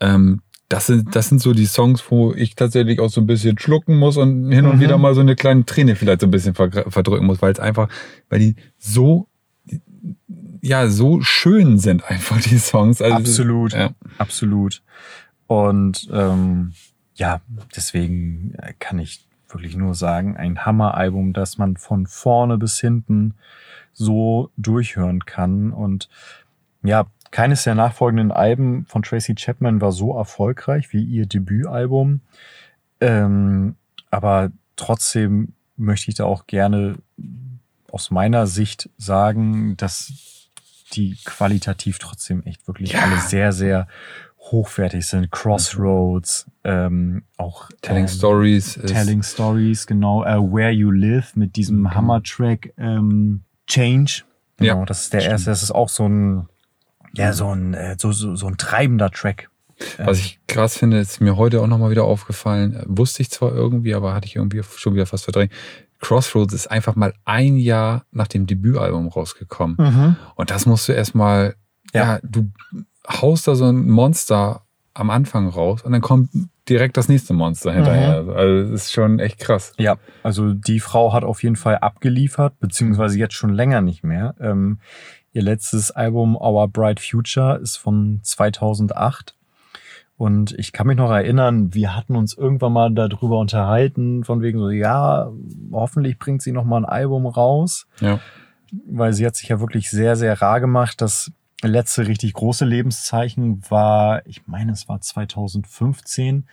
ähm, 0.00 0.40
das 0.68 0.86
sind, 0.86 1.14
das 1.14 1.28
sind 1.28 1.40
so 1.40 1.52
die 1.52 1.66
Songs, 1.66 2.02
wo 2.10 2.32
ich 2.32 2.54
tatsächlich 2.56 2.98
auch 3.00 3.10
so 3.10 3.20
ein 3.20 3.26
bisschen 3.26 3.58
schlucken 3.58 3.96
muss 3.98 4.16
und 4.16 4.50
hin 4.50 4.66
und 4.66 4.76
Mhm. 4.76 4.80
wieder 4.80 4.98
mal 4.98 5.14
so 5.14 5.20
eine 5.20 5.36
kleine 5.36 5.64
Träne 5.64 5.94
vielleicht 5.94 6.20
so 6.20 6.26
ein 6.26 6.30
bisschen 6.30 6.54
ver- 6.54 6.90
verdrücken 6.90 7.26
muss, 7.26 7.42
weil 7.42 7.52
es 7.52 7.60
einfach, 7.60 7.88
weil 8.28 8.38
die 8.40 8.56
so, 8.78 9.28
ja, 10.64 10.88
so 10.88 11.20
schön 11.20 11.78
sind 11.78 12.10
einfach 12.10 12.40
die 12.40 12.58
Songs. 12.58 13.02
Also 13.02 13.16
Absolut. 13.16 13.72
Ja. 13.74 13.90
Absolut. 14.16 14.82
Und 15.46 16.08
ähm, 16.10 16.72
ja, 17.14 17.42
deswegen 17.76 18.56
kann 18.78 18.98
ich 18.98 19.26
wirklich 19.48 19.76
nur 19.76 19.94
sagen, 19.94 20.36
ein 20.36 20.64
Hammer-Album, 20.64 21.34
das 21.34 21.58
man 21.58 21.76
von 21.76 22.06
vorne 22.06 22.56
bis 22.56 22.80
hinten 22.80 23.34
so 23.92 24.50
durchhören 24.56 25.26
kann. 25.26 25.70
Und 25.70 26.08
ja, 26.82 27.06
keines 27.30 27.64
der 27.64 27.74
nachfolgenden 27.74 28.32
Alben 28.32 28.86
von 28.86 29.02
Tracy 29.02 29.34
Chapman 29.34 29.82
war 29.82 29.92
so 29.92 30.16
erfolgreich 30.16 30.92
wie 30.92 31.04
ihr 31.04 31.26
Debütalbum. 31.26 32.22
Ähm, 33.00 33.76
aber 34.10 34.50
trotzdem 34.76 35.52
möchte 35.76 36.10
ich 36.10 36.16
da 36.16 36.24
auch 36.24 36.46
gerne 36.46 36.96
aus 37.92 38.10
meiner 38.10 38.46
Sicht 38.46 38.88
sagen, 38.96 39.76
dass 39.76 40.33
die 40.96 41.16
qualitativ 41.24 41.98
trotzdem 41.98 42.42
echt 42.44 42.66
wirklich 42.66 42.92
Ja. 42.92 43.02
alle 43.02 43.20
sehr, 43.20 43.52
sehr 43.52 43.86
hochwertig 44.38 45.06
sind. 45.06 45.30
Crossroads, 45.30 46.46
ähm, 46.64 47.22
auch 47.38 47.68
Telling 47.82 48.02
ähm, 48.04 48.08
Stories. 48.08 48.78
Telling 48.86 49.22
Stories, 49.22 49.86
genau. 49.86 50.22
Äh, 50.24 50.36
Where 50.38 50.70
You 50.70 50.90
Live 50.90 51.34
mit 51.36 51.56
diesem 51.56 51.80
Mhm. 51.80 51.94
Hammer-Track 51.94 52.74
ähm, 52.76 53.42
Change. 53.66 54.22
Genau, 54.58 54.80
Ja, 54.80 54.84
das 54.84 55.02
ist 55.04 55.12
der 55.14 55.20
stimmt. 55.20 55.32
erste. 55.32 55.50
Das 55.50 55.62
ist 55.62 55.70
auch 55.70 55.88
so 55.88 56.06
ein, 56.06 56.48
ja, 57.14 57.32
so 57.32 57.54
ein, 57.54 57.74
äh, 57.74 57.96
so, 57.98 58.12
so, 58.12 58.36
so 58.36 58.46
ein 58.46 58.56
treibender 58.58 59.10
Track. 59.10 59.48
Was 59.98 60.18
ich 60.20 60.38
krass 60.46 60.78
finde, 60.78 60.98
ist 61.00 61.20
mir 61.20 61.36
heute 61.36 61.60
auch 61.60 61.66
nochmal 61.66 61.90
wieder 61.90 62.04
aufgefallen. 62.04 62.74
Äh, 62.74 62.84
Wusste 62.86 63.22
ich 63.22 63.30
zwar 63.30 63.52
irgendwie, 63.52 63.94
aber 63.94 64.14
hatte 64.14 64.26
ich 64.26 64.36
irgendwie 64.36 64.62
schon 64.76 64.94
wieder 64.94 65.06
fast 65.06 65.24
verdrängt. 65.24 65.52
Crossroads 66.04 66.52
ist 66.52 66.70
einfach 66.70 66.96
mal 66.96 67.14
ein 67.24 67.56
Jahr 67.56 68.04
nach 68.12 68.28
dem 68.28 68.46
Debütalbum 68.46 69.08
rausgekommen. 69.08 69.76
Mhm. 69.78 70.16
Und 70.34 70.50
das 70.50 70.66
musst 70.66 70.86
du 70.86 70.92
erstmal, 70.92 71.54
ja. 71.94 72.14
Ja. 72.14 72.20
du 72.22 72.50
haust 73.08 73.48
da 73.48 73.54
so 73.54 73.64
ein 73.64 73.88
Monster 73.88 74.62
am 74.92 75.08
Anfang 75.08 75.48
raus 75.48 75.82
und 75.82 75.92
dann 75.92 76.02
kommt 76.02 76.28
direkt 76.68 76.98
das 76.98 77.08
nächste 77.08 77.32
Monster 77.32 77.72
hinterher. 77.72 78.24
Also 78.36 78.70
das 78.70 78.82
ist 78.82 78.92
schon 78.92 79.18
echt 79.18 79.38
krass. 79.38 79.72
Ja, 79.78 79.96
also 80.22 80.52
die 80.52 80.78
Frau 80.78 81.14
hat 81.14 81.24
auf 81.24 81.42
jeden 81.42 81.56
Fall 81.56 81.78
abgeliefert, 81.78 82.60
beziehungsweise 82.60 83.18
jetzt 83.18 83.34
schon 83.34 83.54
länger 83.54 83.80
nicht 83.80 84.04
mehr. 84.04 84.34
Ähm, 84.40 84.80
ihr 85.32 85.42
letztes 85.42 85.90
Album 85.90 86.36
Our 86.36 86.68
Bright 86.68 87.00
Future 87.00 87.56
ist 87.56 87.76
von 87.78 88.20
2008. 88.22 89.34
Und 90.16 90.52
ich 90.58 90.72
kann 90.72 90.86
mich 90.86 90.96
noch 90.96 91.10
erinnern, 91.10 91.74
wir 91.74 91.96
hatten 91.96 92.14
uns 92.14 92.34
irgendwann 92.34 92.72
mal 92.72 92.92
darüber 92.94 93.38
unterhalten, 93.40 94.22
von 94.24 94.42
wegen 94.42 94.58
so, 94.60 94.70
ja, 94.70 95.28
hoffentlich 95.72 96.18
bringt 96.18 96.40
sie 96.42 96.52
noch 96.52 96.64
mal 96.64 96.78
ein 96.78 96.84
Album 96.84 97.26
raus, 97.26 97.86
Ja. 98.00 98.20
weil 98.86 99.12
sie 99.12 99.26
hat 99.26 99.34
sich 99.34 99.48
ja 99.48 99.58
wirklich 99.60 99.90
sehr, 99.90 100.14
sehr 100.16 100.40
rar 100.40 100.60
gemacht. 100.60 101.00
Das 101.00 101.32
letzte 101.62 102.06
richtig 102.06 102.32
große 102.34 102.64
Lebenszeichen 102.64 103.62
war, 103.70 104.24
ich 104.26 104.46
meine, 104.46 104.70
es 104.72 104.88
war 104.88 105.00
2015. 105.00 106.46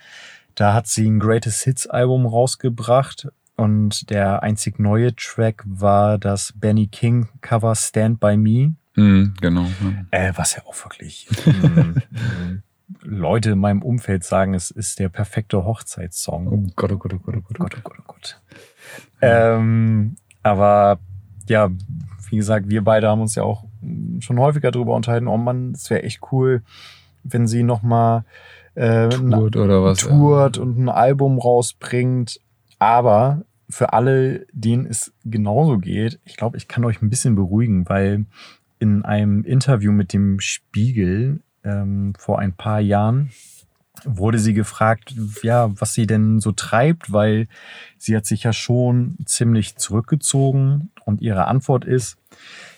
Da 0.54 0.74
hat 0.74 0.86
sie 0.86 1.06
ein 1.08 1.18
Greatest 1.20 1.62
Hits 1.62 1.86
Album 1.86 2.26
rausgebracht 2.26 3.28
und 3.56 4.10
der 4.10 4.42
einzig 4.42 4.78
neue 4.80 5.14
Track 5.14 5.62
war 5.66 6.18
das 6.18 6.52
Benny 6.56 6.88
King 6.88 7.28
Cover 7.40 7.74
Stand 7.74 8.18
By 8.20 8.36
Me, 8.36 8.74
Mhm, 8.94 9.32
genau. 9.40 9.62
Ja. 9.62 10.04
äh, 10.10 10.32
was 10.36 10.54
ja 10.56 10.62
auch 10.66 10.74
wirklich 10.84 11.26
ähm, 11.46 11.94
Leute 13.02 13.50
in 13.50 13.58
meinem 13.58 13.82
Umfeld 13.82 14.24
sagen, 14.24 14.54
es 14.54 14.70
ist 14.70 14.98
der 14.98 15.08
perfekte 15.08 15.64
Hochzeitssong. 15.64 16.48
Oh 16.48 16.66
Gott, 16.76 16.92
oh 16.92 16.98
Gott, 16.98 17.14
oh 17.14 17.18
Gott, 17.18 17.36
oh 17.36 17.40
Gott. 17.40 17.58
Gott, 17.58 17.74
oh 17.76 17.80
Gott, 17.82 17.98
oh 17.98 18.12
Gott. 18.12 18.40
Ähm, 19.20 20.16
aber 20.42 20.98
ja, 21.48 21.70
wie 22.30 22.36
gesagt, 22.36 22.68
wir 22.68 22.82
beide 22.82 23.08
haben 23.08 23.20
uns 23.20 23.34
ja 23.34 23.42
auch 23.42 23.64
schon 24.20 24.38
häufiger 24.38 24.70
darüber 24.70 24.94
unterhalten, 24.94 25.28
oh 25.28 25.36
Mann, 25.36 25.72
es 25.72 25.90
wäre 25.90 26.02
echt 26.02 26.20
cool, 26.32 26.62
wenn 27.24 27.46
sie 27.46 27.62
nochmal 27.62 28.24
äh, 28.74 29.08
Tourt 29.08 29.56
oder 29.56 29.82
was? 29.84 29.98
tourt 29.98 30.58
und 30.58 30.78
ein 30.78 30.88
Album 30.88 31.38
rausbringt. 31.38 32.40
Aber 32.78 33.44
für 33.68 33.92
alle, 33.92 34.46
denen 34.52 34.86
es 34.86 35.12
genauso 35.24 35.78
geht, 35.78 36.20
ich 36.24 36.36
glaube, 36.36 36.56
ich 36.56 36.68
kann 36.68 36.84
euch 36.84 37.00
ein 37.02 37.10
bisschen 37.10 37.34
beruhigen, 37.34 37.88
weil 37.88 38.26
in 38.78 39.04
einem 39.04 39.44
Interview 39.44 39.92
mit 39.92 40.12
dem 40.12 40.40
Spiegel 40.40 41.40
ähm, 41.64 42.14
vor 42.18 42.38
ein 42.38 42.52
paar 42.52 42.80
Jahren 42.80 43.30
wurde 44.04 44.38
sie 44.38 44.54
gefragt, 44.54 45.14
ja, 45.42 45.70
was 45.80 45.94
sie 45.94 46.06
denn 46.06 46.40
so 46.40 46.52
treibt, 46.52 47.12
weil 47.12 47.46
sie 47.98 48.16
hat 48.16 48.26
sich 48.26 48.42
ja 48.42 48.52
schon 48.52 49.16
ziemlich 49.26 49.76
zurückgezogen 49.76 50.90
und 51.04 51.20
ihre 51.20 51.46
Antwort 51.46 51.84
ist, 51.84 52.16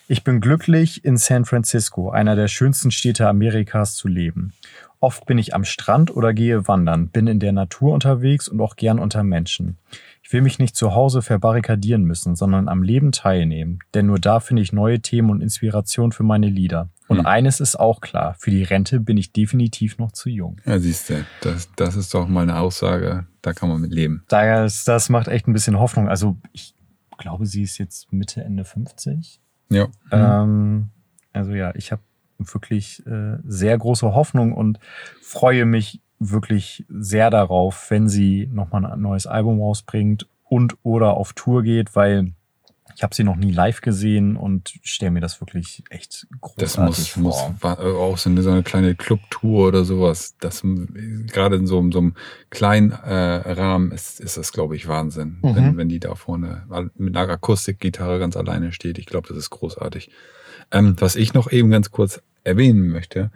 ich 0.06 0.22
bin 0.22 0.40
glücklich, 0.40 1.02
in 1.04 1.16
San 1.16 1.46
Francisco, 1.46 2.10
einer 2.10 2.36
der 2.36 2.48
schönsten 2.48 2.90
Städte 2.90 3.26
Amerikas, 3.26 3.96
zu 3.96 4.06
leben. 4.06 4.52
Oft 5.00 5.24
bin 5.24 5.38
ich 5.38 5.54
am 5.54 5.64
Strand 5.64 6.14
oder 6.14 6.34
gehe 6.34 6.68
wandern, 6.68 7.08
bin 7.08 7.26
in 7.26 7.40
der 7.40 7.52
Natur 7.52 7.94
unterwegs 7.94 8.48
und 8.48 8.60
auch 8.60 8.76
gern 8.76 8.98
unter 8.98 9.22
Menschen. 9.22 9.78
Ich 10.22 10.32
will 10.32 10.42
mich 10.42 10.58
nicht 10.58 10.76
zu 10.76 10.94
Hause 10.94 11.22
verbarrikadieren 11.22 12.04
müssen, 12.04 12.36
sondern 12.36 12.68
am 12.68 12.82
Leben 12.82 13.12
teilnehmen, 13.12 13.78
denn 13.94 14.06
nur 14.06 14.18
da 14.18 14.40
finde 14.40 14.62
ich 14.62 14.72
neue 14.72 15.00
Themen 15.00 15.30
und 15.30 15.40
Inspiration 15.40 16.12
für 16.12 16.22
meine 16.22 16.48
Lieder. 16.48 16.88
Und 17.06 17.18
Hm. 17.18 17.26
eines 17.26 17.60
ist 17.60 17.76
auch 17.76 18.00
klar, 18.00 18.34
für 18.38 18.50
die 18.50 18.62
Rente 18.62 18.98
bin 19.00 19.16
ich 19.16 19.32
definitiv 19.32 19.98
noch 19.98 20.12
zu 20.12 20.30
jung. 20.30 20.56
Ja, 20.64 20.78
siehst 20.78 21.10
du, 21.10 21.24
das, 21.42 21.68
das 21.76 21.96
ist 21.96 22.14
doch 22.14 22.26
mal 22.28 22.42
eine 22.42 22.58
Aussage, 22.58 23.26
da 23.42 23.52
kann 23.52 23.68
man 23.68 23.80
mit 23.80 23.92
leben. 23.92 24.24
Das, 24.28 24.84
das 24.84 25.10
macht 25.10 25.28
echt 25.28 25.46
ein 25.46 25.52
bisschen 25.52 25.78
Hoffnung. 25.78 26.08
Also 26.08 26.38
ich 26.52 26.74
glaube, 27.18 27.46
sie 27.46 27.62
ist 27.62 27.78
jetzt 27.78 28.12
Mitte, 28.12 28.42
Ende 28.42 28.64
50. 28.64 29.40
Ja. 29.70 29.88
Ähm, 30.10 30.90
also 31.32 31.52
ja, 31.52 31.74
ich 31.74 31.92
habe 31.92 32.02
wirklich 32.38 33.04
äh, 33.06 33.36
sehr 33.44 33.76
große 33.76 34.14
Hoffnung 34.14 34.52
und 34.52 34.78
freue 35.22 35.66
mich 35.66 36.00
wirklich 36.18 36.84
sehr 36.88 37.30
darauf, 37.30 37.90
wenn 37.90 38.08
sie 38.08 38.48
nochmal 38.50 38.86
ein 38.86 39.00
neues 39.00 39.26
Album 39.26 39.60
rausbringt 39.60 40.26
und 40.44 40.76
oder 40.82 41.14
auf 41.14 41.32
Tour 41.32 41.62
geht, 41.62 41.94
weil 41.96 42.32
Ich 42.96 43.02
habe 43.02 43.14
sie 43.14 43.24
noch 43.24 43.36
nie 43.36 43.50
live 43.50 43.80
gesehen 43.80 44.36
und 44.36 44.74
stelle 44.82 45.10
mir 45.10 45.20
das 45.20 45.40
wirklich 45.40 45.82
echt 45.90 46.26
Das 46.56 46.74
großartig 46.76 47.16
muss, 47.16 47.16
muss 47.16 47.40
vor. 47.40 47.54
wa- 47.60 47.78
äh, 47.82 47.92
auch 47.92 48.16
so 48.18 48.30
eine, 48.30 48.42
so 48.42 48.50
eine 48.50 48.62
kleine 48.62 48.94
Clubtour 48.94 49.68
oder 49.68 49.84
sowas. 49.84 50.36
Das 50.40 50.62
gerade 50.62 51.56
in 51.56 51.66
so, 51.66 51.78
einem- 51.80 51.90
so 51.92 51.98
einem 51.98 52.14
kleinen 52.50 52.92
äh, 52.92 53.14
Rahmen 53.52 53.90
ist, 53.92 54.20
ist 54.20 54.36
das, 54.36 54.52
glaube 54.52 54.76
ich, 54.76 54.86
Wahnsinn, 54.86 55.38
Mhm. 55.42 55.56
wenn, 55.56 55.76
wenn 55.76 55.88
die 55.88 55.98
da 56.00 56.14
vorne 56.14 56.66
mit 56.96 57.16
einer 57.16 57.28
Akustikgitarre 57.32 58.18
ganz 58.18 58.36
alleine 58.36 58.72
steht. 58.72 58.98
Ich 58.98 59.06
glaube, 59.06 59.26
das 59.28 59.36
ist 59.36 59.50
großartig. 59.50 60.10
Ähm, 60.70 60.94
was 60.98 61.16
ich 61.16 61.34
noch 61.34 61.50
eben 61.50 61.70
ganz 61.70 61.90
kurz 61.90 62.22
erwähnen 62.44 62.88
möchte, 62.88 63.30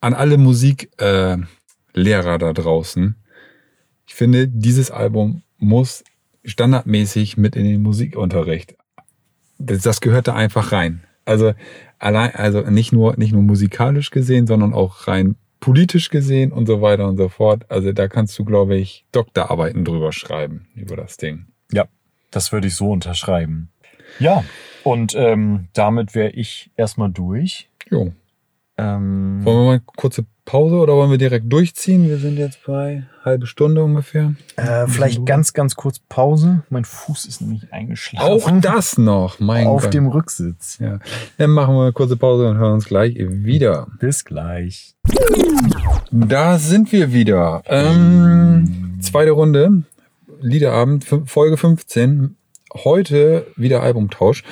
an 0.00 0.14
alle 0.14 0.36
Musiklehrer 0.36 1.44
äh, 2.34 2.38
da 2.38 2.52
draußen, 2.52 3.16
ich 4.06 4.14
finde, 4.14 4.48
dieses 4.48 4.90
Album 4.90 5.42
muss 5.58 6.02
standardmäßig 6.44 7.36
mit 7.36 7.54
in 7.54 7.64
den 7.64 7.82
Musikunterricht 7.82 8.74
das, 9.60 9.82
das 9.82 10.00
gehört 10.00 10.28
da 10.28 10.34
einfach 10.34 10.72
rein. 10.72 11.04
Also 11.24 11.52
allein, 11.98 12.34
also 12.34 12.62
nicht 12.62 12.92
nur, 12.92 13.16
nicht 13.16 13.32
nur 13.32 13.42
musikalisch 13.42 14.10
gesehen, 14.10 14.46
sondern 14.46 14.72
auch 14.72 15.06
rein 15.06 15.36
politisch 15.60 16.08
gesehen 16.08 16.52
und 16.52 16.66
so 16.66 16.80
weiter 16.80 17.06
und 17.06 17.18
so 17.18 17.28
fort. 17.28 17.66
Also 17.68 17.92
da 17.92 18.08
kannst 18.08 18.38
du, 18.38 18.44
glaube 18.44 18.76
ich, 18.76 19.04
Doktorarbeiten 19.12 19.84
drüber 19.84 20.12
schreiben, 20.12 20.66
über 20.74 20.96
das 20.96 21.18
Ding. 21.18 21.46
Ja, 21.70 21.86
das 22.30 22.52
würde 22.52 22.66
ich 22.66 22.74
so 22.74 22.90
unterschreiben. 22.90 23.70
Ja, 24.18 24.42
und 24.82 25.14
ähm, 25.14 25.68
damit 25.74 26.14
wäre 26.14 26.30
ich 26.30 26.70
erstmal 26.76 27.10
durch. 27.10 27.68
Jo. 27.90 28.12
Ähm, 28.80 29.44
Wollen 29.44 29.58
wir 29.58 29.64
mal 29.64 29.70
eine 29.72 29.82
kurze 29.96 30.24
Pause 30.44 30.76
oder 30.76 30.94
wollen 30.94 31.10
wir 31.10 31.18
direkt 31.18 31.52
durchziehen? 31.52 32.08
Wir 32.08 32.18
sind 32.18 32.36
jetzt 32.36 32.64
bei 32.66 33.04
halbe 33.24 33.46
Stunde 33.46 33.84
ungefähr. 33.84 34.34
äh, 34.56 34.86
vielleicht 34.88 35.24
ganz, 35.24 35.52
ganz 35.52 35.76
kurz 35.76 36.00
Pause. 36.00 36.62
Mein 36.70 36.84
Fuß 36.84 37.24
ist 37.26 37.40
nämlich 37.40 37.72
eingeschlafen. 37.72 38.26
Auch 38.28 38.50
das 38.60 38.98
noch, 38.98 39.38
mein 39.38 39.66
auf 39.66 39.84
Gott. 39.84 39.94
dem 39.94 40.08
Rücksitz. 40.08 40.78
ja. 40.80 40.98
Dann 41.38 41.50
machen 41.50 41.74
wir 41.76 41.82
eine 41.82 41.92
kurze 41.92 42.16
Pause 42.16 42.48
und 42.48 42.56
hören 42.58 42.74
uns 42.74 42.86
gleich 42.86 43.14
wieder. 43.18 43.86
Bis 44.00 44.24
gleich. 44.24 44.94
Da 46.10 46.58
sind 46.58 46.90
wir 46.92 47.12
wieder. 47.12 47.62
Ähm, 47.66 48.98
zweite 49.00 49.30
Runde, 49.30 49.84
Liederabend, 50.40 51.04
Folge 51.26 51.56
15. 51.56 52.36
Heute 52.74 53.46
wieder 53.56 53.82
Albumtausch. 53.82 54.42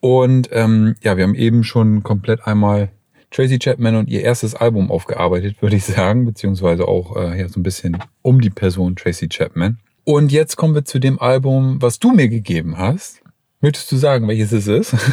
Und 0.00 0.50
ähm, 0.52 0.96
ja, 1.02 1.16
wir 1.16 1.24
haben 1.24 1.34
eben 1.34 1.64
schon 1.64 2.02
komplett 2.02 2.46
einmal 2.46 2.90
Tracy 3.36 3.58
Chapman 3.58 3.96
und 3.96 4.08
ihr 4.08 4.22
erstes 4.22 4.54
Album 4.54 4.90
aufgearbeitet, 4.90 5.60
würde 5.60 5.76
ich 5.76 5.84
sagen, 5.84 6.24
beziehungsweise 6.24 6.88
auch 6.88 7.16
äh, 7.16 7.38
ja, 7.38 7.48
so 7.48 7.60
ein 7.60 7.62
bisschen 7.62 7.98
um 8.22 8.40
die 8.40 8.48
Person 8.50 8.96
Tracy 8.96 9.28
Chapman. 9.28 9.78
Und 10.04 10.32
jetzt 10.32 10.56
kommen 10.56 10.74
wir 10.74 10.84
zu 10.86 10.98
dem 10.98 11.20
Album, 11.20 11.82
was 11.82 11.98
du 11.98 12.12
mir 12.12 12.28
gegeben 12.28 12.78
hast. 12.78 13.20
Möchtest 13.60 13.92
du 13.92 13.96
sagen, 13.96 14.26
welches 14.26 14.52
es 14.52 14.66
ist? 14.66 14.94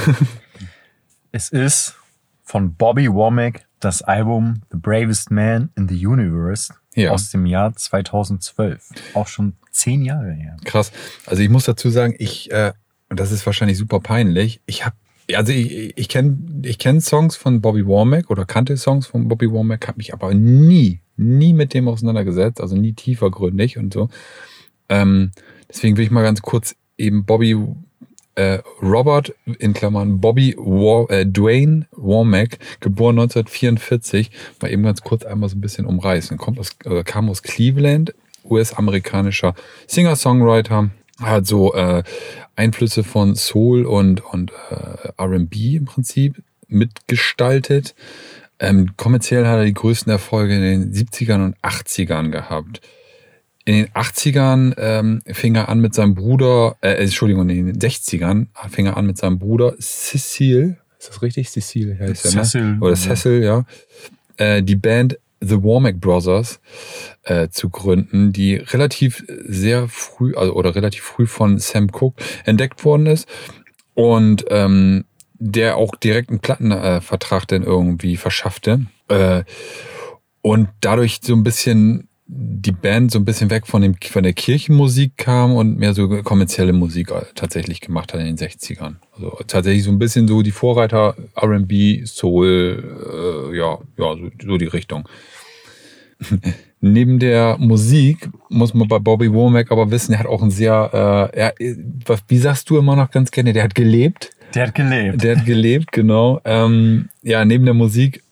Es 1.35 1.49
ist 1.49 1.95
von 2.43 2.75
Bobby 2.75 3.11
Womack 3.11 3.65
das 3.79 4.03
Album 4.03 4.61
The 4.71 4.77
Bravest 4.77 5.31
Man 5.31 5.71
in 5.75 5.89
the 5.89 6.05
Universe 6.05 6.71
Ja. 6.93 7.09
aus 7.09 7.31
dem 7.31 7.47
Jahr 7.47 7.75
2012. 7.75 8.89
Auch 9.15 9.25
schon 9.27 9.53
zehn 9.71 10.03
Jahre 10.03 10.31
her. 10.31 10.57
Krass. 10.63 10.91
Also 11.25 11.41
ich 11.41 11.49
muss 11.49 11.65
dazu 11.65 11.89
sagen, 11.89 12.13
ich, 12.19 12.51
äh, 12.51 12.73
das 13.09 13.31
ist 13.31 13.47
wahrscheinlich 13.47 13.79
super 13.79 13.99
peinlich, 13.99 14.61
ich 14.67 14.85
habe, 14.85 14.95
also 15.35 15.51
ich, 15.51 15.97
ich 15.97 16.09
kenne 16.09 16.37
ich 16.63 16.77
kenn 16.79 17.01
Songs 17.01 17.35
von 17.35 17.61
Bobby 17.61 17.85
Womack 17.85 18.29
oder 18.29 18.45
kannte 18.45 18.77
Songs 18.77 19.07
von 19.07 19.27
Bobby 19.27 19.49
Womack, 19.51 19.87
habe 19.87 19.97
mich 19.97 20.13
aber 20.13 20.33
nie, 20.33 20.99
nie 21.17 21.53
mit 21.53 21.73
dem 21.73 21.87
auseinandergesetzt, 21.87 22.61
also 22.61 22.75
nie 22.75 22.93
tiefergründig 22.93 23.77
und 23.77 23.93
so. 23.93 24.09
Ähm, 24.89 25.31
deswegen 25.69 25.97
will 25.97 26.03
ich 26.03 26.11
mal 26.11 26.23
ganz 26.23 26.41
kurz 26.41 26.75
eben 26.97 27.25
Bobby 27.25 27.57
äh, 28.35 28.59
Robert 28.81 29.33
in 29.59 29.73
Klammern 29.73 30.19
Bobby 30.19 30.55
War, 30.57 31.09
äh, 31.09 31.25
Dwayne 31.25 31.87
Womack, 31.91 32.57
geboren 32.79 33.19
1944, 33.19 34.31
mal 34.61 34.71
eben 34.71 34.83
ganz 34.83 35.01
kurz 35.01 35.23
einmal 35.23 35.49
so 35.49 35.55
ein 35.55 35.61
bisschen 35.61 35.85
umreißen. 35.85 36.37
Kommt 36.37 36.59
aus, 36.59 36.75
äh, 36.85 37.03
kam 37.03 37.29
aus 37.29 37.43
Cleveland, 37.43 38.13
US-amerikanischer 38.43 39.55
Singer-Songwriter, 39.87 40.89
hat 41.19 41.45
so 41.45 41.73
äh, 41.73 42.03
Einflüsse 42.55 43.03
von 43.03 43.35
Soul 43.35 43.85
und, 43.85 44.21
und 44.21 44.51
äh, 44.69 45.09
R&B 45.17 45.75
im 45.75 45.85
Prinzip 45.85 46.41
mitgestaltet. 46.67 47.95
Ähm, 48.59 48.91
kommerziell 48.97 49.45
hat 49.45 49.57
er 49.57 49.65
die 49.65 49.73
größten 49.73 50.11
Erfolge 50.11 50.55
in 50.55 50.61
den 50.61 50.93
70ern 50.93 51.43
und 51.43 51.57
80ern 51.57 52.29
gehabt. 52.29 52.81
In 53.65 53.75
den 53.75 53.87
80ern 53.89 54.73
ähm, 54.77 55.21
fing 55.25 55.55
er 55.55 55.69
an 55.69 55.79
mit 55.79 55.93
seinem 55.93 56.15
Bruder, 56.15 56.75
äh, 56.81 56.95
Entschuldigung, 56.95 57.49
in 57.49 57.67
den 57.67 57.79
60ern 57.79 58.47
fing 58.69 58.87
er 58.87 58.97
an 58.97 59.05
mit 59.05 59.17
seinem 59.17 59.39
Bruder 59.39 59.75
Cecil. 59.79 60.77
Ist 60.99 61.09
das 61.09 61.21
richtig? 61.21 61.49
Cecil 61.49 61.97
heißt 61.97 62.25
er, 62.25 62.35
ne? 62.35 62.43
Cecil, 62.43 62.77
Oder. 62.81 62.95
Cecil, 62.95 63.43
ja. 63.43 63.65
Äh, 64.37 64.63
die 64.63 64.75
Band 64.75 65.17
The 65.43 65.61
Womack 65.63 65.99
Brothers 65.99 66.59
äh, 67.23 67.49
zu 67.49 67.69
gründen, 67.69 68.31
die 68.33 68.55
relativ 68.55 69.23
sehr 69.27 69.87
früh, 69.87 70.35
also 70.35 70.53
oder 70.53 70.75
relativ 70.75 71.03
früh 71.03 71.27
von 71.27 71.59
Sam 71.59 71.89
Cooke 71.91 72.23
entdeckt 72.45 72.85
worden 72.85 73.07
ist 73.07 73.27
und 73.93 74.45
ähm, 74.49 75.05
der 75.33 75.75
auch 75.75 75.95
direkt 75.95 76.29
einen 76.29 76.39
Plattenvertrag 76.39 77.43
äh, 77.43 77.47
dann 77.47 77.63
irgendwie 77.63 78.17
verschaffte. 78.17 78.85
Äh, 79.09 79.43
und 80.41 80.69
dadurch 80.81 81.19
so 81.21 81.33
ein 81.33 81.43
bisschen 81.43 82.09
die 82.25 82.71
Band 82.71 83.11
so 83.11 83.19
ein 83.19 83.25
bisschen 83.25 83.49
weg 83.49 83.67
von 83.67 83.81
dem 83.81 83.95
von 84.01 84.23
der 84.23 84.33
Kirchenmusik 84.33 85.17
kam 85.17 85.55
und 85.55 85.77
mehr 85.77 85.93
so 85.93 86.07
kommerzielle 86.23 86.73
Musik 86.73 87.11
äh, 87.11 87.21
tatsächlich 87.35 87.81
gemacht 87.81 88.13
hat 88.13 88.21
in 88.21 88.27
den 88.27 88.37
60ern. 88.37 88.95
Also 89.13 89.39
tatsächlich 89.45 89.83
so 89.83 89.91
ein 89.91 89.99
bisschen 89.99 90.27
so 90.27 90.41
die 90.41 90.51
Vorreiter 90.51 91.15
R&B, 91.35 92.05
Soul, 92.05 93.51
äh, 93.51 93.57
ja, 93.57 93.77
ja, 93.97 94.15
so, 94.15 94.29
so 94.41 94.57
die 94.57 94.65
Richtung. 94.65 95.07
Neben 96.79 97.19
der 97.19 97.57
Musik 97.59 98.29
muss 98.49 98.73
man 98.73 98.87
bei 98.87 98.99
Bobby 98.99 99.31
Womack 99.31 99.71
aber 99.71 99.91
wissen, 99.91 100.13
er 100.13 100.19
hat 100.19 100.27
auch 100.27 100.41
ein 100.41 100.51
sehr, 100.51 101.31
äh, 101.33 101.37
er, 101.37 101.53
wie 102.27 102.37
sagst 102.37 102.69
du 102.69 102.77
immer 102.77 102.95
noch 102.95 103.11
ganz 103.11 103.31
gerne, 103.31 103.53
der 103.53 103.63
hat 103.63 103.75
gelebt. 103.75 104.31
Der 104.55 104.67
hat 104.67 104.75
gelebt. 104.75 105.23
Der 105.23 105.37
hat 105.37 105.45
gelebt, 105.45 105.91
genau. 105.91 106.39
Ähm, 106.45 107.09
ja, 107.21 107.43
neben 107.43 107.65
der 107.65 107.73
Musik 107.73 108.22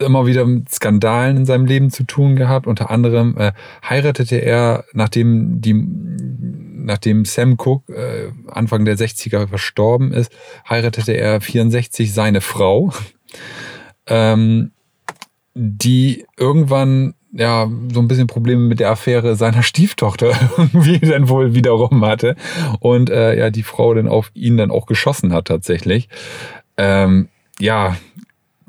immer 0.00 0.26
wieder 0.26 0.44
mit 0.44 0.70
Skandalen 0.70 1.38
in 1.38 1.46
seinem 1.46 1.66
Leben 1.66 1.90
zu 1.90 2.04
tun 2.04 2.36
gehabt. 2.36 2.66
Unter 2.66 2.90
anderem 2.90 3.36
äh, 3.38 3.52
heiratete 3.88 4.36
er, 4.36 4.84
nachdem 4.92 5.60
die, 5.60 5.74
nachdem 5.74 7.24
Sam 7.24 7.56
Cooke 7.56 7.92
äh, 7.92 8.32
Anfang 8.50 8.84
der 8.84 8.96
60er 8.96 9.48
verstorben 9.48 10.12
ist, 10.12 10.32
heiratete 10.68 11.12
er 11.12 11.40
64 11.40 12.12
seine 12.12 12.40
Frau, 12.40 12.92
ähm, 14.06 14.72
die 15.54 16.24
irgendwann 16.36 17.14
ja 17.32 17.70
so 17.92 18.00
ein 18.00 18.08
bisschen 18.08 18.26
Probleme 18.26 18.62
mit 18.62 18.80
der 18.80 18.90
Affäre 18.90 19.36
seiner 19.36 19.62
Stieftochter 19.62 20.32
irgendwie 20.56 20.98
dann 20.98 21.28
wohl 21.28 21.54
wiederum 21.54 22.04
hatte 22.04 22.34
und 22.80 23.10
äh, 23.10 23.38
ja 23.38 23.50
die 23.50 23.62
Frau 23.62 23.94
dann 23.94 24.08
auf 24.08 24.30
ihn 24.34 24.56
dann 24.56 24.70
auch 24.70 24.86
geschossen 24.86 25.32
hat 25.32 25.46
tatsächlich. 25.46 26.08
Ähm, 26.76 27.28
ja, 27.60 27.96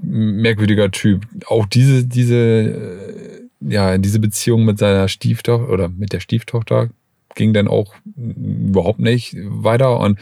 merkwürdiger 0.01 0.91
Typ. 0.91 1.27
Auch 1.47 1.65
diese 1.65 2.05
diese 2.05 2.35
äh, 2.35 3.41
ja 3.61 3.97
diese 3.97 4.19
Beziehung 4.19 4.65
mit 4.65 4.77
seiner 4.77 5.07
Stieftochter 5.07 5.69
oder 5.69 5.89
mit 5.89 6.13
der 6.13 6.19
Stieftochter 6.19 6.89
ging 7.35 7.53
dann 7.53 7.67
auch 7.67 7.93
überhaupt 8.15 8.99
nicht 8.99 9.35
weiter 9.37 9.99
und 9.99 10.19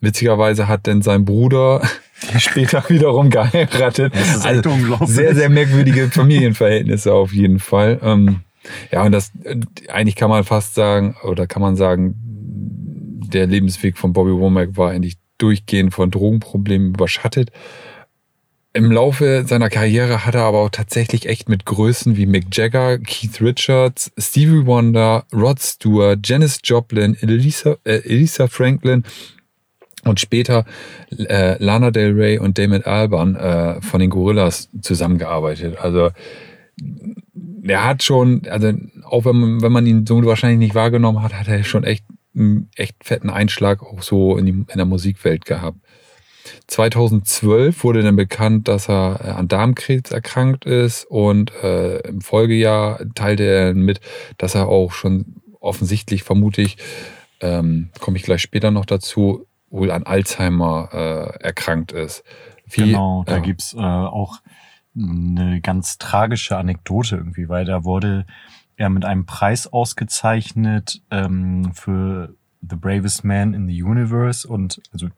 witzigerweise 0.00 0.68
hat 0.68 0.86
dann 0.86 1.02
sein 1.02 1.24
Bruder 1.24 1.82
später 2.38 2.84
wiederum 2.88 3.30
geheiratet. 3.30 4.12
Also, 4.42 5.06
sehr, 5.06 5.34
sehr 5.34 5.48
merkwürdige 5.48 6.10
Familienverhältnisse 6.10 7.12
auf 7.12 7.32
jeden 7.32 7.58
Fall. 7.58 8.00
Ähm, 8.02 8.40
ja, 8.90 9.02
und 9.04 9.12
das 9.12 9.32
eigentlich 9.88 10.16
kann 10.16 10.30
man 10.30 10.44
fast 10.44 10.74
sagen, 10.74 11.16
oder 11.22 11.46
kann 11.46 11.62
man 11.62 11.76
sagen, 11.76 12.14
der 13.32 13.46
Lebensweg 13.46 13.98
von 13.98 14.12
Bobby 14.12 14.32
Womack 14.32 14.76
war 14.76 14.90
eigentlich 14.90 15.16
durchgehend 15.38 15.92
von 15.92 16.10
Drogenproblemen 16.10 16.94
überschattet. 16.94 17.50
Im 18.76 18.90
Laufe 18.90 19.44
seiner 19.46 19.70
Karriere 19.70 20.26
hat 20.26 20.34
er 20.34 20.42
aber 20.42 20.58
auch 20.58 20.68
tatsächlich 20.68 21.28
echt 21.28 21.48
mit 21.48 21.64
Größen 21.64 22.16
wie 22.16 22.26
Mick 22.26 22.46
Jagger, 22.50 22.98
Keith 22.98 23.40
Richards, 23.40 24.10
Stevie 24.18 24.66
Wonder, 24.66 25.26
Rod 25.32 25.60
Stewart, 25.60 26.18
Janis 26.24 26.58
Joplin, 26.64 27.16
Elisa, 27.20 27.76
äh, 27.84 28.00
Elisa 28.04 28.48
Franklin 28.48 29.04
und 30.04 30.18
später 30.18 30.64
äh, 31.16 31.62
Lana 31.62 31.92
Del 31.92 32.14
Rey 32.14 32.38
und 32.38 32.58
Damon 32.58 32.82
Albarn 32.82 33.36
äh, 33.36 33.80
von 33.80 34.00
den 34.00 34.10
Gorillas 34.10 34.68
zusammengearbeitet. 34.82 35.78
Also 35.78 36.10
er 37.62 37.84
hat 37.84 38.02
schon, 38.02 38.42
also 38.50 38.72
auch 39.04 39.24
wenn 39.24 39.36
man, 39.36 39.62
wenn 39.62 39.72
man 39.72 39.86
ihn 39.86 40.04
so 40.04 40.24
wahrscheinlich 40.24 40.58
nicht 40.58 40.74
wahrgenommen 40.74 41.22
hat, 41.22 41.32
hat 41.32 41.46
er 41.46 41.62
schon 41.62 41.84
echt 41.84 42.04
einen 42.34 42.70
echt 42.74 42.96
fetten 43.04 43.30
Einschlag 43.30 43.84
auch 43.84 44.02
so 44.02 44.36
in, 44.36 44.46
die, 44.46 44.52
in 44.52 44.66
der 44.74 44.84
Musikwelt 44.84 45.44
gehabt. 45.44 45.78
2012 46.66 47.84
wurde 47.84 48.02
dann 48.02 48.16
bekannt, 48.16 48.68
dass 48.68 48.88
er 48.88 49.20
äh, 49.22 49.30
an 49.30 49.48
Darmkrebs 49.48 50.10
erkrankt 50.10 50.64
ist 50.64 51.04
und 51.04 51.52
äh, 51.62 51.98
im 52.00 52.20
Folgejahr 52.20 53.00
teilte 53.14 53.44
er 53.44 53.74
mit, 53.74 54.00
dass 54.38 54.54
er 54.54 54.68
auch 54.68 54.92
schon 54.92 55.42
offensichtlich, 55.60 56.22
vermute 56.22 56.62
ich, 56.62 56.76
ähm, 57.40 57.90
komme 58.00 58.16
ich 58.16 58.22
gleich 58.22 58.40
später 58.40 58.70
noch 58.70 58.86
dazu, 58.86 59.46
wohl 59.70 59.90
an 59.90 60.04
Alzheimer 60.04 60.88
äh, 60.92 61.44
erkrankt 61.44 61.92
ist. 61.92 62.22
Wie, 62.66 62.92
genau, 62.92 63.24
da 63.26 63.36
ja. 63.36 63.38
gibt's 63.40 63.74
äh, 63.74 63.78
auch 63.80 64.40
eine 64.96 65.60
ganz 65.60 65.98
tragische 65.98 66.56
Anekdote 66.56 67.16
irgendwie, 67.16 67.48
weil 67.48 67.64
da 67.64 67.84
wurde 67.84 68.26
er 68.76 68.90
mit 68.90 69.04
einem 69.04 69.26
Preis 69.26 69.66
ausgezeichnet 69.66 71.02
ähm, 71.10 71.72
für 71.74 72.34
The 72.68 72.76
Bravest 72.76 73.24
Man 73.24 73.54
in 73.54 73.66
the 73.66 73.82
Universe 73.82 74.46
und 74.46 74.80
also 74.92 75.08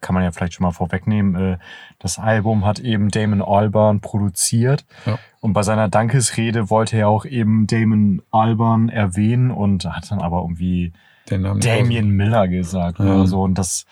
kann 0.00 0.14
man 0.14 0.22
ja 0.24 0.30
vielleicht 0.32 0.54
schon 0.54 0.64
mal 0.64 0.72
vorwegnehmen. 0.72 1.34
Äh, 1.34 1.58
das 1.98 2.18
Album 2.18 2.64
hat 2.64 2.78
eben 2.80 3.08
Damon 3.10 3.42
Albarn 3.42 4.00
produziert 4.00 4.84
Ja. 5.06 5.18
und 5.40 5.52
bei 5.52 5.62
seiner 5.62 5.88
Dankesrede 5.88 6.70
wollte 6.70 6.96
er 6.96 7.08
auch 7.08 7.24
eben 7.24 7.66
Damon 7.66 8.22
Albarn 8.30 8.88
erwähnen 8.88 9.50
und 9.50 9.84
hat 9.84 10.10
dann 10.10 10.20
aber 10.20 10.40
irgendwie 10.42 10.92
Damien 11.28 12.10
Miller 12.10 12.46
gesagt 12.48 12.98
Ja. 12.98 13.04
oder 13.06 13.26
so. 13.26 13.42
Und 13.42 13.58
das 13.58 13.86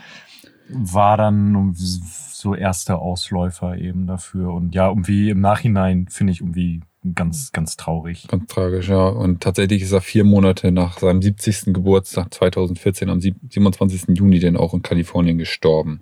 war 0.69 1.17
dann 1.17 1.73
so 1.75 2.55
erster 2.55 2.99
Ausläufer 3.01 3.77
eben 3.77 4.07
dafür. 4.07 4.53
Und 4.53 4.75
ja, 4.75 4.89
irgendwie 4.89 5.31
im 5.31 5.41
Nachhinein 5.41 6.07
finde 6.09 6.33
ich 6.33 6.41
irgendwie 6.41 6.81
ganz, 7.15 7.53
ganz 7.53 7.77
traurig. 7.77 8.27
Ganz 8.29 8.47
tragisch, 8.47 8.89
ja. 8.89 9.07
Und 9.07 9.43
tatsächlich 9.43 9.83
ist 9.83 9.93
er 9.93 10.01
vier 10.01 10.25
Monate 10.25 10.73
nach 10.73 10.99
seinem 10.99 11.21
70. 11.21 11.75
Geburtstag 11.75 12.33
2014 12.33 13.11
am 13.11 13.21
sieb- 13.21 13.37
27. 13.51 14.17
Juni 14.17 14.41
dann 14.41 14.57
auch 14.57 14.73
in 14.75 14.83
Kalifornien 14.83 15.39
gestorben. 15.39 16.01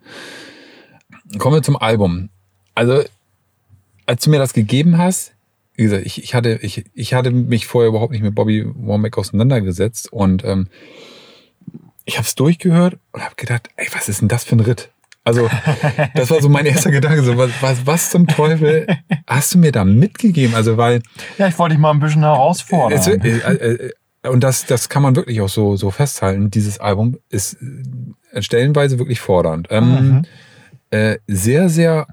Kommen 1.39 1.57
wir 1.57 1.63
zum 1.63 1.77
Album. 1.77 2.29
Also, 2.75 3.03
als 4.07 4.25
du 4.25 4.31
mir 4.31 4.39
das 4.39 4.53
gegeben 4.53 4.99
hast, 4.99 5.35
wie 5.75 5.85
gesagt, 5.85 6.07
ich, 6.07 6.23
ich, 6.23 6.35
hatte, 6.35 6.59
ich, 6.63 6.85
ich 6.95 7.15
hatte 7.15 7.31
mich 7.31 7.67
vorher 7.67 7.89
überhaupt 7.89 8.13
nicht 8.13 8.23
mit 8.23 8.35
Bobby 8.35 8.65
Womack 8.75 9.19
auseinandergesetzt 9.19 10.13
und 10.13 10.45
ähm, 10.45 10.69
ich 12.05 12.19
habe 12.19 12.27
es 12.27 12.35
durchgehört 12.35 12.99
und 13.13 13.23
habe 13.23 13.35
gedacht, 13.37 13.69
ey, 13.77 13.89
was 13.93 14.09
ist 14.09 14.21
denn 14.21 14.29
das 14.29 14.45
für 14.45 14.57
ein 14.57 14.61
Ritt? 14.61 14.91
Also, 15.25 15.49
das 16.15 16.31
war 16.31 16.41
so 16.41 16.49
mein 16.49 16.67
erster 16.67 16.91
Gedanke, 16.91 17.23
so, 17.23 17.37
was, 17.37 17.51
was, 17.61 17.87
was 17.87 18.11
zum 18.11 18.27
Teufel 18.27 18.87
hast 19.27 19.55
du 19.55 19.59
mir 19.59 19.71
da 19.73 19.85
mitgegeben? 19.85 20.55
Also, 20.55 20.77
weil 20.77 21.01
Ja, 21.39 21.47
ich 21.47 21.59
wollte 21.59 21.75
dich 21.77 21.81
mal 21.81 21.91
ein 21.93 22.01
bisschen 22.01 22.23
herausfordern. 22.23 22.99
es, 22.99 23.07
äh, 23.07 23.13
äh, 24.25 24.29
und 24.29 24.43
das, 24.43 24.67
das 24.67 24.89
kann 24.89 25.03
man 25.03 25.15
wirklich 25.17 25.41
auch 25.41 25.49
so, 25.49 25.77
so 25.77 25.91
festhalten. 25.91 26.51
Dieses 26.51 26.79
Album 26.81 27.19
ist 27.29 27.57
äh, 28.33 28.43
stellenweise 28.43 28.99
wirklich 28.99 29.21
fordernd. 29.21 29.69
Ähm, 29.71 29.85
Mhm. 30.09 30.23
äh, 30.91 31.19
sehr, 31.29 31.69
sehr 31.69 32.07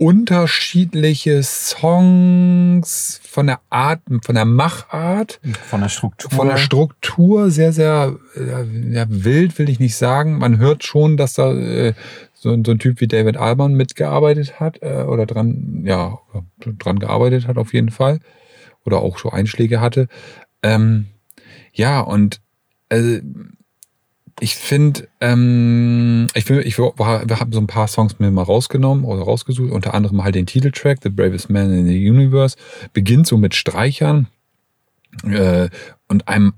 unterschiedliche 0.00 1.42
Songs 1.42 3.20
von 3.22 3.46
der 3.46 3.60
Art, 3.68 4.00
von 4.24 4.34
der 4.34 4.46
Machart, 4.46 5.40
Von 5.68 5.82
der 5.82 5.90
Struktur. 5.90 6.30
von 6.30 6.48
der 6.48 6.56
Struktur 6.56 7.50
sehr, 7.50 7.72
sehr 7.74 8.16
äh, 8.34 8.94
ja, 8.94 9.04
wild, 9.08 9.58
will 9.58 9.68
ich 9.68 9.78
nicht 9.78 9.96
sagen. 9.96 10.38
Man 10.38 10.56
hört 10.56 10.84
schon, 10.84 11.18
dass 11.18 11.34
da 11.34 11.52
äh, 11.52 11.92
so, 12.32 12.50
ein- 12.50 12.64
so 12.64 12.72
ein 12.72 12.78
Typ 12.78 13.00
wie 13.02 13.08
David 13.08 13.36
Alban 13.36 13.74
mitgearbeitet 13.74 14.58
hat 14.58 14.78
äh, 14.82 15.02
oder 15.02 15.26
dran, 15.26 15.82
ja, 15.84 16.18
dran 16.58 16.98
gearbeitet 16.98 17.46
hat 17.46 17.58
auf 17.58 17.74
jeden 17.74 17.90
Fall 17.90 18.20
oder 18.86 19.00
auch 19.02 19.18
so 19.18 19.28
Einschläge 19.30 19.82
hatte. 19.82 20.08
Ähm, 20.62 21.08
ja, 21.74 22.00
und 22.00 22.40
äh, 22.88 23.20
ich 24.40 24.56
finde, 24.56 25.08
ähm, 25.20 26.26
ich 26.34 26.44
finde, 26.44 26.62
ich 26.62 26.78
war, 26.78 27.28
wir 27.28 27.40
haben 27.40 27.52
so 27.52 27.60
ein 27.60 27.66
paar 27.66 27.88
Songs 27.88 28.18
mir 28.18 28.30
mal 28.30 28.42
rausgenommen 28.42 29.04
oder 29.04 29.22
rausgesucht, 29.22 29.70
unter 29.70 29.94
anderem 29.94 30.24
halt 30.24 30.34
den 30.34 30.46
Titeltrack, 30.46 30.98
The 31.02 31.10
Bravest 31.10 31.50
Man 31.50 31.72
in 31.72 31.86
the 31.86 32.10
Universe, 32.10 32.56
beginnt 32.92 33.26
so 33.26 33.36
mit 33.36 33.54
Streichern 33.54 34.28
äh, 35.24 35.68
und 36.08 36.26
einem 36.28 36.54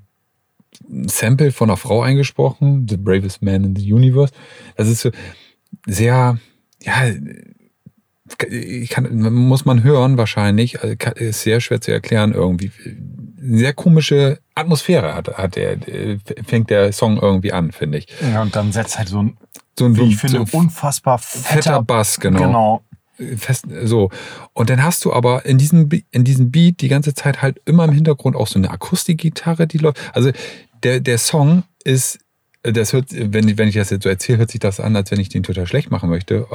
Sample 1.07 1.53
von 1.53 1.71
einer 1.71 1.77
Frau 1.77 2.03
eingesprochen, 2.03 2.87
The 2.89 2.97
Bravest 2.97 3.43
Man 3.43 3.65
in 3.65 3.77
the 3.77 3.93
Universe. 3.93 4.33
Das 4.77 4.89
ist 4.89 5.01
so 5.01 5.11
sehr, 5.87 6.39
ja, 6.83 7.11
ich 8.49 8.89
kann, 8.91 9.21
muss 9.33 9.65
man 9.65 9.83
hören 9.83 10.17
wahrscheinlich, 10.17 10.81
also 10.83 10.95
ist 11.17 11.43
sehr 11.43 11.61
schwer 11.61 11.81
zu 11.81 11.93
erklären 11.93 12.33
irgendwie. 12.33 12.71
Eine 13.43 13.59
sehr 13.59 13.73
komische 13.73 14.39
Atmosphäre 14.55 15.15
hat, 15.15 15.29
hat 15.37 15.57
der, 15.57 15.73
äh, 15.89 16.19
fängt 16.47 16.71
der 16.71 16.93
Song 16.93 17.19
irgendwie 17.19 17.53
an, 17.53 17.73
finde 17.73 17.99
ich. 17.99 18.07
ja, 18.21 18.43
und 18.43 18.55
dann 18.55 18.71
setzt 18.73 18.99
halt 18.99 19.09
so 19.09 19.23
ein, 19.23 19.37
So 19.79 19.87
ein, 19.87 19.97
wie 19.97 20.03
ich 20.11 20.17
finde, 20.17 20.45
so 20.47 20.59
unfassbar 20.59 21.19
fetter 21.19 21.43
fetter, 21.55 21.83
Bass, 21.83 22.21
genau. 22.21 22.39
genau. 22.41 22.83
Fest, 23.37 23.67
so. 23.85 24.11
Und 24.53 24.71
dann 24.71 24.83
hast 24.83 25.05
du 25.05 25.13
aber 25.13 25.45
in 25.45 25.59
diesem, 25.59 25.89
in 26.11 26.25
diesem 26.25 26.51
Beat 26.51 26.81
die 26.81 26.89
ganze 26.89 27.15
Zeit 27.15 27.43
halt 27.43 27.61
immer 27.67 27.85
im 27.85 27.93
Hintergrund 27.93 28.37
auch 28.37 28.47
so 28.47 28.59
eine 28.59 28.71
Akustikgitarre, 28.71 29.67
die 29.67 29.79
läuft. 29.79 29.99
Also 30.13 30.31
der, 30.83 31.01
der 31.01 31.19
Song 31.19 31.63
ist, 31.85 32.19
das 32.63 32.93
hört, 32.93 33.07
wenn, 33.11 33.49
ich- 33.49 33.59
wenn 33.59 33.69
ich 33.69 33.75
das 33.75 33.91
jetzt 33.91 34.03
so 34.05 34.09
erzähle, 34.09 34.39
hört 34.39 34.51
sich 34.51 34.61
das 34.61 34.81
an, 34.81 34.97
als 34.97 35.11
wenn 35.11 35.21
ich 35.21 35.29
den 35.29 35.43
total 35.43 35.67
schlecht 35.67 35.91
machen 35.91 36.11
möchte. 36.11 36.47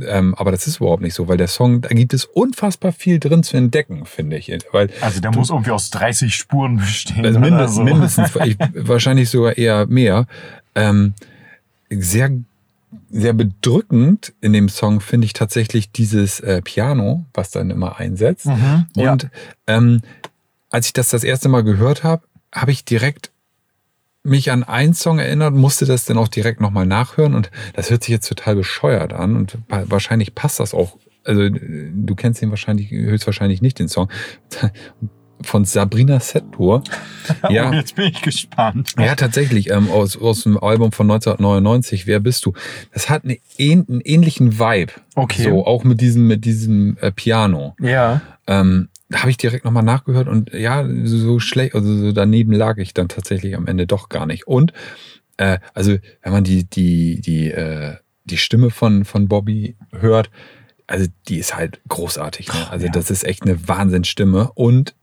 Ähm, 0.00 0.34
aber 0.34 0.50
das 0.50 0.66
ist 0.66 0.76
überhaupt 0.78 1.02
nicht 1.02 1.14
so, 1.14 1.26
weil 1.26 1.38
der 1.38 1.48
Song, 1.48 1.80
da 1.80 1.88
gibt 1.88 2.12
es 2.12 2.26
unfassbar 2.26 2.92
viel 2.92 3.18
drin 3.18 3.42
zu 3.42 3.56
entdecken, 3.56 4.04
finde 4.04 4.36
ich. 4.36 4.52
Weil 4.72 4.90
Also 5.00 5.20
der 5.20 5.32
muss 5.32 5.50
irgendwie 5.50 5.70
aus 5.70 5.90
30 5.90 6.34
Spuren 6.34 6.76
bestehen. 6.76 7.24
also 7.24 7.38
mindestens, 7.40 7.76
so. 7.76 7.82
mindestens 7.82 8.36
ich, 8.44 8.56
wahrscheinlich 8.74 9.30
sogar 9.30 9.56
eher 9.56 9.86
mehr. 9.86 10.26
Ähm, 10.74 11.14
sehr, 11.88 12.30
sehr 13.10 13.32
bedrückend 13.32 14.34
in 14.42 14.52
dem 14.52 14.68
Song 14.68 15.00
finde 15.00 15.24
ich 15.24 15.32
tatsächlich 15.32 15.90
dieses 15.92 16.40
äh, 16.40 16.60
Piano, 16.62 17.24
was 17.32 17.50
dann 17.50 17.70
immer 17.70 17.98
einsetzt. 17.98 18.46
Mhm, 18.46 18.86
ja. 18.96 19.12
Und 19.12 19.28
ähm, 19.66 20.02
als 20.70 20.86
ich 20.86 20.92
das 20.92 21.08
das 21.08 21.24
erste 21.24 21.48
Mal 21.48 21.62
gehört 21.62 22.04
habe, 22.04 22.24
habe 22.52 22.70
ich 22.70 22.84
direkt 22.84 23.30
mich 24.26 24.50
an 24.50 24.62
einen 24.64 24.94
Song 24.94 25.18
erinnert, 25.18 25.54
musste 25.54 25.86
das 25.86 26.04
dann 26.04 26.18
auch 26.18 26.28
direkt 26.28 26.60
nochmal 26.60 26.86
nachhören 26.86 27.34
und 27.34 27.50
das 27.74 27.90
hört 27.90 28.02
sich 28.04 28.10
jetzt 28.12 28.28
total 28.28 28.56
bescheuert 28.56 29.12
an 29.12 29.36
und 29.36 29.58
wa- 29.68 29.84
wahrscheinlich 29.86 30.34
passt 30.34 30.60
das 30.60 30.74
auch. 30.74 30.96
Also 31.24 31.42
äh, 31.42 31.50
du 31.94 32.14
kennst 32.14 32.42
ihn 32.42 32.50
wahrscheinlich, 32.50 32.90
höchstwahrscheinlich 32.90 33.62
nicht 33.62 33.78
den 33.78 33.88
Song 33.88 34.08
von 35.42 35.64
Sabrina 35.64 36.18
Settour. 36.20 36.82
Ja. 37.50 37.72
Jetzt 37.72 37.96
bin 37.96 38.06
ich 38.06 38.22
gespannt. 38.22 38.92
Ja, 38.98 39.14
tatsächlich, 39.16 39.70
ähm, 39.70 39.90
aus, 39.90 40.16
aus 40.16 40.44
dem 40.44 40.56
Album 40.62 40.92
von 40.92 41.10
1999, 41.10 42.06
Wer 42.06 42.20
bist 42.20 42.46
du? 42.46 42.52
Das 42.92 43.10
hat 43.10 43.24
eine, 43.24 43.38
einen 43.60 44.00
ähnlichen 44.04 44.58
Vibe. 44.58 44.92
Okay. 45.16 45.42
So, 45.44 45.66
auch 45.66 45.82
mit 45.84 46.00
diesem, 46.00 46.26
mit 46.28 46.44
diesem 46.44 46.96
äh, 47.00 47.10
Piano. 47.10 47.74
Ja. 47.80 48.20
Ähm, 48.46 48.88
da 49.08 49.20
habe 49.20 49.30
ich 49.30 49.36
direkt 49.36 49.64
nochmal 49.64 49.82
nachgehört 49.82 50.28
und 50.28 50.52
ja, 50.52 50.86
so 51.04 51.38
schlecht, 51.38 51.74
also 51.74 51.96
so 51.96 52.12
daneben 52.12 52.52
lag 52.52 52.78
ich 52.78 52.92
dann 52.92 53.08
tatsächlich 53.08 53.56
am 53.56 53.66
Ende 53.66 53.86
doch 53.86 54.08
gar 54.08 54.26
nicht. 54.26 54.46
Und 54.46 54.72
äh, 55.36 55.58
also, 55.74 55.96
wenn 56.22 56.32
man 56.32 56.44
die, 56.44 56.64
die, 56.64 57.20
die, 57.20 57.50
äh, 57.50 57.96
die 58.24 58.38
Stimme 58.38 58.70
von, 58.70 59.04
von 59.04 59.28
Bobby 59.28 59.76
hört, 59.92 60.30
also 60.86 61.06
die 61.28 61.38
ist 61.38 61.56
halt 61.56 61.80
großartig. 61.88 62.48
Ne? 62.48 62.70
Also 62.70 62.86
ja. 62.86 62.92
das 62.92 63.10
ist 63.10 63.24
echt 63.24 63.42
eine 63.42 63.68
Wahnsinnsstimme. 63.68 64.50
Und 64.54 64.94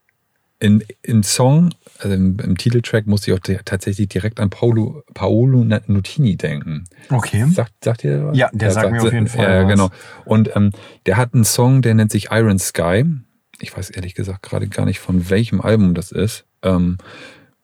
in, 0.60 0.84
in 1.02 1.24
Song, 1.24 1.74
also 2.00 2.16
im, 2.16 2.40
im 2.40 2.58
Titeltrack 2.58 3.06
musste 3.06 3.32
ich 3.32 3.38
auch 3.38 3.64
tatsächlich 3.66 4.08
direkt 4.08 4.40
an 4.40 4.50
Paolo, 4.50 5.04
Paolo 5.14 5.64
Nutini 5.64 6.38
denken. 6.38 6.86
Okay. 7.10 7.46
Sagt, 7.52 7.74
sagt 7.84 8.04
ihr 8.06 8.28
was? 8.28 8.38
Ja, 8.38 8.50
der 8.54 8.72
sagt 8.72 8.92
mir 8.92 9.02
auf 9.02 9.12
jeden 9.12 9.28
Fall 9.28 9.46
Ja, 9.46 9.64
was. 9.64 9.72
genau. 9.72 9.90
Und 10.26 10.56
ähm, 10.56 10.72
der 11.06 11.18
hat 11.18 11.34
einen 11.34 11.44
Song, 11.44 11.82
der 11.82 11.96
nennt 11.96 12.12
sich 12.12 12.30
Iron 12.32 12.60
Sky. 12.60 13.06
Ich 13.64 13.76
weiß 13.76 13.90
ehrlich 13.92 14.14
gesagt 14.14 14.44
gerade 14.44 14.68
gar 14.68 14.86
nicht, 14.86 15.00
von 15.00 15.30
welchem 15.30 15.62
Album 15.62 15.94
das 15.96 16.12
ist. 16.12 16.46
Ähm, 16.62 16.98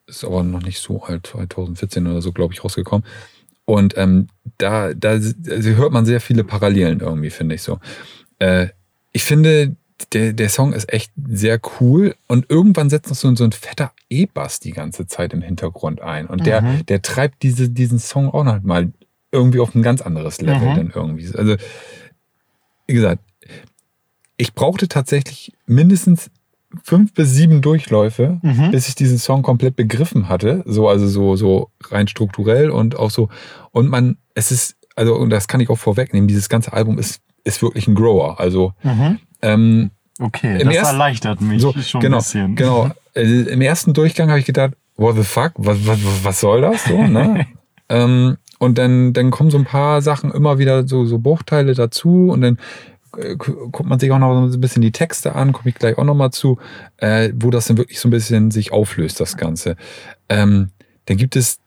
ist 0.07 0.23
aber 0.25 0.43
noch 0.43 0.63
nicht 0.63 0.79
so 0.79 1.03
alt, 1.03 1.27
2014 1.27 2.07
oder 2.07 2.21
so, 2.21 2.31
glaube 2.31 2.53
ich, 2.53 2.63
rausgekommen. 2.63 3.05
Und 3.65 3.95
ähm, 3.97 4.27
da, 4.57 4.93
da 4.95 5.09
also 5.11 5.69
hört 5.75 5.91
man 5.91 6.05
sehr 6.05 6.21
viele 6.21 6.43
Parallelen 6.43 7.01
irgendwie, 7.01 7.29
finde 7.29 7.55
ich 7.55 7.61
so. 7.61 7.79
Äh, 8.39 8.69
ich 9.11 9.23
finde, 9.23 9.75
der, 10.13 10.33
der 10.33 10.49
Song 10.49 10.73
ist 10.73 10.91
echt 10.91 11.11
sehr 11.27 11.59
cool 11.79 12.15
und 12.27 12.49
irgendwann 12.49 12.89
setzt 12.89 13.09
noch 13.09 13.15
so, 13.17 13.35
so 13.35 13.43
ein 13.43 13.51
fetter 13.51 13.91
E-Bass 14.09 14.59
die 14.59 14.71
ganze 14.71 15.05
Zeit 15.05 15.33
im 15.33 15.41
Hintergrund 15.41 16.01
ein. 16.01 16.25
Und 16.25 16.45
der, 16.47 16.61
Mhm. 16.61 16.85
der 16.87 17.01
treibt 17.03 17.43
diese, 17.43 17.69
diesen 17.69 17.99
Song 17.99 18.29
auch 18.29 18.43
noch 18.43 18.61
mal 18.63 18.91
irgendwie 19.31 19.59
auf 19.59 19.75
ein 19.75 19.83
ganz 19.83 20.01
anderes 20.01 20.41
Level 20.41 20.69
Mhm. 20.69 20.75
dann 20.75 20.91
irgendwie. 20.95 21.27
Also, 21.37 21.55
wie 22.87 22.93
gesagt, 22.93 23.21
ich 24.41 24.53
brauchte 24.55 24.87
tatsächlich 24.87 25.51
mindestens 25.67 26.31
fünf 26.83 27.13
bis 27.13 27.33
sieben 27.33 27.61
Durchläufe, 27.61 28.39
Mhm. 28.41 28.71
bis 28.71 28.87
ich 28.87 28.95
diesen 28.95 29.17
Song 29.17 29.41
komplett 29.41 29.75
begriffen 29.75 30.29
hatte. 30.29 30.63
So, 30.65 30.87
also 30.87 31.07
so, 31.07 31.35
so 31.35 31.69
rein 31.89 32.07
strukturell 32.07 32.69
und 32.69 32.95
auch 32.97 33.09
so. 33.11 33.27
Und 33.71 33.89
man, 33.89 34.17
es 34.35 34.51
ist, 34.51 34.75
also, 34.95 35.15
und 35.15 35.29
das 35.29 35.47
kann 35.47 35.59
ich 35.61 35.69
auch 35.69 35.77
vorwegnehmen, 35.77 36.27
dieses 36.27 36.47
ganze 36.47 36.71
Album 36.71 36.97
ist, 36.97 37.21
ist 37.43 37.61
wirklich 37.61 37.87
ein 37.87 37.95
Grower. 37.95 38.39
Also, 38.39 38.73
Mhm. 38.83 39.19
ähm, 39.41 39.91
Okay, 40.21 40.57
das 40.63 40.73
ersten- 40.75 40.95
erleichtert 40.95 41.41
mich 41.41 41.61
so, 41.61 41.73
schon 41.73 42.01
genau, 42.01 42.17
ein 42.17 42.23
bisschen. 42.23 42.55
Genau. 42.55 42.91
Also, 43.15 43.49
Im 43.49 43.61
ersten 43.61 43.93
Durchgang 43.93 44.29
habe 44.29 44.39
ich 44.39 44.45
gedacht, 44.45 44.73
what 44.95 45.15
the 45.17 45.23
fuck, 45.23 45.53
was, 45.57 45.85
was, 45.87 45.99
was 46.23 46.39
soll 46.39 46.61
das 46.61 46.83
so, 46.85 47.01
ne? 47.07 47.45
ähm, 47.89 48.37
und 48.59 48.77
dann, 48.77 49.13
dann 49.13 49.31
kommen 49.31 49.49
so 49.49 49.57
ein 49.57 49.63
paar 49.65 50.01
Sachen 50.01 50.31
immer 50.31 50.59
wieder 50.59 50.85
so, 50.87 51.05
so 51.05 51.17
Bruchteile 51.19 51.73
dazu 51.73 52.29
und 52.31 52.41
dann 52.41 52.57
äh, 53.17 53.35
gu- 53.35 53.69
guckt 53.69 53.89
man 53.89 53.99
sich 53.99 54.11
auch 54.11 54.19
noch 54.19 54.47
so 54.49 54.57
ein 54.57 54.61
bisschen 54.61 54.81
die 54.81 54.91
Texte 54.91 55.35
an, 55.35 55.51
komme 55.53 55.69
ich 55.69 55.75
gleich 55.75 55.97
auch 55.97 56.03
noch 56.03 56.15
mal 56.15 56.31
zu, 56.31 56.57
äh, 56.97 57.31
wo 57.35 57.49
das 57.49 57.67
dann 57.67 57.77
wirklich 57.77 57.99
so 57.99 58.07
ein 58.07 58.11
bisschen 58.11 58.51
sich 58.51 58.71
auflöst, 58.71 59.19
das 59.19 59.37
Ganze. 59.37 59.75
Ähm, 60.29 60.69
dann 61.05 61.17
gibt 61.17 61.35
es 61.35 61.59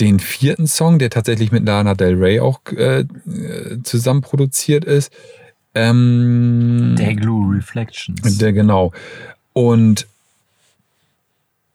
den 0.00 0.18
vierten 0.18 0.66
Song, 0.66 0.98
der 0.98 1.10
tatsächlich 1.10 1.52
mit 1.52 1.64
Lana 1.66 1.94
Del 1.94 2.14
Rey 2.14 2.40
auch 2.40 2.60
äh, 2.74 3.00
äh, 3.00 3.06
zusammen 3.82 4.22
produziert 4.22 4.84
ist. 4.84 5.12
Ähm, 5.74 6.94
Dayglow 6.98 7.50
Reflections. 7.50 8.38
Der, 8.38 8.52
genau. 8.52 8.92
Und 9.52 10.06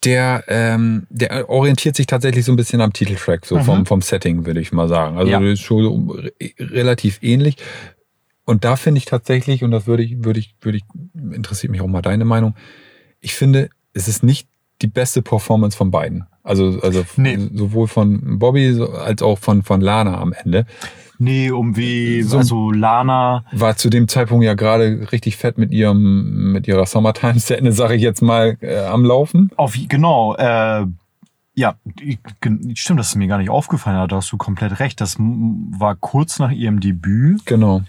der, 0.04 0.44
ähm, 0.50 1.08
der 1.10 1.50
orientiert 1.50 1.96
sich 1.96 2.06
tatsächlich 2.06 2.46
so 2.46 2.52
ein 2.52 2.56
bisschen 2.58 2.80
am 2.82 2.94
Titeltrack, 2.94 3.46
so 3.46 3.58
Mhm. 3.58 3.64
vom, 3.64 3.86
vom 3.88 4.02
Setting, 4.02 4.46
würde 4.46 4.60
ich 4.60 4.72
mal 4.72 4.88
sagen. 4.88 5.18
Also 5.18 5.32
Ja. 5.32 5.56
schon 5.56 6.10
re- 6.12 6.32
relativ 6.60 7.20
ähnlich. 7.24 7.58
Und 8.46 8.64
da 8.64 8.76
finde 8.76 9.00
ich 9.00 9.06
tatsächlich, 9.06 9.64
und 9.64 9.72
das 9.72 9.88
würde 9.88 10.04
ich, 10.04 10.24
würde 10.24 10.40
ich, 10.40 10.56
würde 10.62 10.78
ich, 10.78 10.84
interessiert 11.34 11.72
mich 11.72 11.82
auch 11.82 11.88
mal 11.88 12.02
deine 12.02 12.26
Meinung, 12.26 12.56
ich 13.20 13.34
finde, 13.34 13.70
es 13.94 14.08
ist 14.08 14.24
nicht 14.24 14.48
die 14.82 14.88
beste 14.88 15.22
Performance 15.22 15.76
von 15.76 15.90
beiden. 15.90 16.26
Also, 16.44 16.80
also 16.82 17.04
Nee. 17.18 17.38
sowohl 17.54 17.88
von 17.88 18.38
Bobby 18.40 18.80
als 19.04 19.22
auch 19.24 19.40
von, 19.40 19.64
von 19.64 19.82
Lana 19.82 20.20
am 20.20 20.32
Ende. 20.34 20.66
Nee, 21.18 21.50
um 21.50 21.76
wie, 21.78 22.22
So- 22.24 22.38
also 22.38 22.72
Lana, 22.72 23.46
War 23.54 23.78
zu 23.78 23.90
dem 23.90 24.08
Zeitpunkt 24.08 24.44
ja 24.46 24.54
gerade 24.54 25.08
richtig 25.14 25.38
fett 25.38 25.58
mit 25.58 25.72
ihrem, 25.72 26.52
mit 26.52 26.68
ihrer 26.68 26.86
Summertime-Set, 26.86 27.62
sage 27.74 27.96
ich 27.96 28.02
jetzt 28.02 28.22
mal, 28.22 28.58
äh, 28.62 28.80
am 28.86 29.06
Laufen. 29.06 29.50
auf, 29.56 29.76
genau, 29.88 30.36
äh, 30.36 30.86
ja, 31.56 31.76
stimmt, 32.76 33.00
das 33.00 33.08
ist 33.08 33.16
mir 33.16 33.28
gar 33.28 33.38
nicht 33.38 33.50
aufgefallen, 33.50 34.08
da 34.10 34.18
hast 34.18 34.30
du 34.32 34.36
komplett 34.38 34.80
recht. 34.82 35.00
Das 35.00 35.16
war 35.18 35.96
kurz 35.96 36.38
nach 36.38 36.52
ihrem 36.52 36.82
Debüt. 36.82 37.46
Genau. 37.46 37.82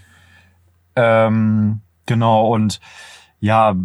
Ähm, 0.97 1.81
genau, 2.05 2.53
und 2.53 2.79
ja, 3.39 3.75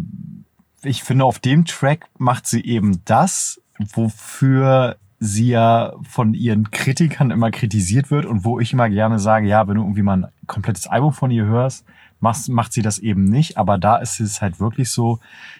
ich 0.81 1.03
finde, 1.03 1.25
auf 1.25 1.39
dem 1.39 1.65
Track 1.65 2.07
macht 2.17 2.47
sie 2.47 2.65
eben 2.65 3.01
das, 3.05 3.61
wofür 3.77 4.97
sie 5.19 5.49
ja 5.49 5.93
von 6.09 6.33
ihren 6.33 6.71
Kritikern 6.71 7.31
immer 7.31 7.49
kritisiert 7.51 8.11
wird 8.11 8.25
und 8.25 8.43
wo 8.43 8.59
ich 8.59 8.73
immer 8.73 8.89
gerne 8.89 9.19
sage, 9.19 9.47
ja, 9.47 9.67
wenn 9.67 9.75
du 9.75 9.83
irgendwie 9.83 10.01
mal 10.01 10.25
ein 10.25 10.31
komplettes 10.47 10.87
Album 10.87 11.13
von 11.13 11.31
ihr 11.31 11.45
hörst, 11.45 11.85
macht, 12.19 12.49
macht 12.49 12.73
sie 12.73 12.81
das 12.81 12.99
eben 12.99 13.23
nicht, 13.25 13.57
aber 13.57 13.77
da 13.77 13.97
ist 13.97 14.19
es 14.19 14.41
halt 14.41 14.59
wirklich 14.59 14.89
so, 14.89 15.19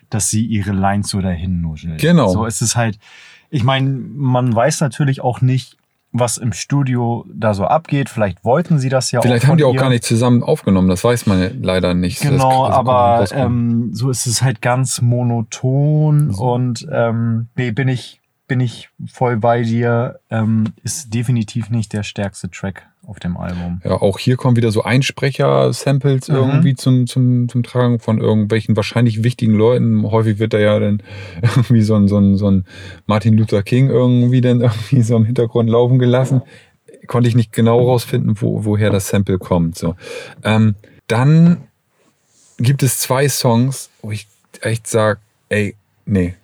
dass 0.09 0.29
sie 0.29 0.45
ihre 0.45 0.71
Lines 0.71 1.09
so 1.09 1.21
dahin 1.21 1.61
nuschelt. 1.61 2.01
Genau. 2.01 2.29
So 2.29 2.45
ist 2.45 2.61
es 2.61 2.75
halt, 2.75 2.99
ich 3.49 3.63
meine, 3.63 3.89
man 3.89 4.53
weiß 4.53 4.81
natürlich 4.81 5.21
auch 5.21 5.41
nicht, 5.41 5.77
was 6.13 6.37
im 6.37 6.53
Studio 6.53 7.25
da 7.33 7.53
so 7.53 7.65
abgeht. 7.65 8.07
Vielleicht 8.07 8.45
wollten 8.45 8.79
sie 8.79 8.89
das 8.89 9.11
ja 9.11 9.19
auch. 9.19 9.23
Vielleicht 9.23 9.47
haben 9.47 9.57
die 9.57 9.63
auch 9.63 9.73
ihr. 9.73 9.79
gar 9.79 9.89
nicht 9.89 10.03
zusammen 10.03 10.43
aufgenommen, 10.43 10.87
das 10.87 11.03
weiß 11.03 11.25
man 11.25 11.41
ja 11.41 11.49
leider 11.59 11.93
nicht. 11.93 12.23
Das 12.23 12.29
Genau, 12.29 12.67
das 12.67 12.75
kann 12.75 12.87
aber 12.87 13.25
ähm, 13.33 13.89
so 13.93 14.09
ist 14.09 14.27
es 14.27 14.41
halt 14.41 14.61
ganz 14.61 15.01
monoton 15.01 16.31
So. 16.31 16.53
und 16.53 16.87
ähm, 16.91 17.47
nee, 17.55 17.71
bin 17.71 17.87
ich 17.87 18.21
bin 18.47 18.59
ich 18.59 18.89
voll 19.11 19.37
bei 19.37 19.63
dir. 19.63 20.19
Ähm, 20.29 20.73
ist 20.83 21.13
definitiv 21.13 21.69
nicht 21.69 21.91
der 21.93 22.03
stärkste 22.03 22.49
Track 22.49 22.87
auf 23.05 23.19
dem 23.19 23.35
Album. 23.37 23.81
Ja, 23.83 24.01
auch 24.01 24.17
hier 24.17 24.37
kommen 24.37 24.55
wieder 24.55 24.71
so 24.71 24.83
Einsprecher-Samples 24.83 26.29
Mhm. 26.29 26.35
irgendwie 26.35 26.75
zum, 26.75 27.05
zum, 27.07 27.49
zum 27.49 27.63
Tragen 27.63 27.99
von 27.99 28.19
irgendwelchen 28.19 28.75
wahrscheinlich 28.75 29.23
wichtigen 29.23 29.53
Leuten. 29.53 30.03
Häufig 30.09 30.39
wird 30.39 30.53
da 30.53 30.59
ja 30.59 30.79
dann 30.79 31.03
irgendwie 31.41 31.81
so 31.81 31.95
ein, 31.95 32.07
so 32.07 32.17
ein, 32.17 32.37
so 32.37 32.49
ein 32.49 32.65
Martin 33.05 33.33
Luther 33.33 33.63
King 33.63 33.89
irgendwie 33.89 34.41
dann 34.41 34.61
irgendwie 34.61 35.01
so 35.01 35.15
im 35.17 35.25
Hintergrund 35.25 35.69
laufen 35.69 35.99
gelassen. 35.99 36.41
Konnte 37.07 37.27
ich 37.27 37.35
nicht 37.35 37.51
genau 37.51 37.79
rausfinden, 37.85 38.35
wo, 38.39 38.63
woher 38.63 38.89
das 38.89 39.09
Sample 39.09 39.37
kommt. 39.37 39.77
So. 39.77 39.95
Ähm, 40.43 40.75
dann 41.07 41.57
gibt 42.57 42.83
es 42.83 42.99
zwei 42.99 43.27
Songs, 43.27 43.89
wo 44.01 44.11
ich 44.11 44.27
echt 44.61 44.87
sage, 44.87 45.19
ey, 45.49 45.75
nee, 46.05 46.35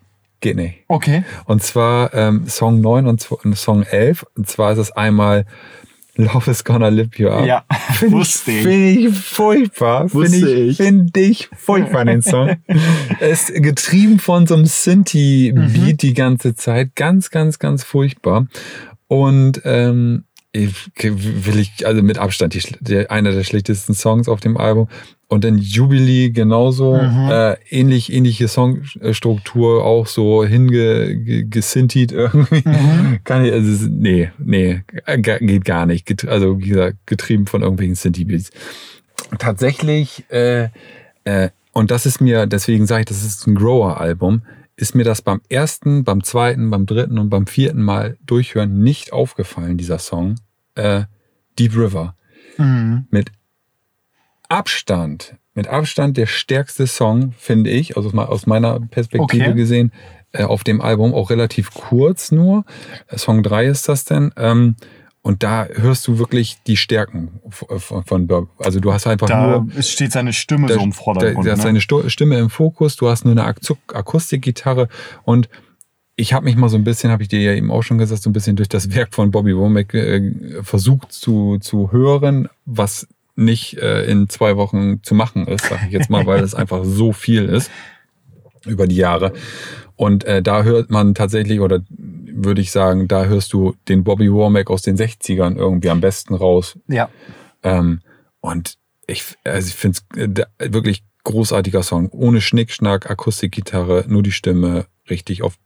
geht 0.41 0.57
nicht. 0.57 0.79
Okay. 0.89 1.23
Und 1.45 1.63
zwar 1.63 2.13
ähm, 2.13 2.47
Song 2.49 2.81
9 2.81 3.07
und 3.07 3.31
und 3.31 3.57
Song 3.57 3.83
11. 3.83 4.25
Und 4.35 4.49
zwar 4.49 4.73
ist 4.73 4.79
es 4.79 4.91
einmal 4.91 5.45
Love 6.19 6.51
is 6.51 6.63
gonna 6.65 6.89
lip 6.89 7.17
you 7.17 7.29
up. 7.29 7.45
Ja, 7.45 7.63
Finde 7.93 8.07
ich, 8.07 8.11
wusste 8.19 8.51
ich. 8.51 8.61
find 8.63 8.99
ich 9.07 9.17
furchtbar. 9.17 10.09
Finde 10.09 10.51
ich, 10.65 10.77
find 10.77 11.15
ich 11.17 11.49
furchtbar, 11.57 12.03
den 12.05 12.21
Song. 12.21 12.57
Ist 13.21 13.53
getrieben 13.53 14.19
von 14.19 14.45
so 14.45 14.55
einem 14.55 14.65
Synthi-Beat 14.65 15.93
Mhm. 15.93 15.97
die 15.97 16.13
ganze 16.13 16.55
Zeit. 16.55 16.95
Ganz, 16.95 17.29
ganz, 17.29 17.57
ganz 17.57 17.83
furchtbar. 17.83 18.47
Und 19.07 19.61
ähm, 19.63 20.25
will 20.67 21.59
ich, 21.59 21.85
also 21.87 22.01
mit 22.01 22.17
Abstand 22.17 22.53
die, 22.53 22.61
der, 22.79 23.11
einer 23.11 23.31
der 23.31 23.43
schlechtesten 23.43 23.93
Songs 23.93 24.27
auf 24.27 24.39
dem 24.39 24.57
Album. 24.57 24.87
Und 25.27 25.43
dann 25.43 25.59
Jubilee 25.59 26.31
genauso, 26.31 26.95
Mhm. 26.95 27.29
äh, 27.29 27.53
ähnlich, 27.69 28.11
ähnliche 28.11 28.47
Songstruktur, 28.47 29.85
auch 29.85 30.07
so 30.07 30.43
hingesintigt 30.43 32.11
irgendwie. 32.11 32.63
Mhm. 32.67 33.19
Kann 33.23 33.45
ich, 33.45 33.53
also, 33.53 33.87
nee, 33.89 34.31
nee, 34.39 34.81
äh, 35.05 35.17
geht 35.19 35.65
gar 35.65 35.85
nicht. 35.85 36.05
Get, 36.07 36.27
also, 36.27 36.59
wie 36.59 36.69
gesagt, 36.69 36.97
getrieben 37.05 37.45
von 37.45 37.61
irgendwelchen 37.61 37.95
Synthi-Beats. 37.95 38.49
Tatsächlich, 39.37 40.25
äh, 40.29 40.69
äh, 41.25 41.49
und 41.73 41.91
das 41.91 42.05
ist 42.07 42.19
mir, 42.21 42.47
deswegen 42.47 42.87
sage 42.87 43.01
ich, 43.01 43.05
das 43.05 43.23
ist 43.23 43.45
ein 43.45 43.53
Grower-Album, 43.55 44.41
ist 44.75 44.95
mir 44.95 45.03
das 45.03 45.21
beim 45.21 45.41
ersten, 45.49 46.03
beim 46.03 46.23
zweiten, 46.23 46.69
beim 46.71 46.85
dritten 46.85 47.19
und 47.19 47.29
beim 47.29 47.45
vierten 47.45 47.83
Mal 47.83 48.17
durchhören 48.25 48.79
nicht 48.79 49.13
aufgefallen, 49.13 49.77
dieser 49.77 49.99
Song. 49.99 50.35
Äh, 50.79 51.05
Deep 51.57 51.75
River. 51.75 52.15
Mhm. 52.57 53.07
Mit 53.11 53.31
Abstand, 54.47 55.35
mit 55.53 55.67
Abstand 55.67 56.17
der 56.17 56.25
stärkste 56.25 56.87
Song, 56.87 57.33
finde 57.37 57.69
ich, 57.69 57.97
also 57.97 58.09
aus 58.09 58.13
me- 58.15 58.27
aus 58.29 58.47
meiner 58.47 58.79
Perspektive 58.79 59.43
Okay. 59.49 59.53
gesehen, 59.53 59.91
äh, 60.31 60.43
auf 60.43 60.63
dem 60.63 60.81
Album, 60.81 61.13
auch 61.13 61.29
relativ 61.29 61.71
kurz 61.73 62.31
nur. 62.31 62.65
Äh, 63.07 63.17
Song 63.17 63.43
3 63.43 63.65
ist 63.65 63.87
das 63.89 64.05
denn. 64.05 64.31
Ähm, 64.37 64.75
und 65.21 65.43
da 65.43 65.65
hörst 65.65 66.07
du 66.07 66.17
wirklich 66.17 66.57
die 66.65 66.77
Stärken 66.77 67.41
von, 67.49 67.79
von, 67.79 68.03
von 68.05 68.27
Bob. 68.27 68.49
Also 68.57 68.79
du 68.79 68.93
hast 68.93 69.05
einfach 69.05 69.27
Da 69.27 69.59
nur 69.59 69.75
ist- 69.75 69.91
steht 69.91 70.11
seine 70.13 70.33
Stimme 70.33 70.67
da- 70.67 70.75
so 70.75 70.79
im 70.81 70.91
da, 70.91 70.95
Vordergrund. 70.95 71.45
da 71.47 71.51
ist 71.53 71.59
ne? 71.59 71.65
deine 71.65 71.81
Sto- 71.81 72.07
Stimme 72.09 72.39
im 72.39 72.49
Fokus, 72.49 72.95
du 72.95 73.09
hast 73.09 73.25
nur 73.25 73.33
eine 73.33 73.43
Akustikgitarre 73.45 74.87
und 75.23 75.49
ich 76.19 76.33
habe 76.33 76.43
mich 76.43 76.57
mal 76.57 76.67
so 76.67 76.75
ein 76.75 76.83
bisschen, 76.83 77.11
habe 77.11 77.23
ich 77.23 77.29
dir 77.29 77.39
ja 77.39 77.53
eben 77.53 77.71
auch 77.71 77.81
schon 77.81 77.97
gesagt, 77.97 78.21
so 78.21 78.29
ein 78.29 78.33
bisschen 78.33 78.57
durch 78.57 78.67
das 78.67 78.93
Werk 78.93 79.13
von 79.13 79.31
Bobby 79.31 79.55
Womack 79.55 79.93
äh, 79.93 80.33
versucht 80.63 81.13
zu, 81.13 81.59
zu 81.59 81.93
hören, 81.93 82.49
was 82.65 83.07
nicht 83.37 83.77
äh, 83.77 84.03
in 84.03 84.27
zwei 84.27 84.57
Wochen 84.57 85.01
zu 85.01 85.15
machen 85.15 85.47
ist, 85.47 85.65
sage 85.65 85.83
ich 85.87 85.93
jetzt 85.93 86.09
mal, 86.09 86.25
weil 86.25 86.43
es 86.43 86.53
einfach 86.55 86.83
so 86.83 87.13
viel 87.13 87.45
ist 87.45 87.71
über 88.65 88.85
die 88.85 88.97
Jahre. 88.97 89.31
Und 89.95 90.25
äh, 90.25 90.41
da 90.41 90.63
hört 90.63 90.89
man 90.89 91.15
tatsächlich, 91.15 91.61
oder 91.61 91.79
würde 91.89 92.59
ich 92.59 92.71
sagen, 92.71 93.07
da 93.07 93.23
hörst 93.23 93.53
du 93.53 93.75
den 93.87 94.03
Bobby 94.03 94.29
Womack 94.29 94.69
aus 94.69 94.81
den 94.81 94.97
60ern 94.97 95.55
irgendwie 95.55 95.89
am 95.89 96.01
besten 96.01 96.35
raus. 96.35 96.77
ja. 96.87 97.09
Ähm, 97.63 98.01
und 98.41 98.75
ich, 99.07 99.23
also 99.43 99.67
ich 99.67 99.75
finde 99.75 99.99
es 100.15 100.73
wirklich 100.73 101.03
großartiger 101.23 101.83
Song. 101.83 102.09
Ohne 102.11 102.39
Schnickschnack, 102.39 103.09
Akustikgitarre, 103.09 104.05
nur 104.07 104.23
die 104.23 104.31
Stimme 104.31 104.85
richtig 105.09 105.43
auf, 105.43 105.57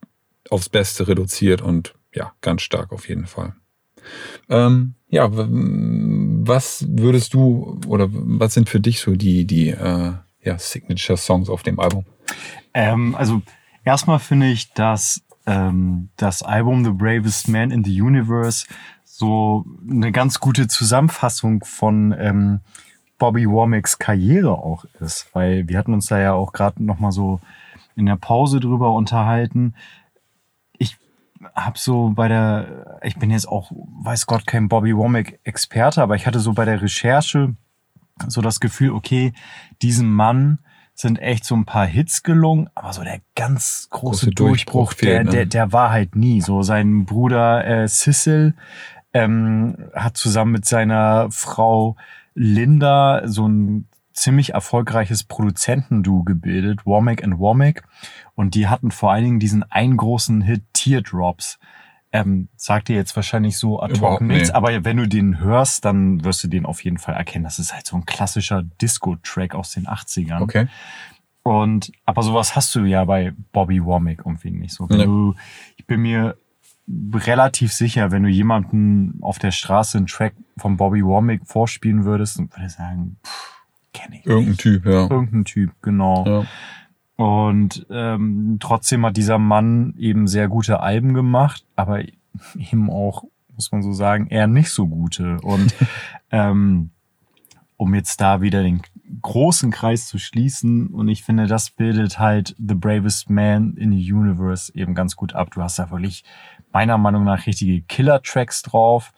aufs 0.49 0.69
Beste 0.69 1.07
reduziert 1.07 1.61
und 1.61 1.95
ja, 2.13 2.33
ganz 2.41 2.61
stark 2.61 2.91
auf 2.91 3.07
jeden 3.07 3.25
Fall. 3.25 3.53
Ähm, 4.49 4.95
ja, 5.07 5.27
was 5.31 6.85
würdest 6.89 7.33
du 7.33 7.79
oder 7.87 8.07
was 8.11 8.53
sind 8.53 8.69
für 8.69 8.79
dich 8.79 8.99
so 8.99 9.15
die, 9.15 9.45
die 9.45 9.69
äh, 9.69 10.13
ja, 10.41 10.57
Signature-Songs 10.57 11.49
auf 11.49 11.63
dem 11.63 11.79
Album? 11.79 12.05
Ähm, 12.73 13.15
also 13.15 13.41
erstmal 13.85 14.19
finde 14.19 14.49
ich, 14.49 14.73
dass 14.73 15.21
ähm, 15.45 16.09
das 16.17 16.43
Album 16.43 16.83
The 16.83 16.91
Bravest 16.91 17.47
Man 17.47 17.71
in 17.71 17.83
the 17.83 18.01
Universe 18.01 18.65
so 19.03 19.65
eine 19.89 20.11
ganz 20.11 20.39
gute 20.39 20.67
Zusammenfassung 20.67 21.63
von 21.63 22.15
ähm, 22.17 22.59
Bobby 23.19 23.47
Womacks 23.47 23.99
Karriere 23.99 24.57
auch 24.57 24.85
ist, 24.99 25.27
weil 25.33 25.67
wir 25.69 25.77
hatten 25.77 25.93
uns 25.93 26.07
da 26.07 26.19
ja 26.19 26.33
auch 26.33 26.51
gerade 26.51 26.83
noch 26.83 26.99
mal 26.99 27.11
so 27.11 27.39
in 27.95 28.05
der 28.05 28.15
Pause 28.15 28.59
drüber 28.59 28.91
unterhalten. 28.93 29.75
Habe 31.53 31.77
so 31.77 32.09
bei 32.09 32.27
der, 32.27 32.99
ich 33.03 33.17
bin 33.17 33.31
jetzt 33.31 33.47
auch, 33.47 33.71
weiß 33.71 34.25
Gott, 34.25 34.47
kein 34.47 34.69
Bobby 34.69 34.95
Womack-Experte, 34.95 36.01
aber 36.01 36.15
ich 36.15 36.27
hatte 36.27 36.39
so 36.39 36.53
bei 36.53 36.65
der 36.65 36.81
Recherche 36.81 37.55
so 38.27 38.41
das 38.41 38.59
Gefühl, 38.59 38.91
okay, 38.91 39.33
diesem 39.81 40.11
Mann 40.11 40.59
sind 40.95 41.19
echt 41.19 41.45
so 41.45 41.55
ein 41.55 41.65
paar 41.65 41.85
Hits 41.85 42.23
gelungen, 42.23 42.69
aber 42.75 42.93
so 42.93 43.03
der 43.03 43.19
ganz 43.35 43.87
große, 43.89 44.27
Große 44.27 44.31
Durchbruch, 44.31 44.93
Durchbruch 44.93 45.07
der, 45.07 45.23
ne? 45.23 45.31
der, 45.31 45.45
der 45.45 45.71
war 45.71 45.89
halt 45.89 46.15
nie. 46.15 46.41
So 46.41 46.61
sein 46.61 47.05
Bruder 47.05 47.65
äh, 47.65 47.87
Cecil 47.87 48.53
ähm, 49.13 49.89
hat 49.93 50.17
zusammen 50.17 50.51
mit 50.51 50.65
seiner 50.65 51.29
Frau 51.31 51.95
Linda 52.35 53.21
so 53.25 53.47
ein 53.47 53.87
ziemlich 54.13 54.53
erfolgreiches 54.53 55.23
Produzentenduo 55.23 56.23
gebildet, 56.23 56.85
Womack 56.85 57.23
and 57.23 57.39
Womack. 57.39 57.83
Und 58.35 58.53
die 58.55 58.67
hatten 58.67 58.91
vor 58.91 59.11
allen 59.11 59.23
Dingen 59.23 59.39
diesen 59.39 59.63
einen 59.63 59.97
großen 59.97 60.41
Hit 60.41 60.63
Teardrops. 60.83 61.59
Ähm, 62.15 62.49
sagt 62.55 62.89
dir 62.89 62.95
jetzt 62.95 63.15
wahrscheinlich 63.15 63.57
so 63.57 63.81
ad 63.81 63.99
hoc 63.99 64.21
nichts, 64.21 64.49
nicht. 64.49 64.55
aber 64.55 64.85
wenn 64.85 64.97
du 64.97 65.07
den 65.07 65.39
hörst, 65.39 65.83
dann 65.83 66.23
wirst 66.23 66.43
du 66.43 66.47
den 66.47 66.65
auf 66.67 66.83
jeden 66.83 66.99
Fall 66.99 67.15
erkennen. 67.15 67.43
Das 67.43 67.57
ist 67.57 67.73
halt 67.73 67.87
so 67.87 67.95
ein 67.95 68.05
klassischer 68.05 68.61
Disco-Track 68.61 69.55
aus 69.55 69.71
den 69.71 69.87
80ern. 69.87 70.41
Okay. 70.41 70.67
Und 71.41 71.91
aber 72.05 72.21
sowas 72.21 72.55
hast 72.55 72.73
du 72.75 72.81
ja 72.85 73.03
bei 73.05 73.33
Bobby 73.51 73.83
Womack 73.83 74.19
irgendwie 74.19 74.51
nicht 74.51 74.73
so. 74.75 74.87
Wenn 74.89 74.97
Nee. 74.97 75.05
du, 75.05 75.33
ich 75.75 75.87
bin 75.87 76.01
mir 76.01 76.37
relativ 77.13 77.73
sicher, 77.73 78.11
wenn 78.11 78.23
du 78.23 78.29
jemanden 78.29 79.17
auf 79.21 79.39
der 79.39 79.51
Straße 79.51 79.97
einen 79.97 80.07
Track 80.07 80.35
von 80.57 80.77
Bobby 80.77 81.03
Womack 81.03 81.41
vorspielen 81.45 82.05
würdest, 82.05 82.37
und 82.37 82.55
würde 82.55 82.69
sagen, 82.69 83.17
pff, 83.25 83.53
kenne 83.93 84.19
ich. 84.19 84.25
Irgendein 84.25 84.51
nicht. 84.51 84.61
Typ, 84.61 84.85
ja. 84.85 85.07
Irgendein 85.09 85.45
Typ, 85.45 85.71
genau. 85.81 86.25
ja. 86.27 86.45
Und 87.15 87.85
ähm, 87.89 88.57
trotzdem 88.59 89.05
hat 89.05 89.17
dieser 89.17 89.37
Mann 89.37 89.93
eben 89.97 90.27
sehr 90.27 90.47
gute 90.47 90.79
Alben 90.79 91.13
gemacht, 91.13 91.65
aber 91.75 92.03
eben 92.55 92.89
auch, 92.89 93.23
muss 93.55 93.71
man 93.71 93.83
so 93.83 93.93
sagen, 93.93 94.27
eher 94.27 94.47
nicht 94.47 94.69
so 94.69 94.87
gute. 94.87 95.39
Und 95.41 95.73
ähm, 96.31 96.89
um 97.77 97.93
jetzt 97.93 98.21
da 98.21 98.41
wieder 98.41 98.63
den 98.63 98.81
großen 99.21 99.69
Kreis 99.71 100.07
zu 100.07 100.17
schließen, 100.17 100.87
und 100.87 101.07
ich 101.07 101.23
finde, 101.23 101.47
das 101.47 101.69
bildet 101.69 102.19
halt 102.19 102.55
The 102.57 102.75
Bravest 102.75 103.29
Man 103.29 103.75
in 103.75 103.91
the 103.91 104.13
Universe 104.13 104.73
eben 104.73 104.95
ganz 104.95 105.15
gut 105.15 105.33
ab. 105.33 105.51
Du 105.51 105.61
hast 105.61 105.77
da 105.79 105.91
wirklich 105.91 106.23
meiner 106.71 106.97
Meinung 106.97 107.23
nach 107.23 107.45
richtige 107.45 107.81
Killer-Tracks 107.81 108.63
drauf, 108.63 109.13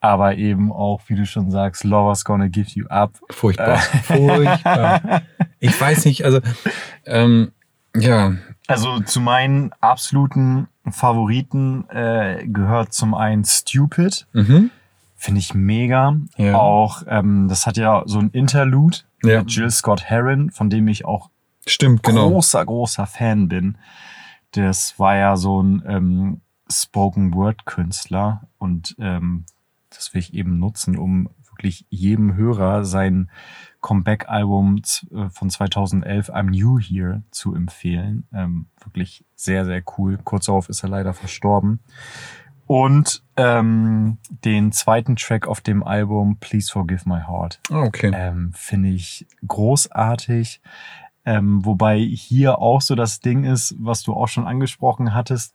aber 0.00 0.36
eben 0.36 0.70
auch, 0.72 1.00
wie 1.06 1.14
du 1.16 1.26
schon 1.26 1.50
sagst, 1.50 1.84
Lover's 1.84 2.24
Gonna 2.24 2.48
Give 2.48 2.68
You 2.70 2.86
Up. 2.88 3.18
Furchtbar. 3.30 3.76
Furchtbar. 4.04 5.22
Ich 5.60 5.78
weiß 5.80 6.04
nicht, 6.04 6.24
also, 6.24 6.40
ähm, 7.04 7.52
ja, 7.96 8.34
Also 8.68 9.00
zu 9.00 9.20
meinen 9.20 9.72
absoluten 9.80 10.68
Favoriten 10.90 11.88
äh, 11.90 12.46
gehört 12.46 12.92
zum 12.92 13.14
einen 13.14 13.44
Stupid. 13.44 14.26
mhm. 14.32 14.70
Finde 15.20 15.40
ich 15.40 15.52
mega. 15.52 16.14
Ja. 16.36 16.54
Auch, 16.54 17.02
ähm, 17.08 17.48
das 17.48 17.66
hat 17.66 17.76
ja 17.76 18.04
so 18.06 18.20
ein 18.20 18.30
Interlude 18.30 18.98
Ja. 19.24 19.40
mit 19.40 19.50
Jill 19.50 19.68
Scott 19.70 20.04
Heron, 20.04 20.52
von 20.52 20.70
dem 20.70 20.86
ich 20.86 21.04
auch 21.06 21.30
stimmt, 21.66 22.04
genau. 22.04 22.28
großer, 22.30 22.64
großer 22.64 23.06
Fan 23.06 23.48
bin. 23.48 23.78
Das 24.52 24.96
war 25.00 25.16
ja 25.16 25.36
so 25.36 25.60
ein 25.60 25.82
ähm, 25.88 26.40
Spoken-Word-Künstler 26.70 28.42
und 28.58 28.94
ähm, 28.98 29.44
das 29.90 30.12
will 30.14 30.20
ich 30.20 30.34
eben 30.34 30.58
nutzen, 30.58 30.96
um 30.96 31.28
wirklich 31.50 31.86
jedem 31.88 32.34
Hörer 32.36 32.84
sein 32.84 33.30
Comeback-Album 33.80 34.82
äh, 35.12 35.28
von 35.30 35.50
2011 35.50 36.30
I'm 36.30 36.50
New 36.50 36.78
Here 36.78 37.22
zu 37.30 37.54
empfehlen. 37.54 38.26
Ähm, 38.32 38.66
wirklich 38.82 39.24
sehr, 39.34 39.64
sehr 39.64 39.82
cool. 39.98 40.18
Kurz 40.22 40.46
darauf 40.46 40.68
ist 40.68 40.82
er 40.82 40.88
leider 40.88 41.14
verstorben. 41.14 41.80
Und 42.66 43.22
ähm, 43.36 44.18
den 44.44 44.72
zweiten 44.72 45.16
Track 45.16 45.46
auf 45.48 45.60
dem 45.62 45.82
Album 45.82 46.36
Please 46.38 46.70
Forgive 46.70 47.08
My 47.08 47.20
Heart 47.26 47.60
Ah, 47.70 47.80
okay. 47.82 48.12
ähm, 48.14 48.52
finde 48.54 48.90
ich 48.90 49.26
großartig. 49.46 50.60
Ähm, 51.24 51.64
wobei 51.64 51.98
hier 51.98 52.58
auch 52.58 52.82
so 52.82 52.94
das 52.94 53.20
Ding 53.20 53.44
ist, 53.44 53.74
was 53.78 54.02
du 54.02 54.12
auch 54.12 54.28
schon 54.28 54.46
angesprochen 54.46 55.14
hattest. 55.14 55.54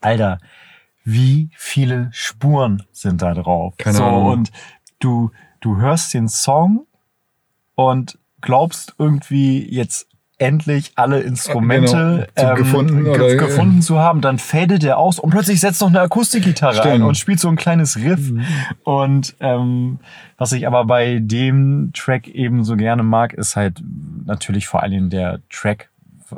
Alter, 0.00 0.38
wie 1.10 1.48
viele 1.56 2.08
Spuren 2.12 2.82
sind 2.92 3.22
da 3.22 3.32
drauf? 3.32 3.74
Keine 3.78 3.96
so, 3.96 4.04
Ahnung. 4.04 4.26
Und 4.26 4.50
du, 4.98 5.30
du 5.60 5.78
hörst 5.78 6.12
den 6.12 6.28
Song 6.28 6.86
und 7.74 8.18
glaubst 8.42 8.94
irgendwie 8.98 9.66
jetzt 9.74 10.06
endlich 10.36 10.92
alle 10.96 11.20
Instrumente 11.20 12.28
Genau. 12.36 12.50
Zu- 12.50 12.62
gefunden 12.62 13.04
ge- 13.04 13.14
oder- 13.14 13.36
gefunden 13.36 13.80
zu 13.82 13.98
haben, 13.98 14.20
dann 14.20 14.38
fadet 14.38 14.82
der 14.82 14.98
aus 14.98 15.18
und 15.18 15.30
plötzlich 15.30 15.60
setzt 15.60 15.80
noch 15.80 15.88
eine 15.88 16.00
Akustikgitarre 16.02 16.82
ein 16.82 17.02
und 17.02 17.16
spielt 17.16 17.40
so 17.40 17.48
ein 17.48 17.56
kleines 17.56 17.96
Riff. 17.96 18.30
Und 18.84 19.34
ähm, 19.40 19.98
was 20.36 20.52
ich 20.52 20.66
aber 20.66 20.84
bei 20.84 21.18
dem 21.20 21.90
Track 21.94 22.28
eben 22.28 22.62
so 22.64 22.76
gerne 22.76 23.02
mag, 23.02 23.32
ist 23.32 23.56
halt 23.56 23.82
natürlich 24.26 24.66
vor 24.68 24.82
allem 24.82 25.08
der 25.10 25.40
Track, 25.50 25.88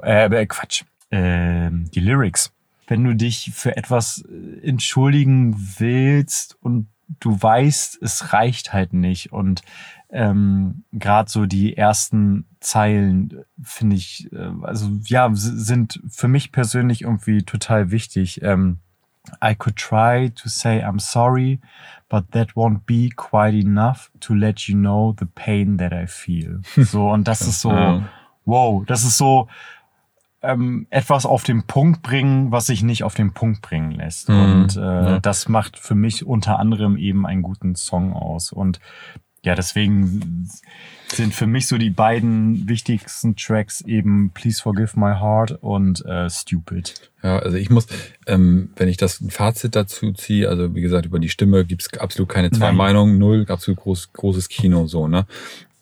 äh, 0.03 0.27
äh, 0.27 0.47
Quatsch, 0.47 0.85
ähm, 1.11 1.91
die 1.93 2.01
Lyrics. 2.01 2.53
Wenn 2.91 3.05
du 3.05 3.15
dich 3.15 3.53
für 3.55 3.77
etwas 3.77 4.25
äh, 4.29 4.67
entschuldigen 4.67 5.55
willst 5.79 6.59
und 6.61 6.89
du 7.21 7.41
weißt, 7.41 8.03
es 8.03 8.33
reicht 8.33 8.73
halt 8.73 8.93
nicht 8.93 9.33
und 9.33 9.63
ähm, 10.11 10.83
gerade 10.93 11.31
so 11.31 11.47
die 11.47 11.77
ersten 11.77 12.47
Zeilen 12.59 13.31
äh, 13.31 13.45
finde 13.63 13.95
ich, 13.95 14.29
äh, 14.33 14.51
also 14.63 14.91
ja, 15.05 15.31
sind 15.33 16.01
für 16.09 16.27
mich 16.27 16.51
persönlich 16.51 17.03
irgendwie 17.03 17.43
total 17.43 17.93
wichtig. 17.93 18.43
Ähm, 18.43 18.79
I 19.41 19.55
could 19.55 19.77
try 19.77 20.31
to 20.31 20.49
say 20.49 20.83
I'm 20.83 20.99
sorry, 20.99 21.61
but 22.09 22.33
that 22.33 22.57
won't 22.57 22.81
be 22.87 23.11
quite 23.15 23.57
enough 23.57 24.11
to 24.21 24.35
let 24.35 24.63
you 24.63 24.75
know 24.75 25.15
the 25.17 25.27
pain 25.27 25.79
that 25.79 25.93
I 25.93 26.07
feel. 26.07 26.61
So, 26.75 27.09
und 27.11 27.29
das 27.29 27.43
ist 27.43 27.61
so, 27.61 28.03
wow, 28.45 28.85
das 28.87 29.05
ist 29.05 29.17
so 29.17 29.47
ähm, 30.43 30.87
etwas 30.91 31.27
auf 31.27 31.43
den 31.43 31.65
Punkt 31.65 32.03
bringen, 32.03 32.51
was 32.51 32.67
sich 32.67 32.83
nicht 32.83 33.05
auf 33.05 33.15
den 33.15 33.33
Punkt 33.33 33.61
bringen 33.63 33.93
lässt. 33.93 34.29
Mhm. 34.29 34.41
Und 34.41 34.77
äh, 34.77 34.81
Ja. 34.81 35.21
das 35.21 35.49
macht 35.49 35.79
für 35.79 35.95
mich 35.95 36.25
unter 36.27 36.59
anderem 36.59 36.97
eben 36.97 37.27
einen 37.27 37.43
guten 37.43 37.75
Song 37.75 38.13
aus. 38.15 38.53
Und 38.53 38.81
ja, 39.43 39.55
deswegen 39.55 40.49
sind 41.09 41.33
für 41.35 41.47
mich 41.47 41.67
so 41.67 41.79
die 41.79 41.89
beiden 41.91 42.69
wichtigsten 42.69 43.37
Tracks 43.37 43.81
eben 43.81 44.31
Please 44.35 44.61
Forgive 44.63 44.99
My 45.01 45.15
Heart 45.19 45.53
und 45.63 46.05
äh, 46.05 46.29
Stupid. 46.29 47.11
Ja, 47.23 47.39
also 47.39 47.57
ich 47.57 47.71
muss, 47.71 47.87
ähm, 48.27 48.71
wenn 48.77 48.89
ich 48.89 48.99
das 48.99 49.21
ein 49.21 49.31
Fazit 49.31 49.75
dazu 49.77 50.13
ziehe, 50.13 50.49
also 50.49 50.75
wie 50.75 50.83
gesagt, 50.83 51.07
über 51.07 51.19
die 51.19 51.31
Stimme 51.31 51.65
gibt's 51.65 51.89
absolut 51.99 52.29
keine 52.29 52.51
zwei 52.51 52.67
Nein. 52.67 52.77
Meinungen, 52.77 53.19
null, 53.19 53.47
absolut 53.49 53.81
groß, 53.81 54.13
großes 54.13 54.49
Kino 54.51 54.87
so, 54.87 55.09
ne? 55.09 55.27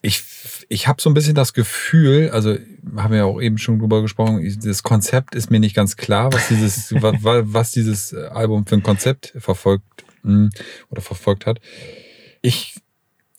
Ich, 0.01 0.23
ich 0.69 0.87
habe 0.87 1.03
so 1.03 1.11
ein 1.11 1.15
bisschen 1.15 1.35
das 1.35 1.53
Gefühl, 1.55 2.31
also 2.31 2.57
haben 2.97 3.11
wir 3.11 3.19
ja 3.19 3.25
auch 3.25 3.41
eben 3.41 3.59
schon 3.59 3.79
drüber 3.81 4.01
gesprochen, 4.03 4.41
ich- 4.45 4.59
das 4.59 4.83
Konzept 4.85 5.35
ist 5.35 5.51
mir 5.51 5.59
nicht 5.59 5.75
ganz 5.75 5.97
klar, 5.97 6.33
was 6.33 6.49
dieses, 6.49 6.93
wa, 7.03 7.13
wa, 7.21 7.43
was 7.45 7.73
dieses 7.73 8.15
Album 8.15 8.65
für 8.67 8.77
ein 8.77 8.83
Konzept 8.85 9.35
verfolgt 9.39 9.85
mh, 10.23 10.51
oder 10.91 11.03
verfolgt 11.03 11.47
hat. 11.47 11.59
Ich 12.43 12.77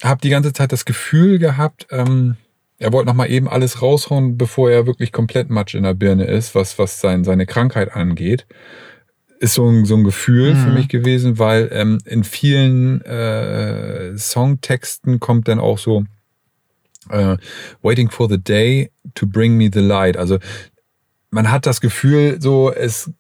habe 0.04 0.20
die 0.22 0.30
ganze 0.30 0.52
Zeit 0.54 0.72
das 0.74 0.84
Gefühl 0.86 1.40
gehabt, 1.40 1.88
ähm, 1.92 2.36
er 2.78 2.94
wollte 2.94 3.08
noch 3.08 3.14
mal 3.16 3.30
eben 3.30 3.48
alles 3.50 3.82
raushauen, 3.82 4.38
bevor 4.38 4.70
er 4.72 4.86
wirklich 4.86 5.12
komplett 5.12 5.50
Matsch 5.50 5.76
in 5.76 5.84
der 5.84 5.94
Birne 5.94 6.26
ist, 6.26 6.56
was, 6.56 6.78
was 6.80 7.00
sein, 7.02 7.24
seine 7.26 7.46
Krankheit 7.46 7.94
angeht. 7.94 8.46
Ist 9.40 9.54
so 9.54 9.70
ein, 9.70 9.86
so 9.86 9.96
ein 9.96 10.04
Gefühl 10.04 10.56
für 10.56 10.68
Mhm. 10.70 10.74
mich 10.74 10.88
gewesen, 10.90 11.40
weil 11.40 11.70
ähm, 11.72 11.98
in 12.06 12.24
vielen 12.26 13.02
äh, 13.02 14.18
Songtexten 14.18 15.20
kommt 15.22 15.48
dann 15.48 15.60
auch 15.60 15.78
so 15.78 16.04
äh, 17.10 17.38
Waiting 17.82 18.10
for 18.10 18.30
the 18.30 18.38
day 18.42 18.92
to 19.16 19.26
bring 19.28 19.58
me 19.58 19.70
the 19.72 19.80
light. 19.82 20.18
Also 20.18 20.40
man 21.32 21.52
hat 21.52 21.66
das 21.66 21.82
Gefühl, 21.82 22.42
so 22.42 22.72
es, 22.72 23.12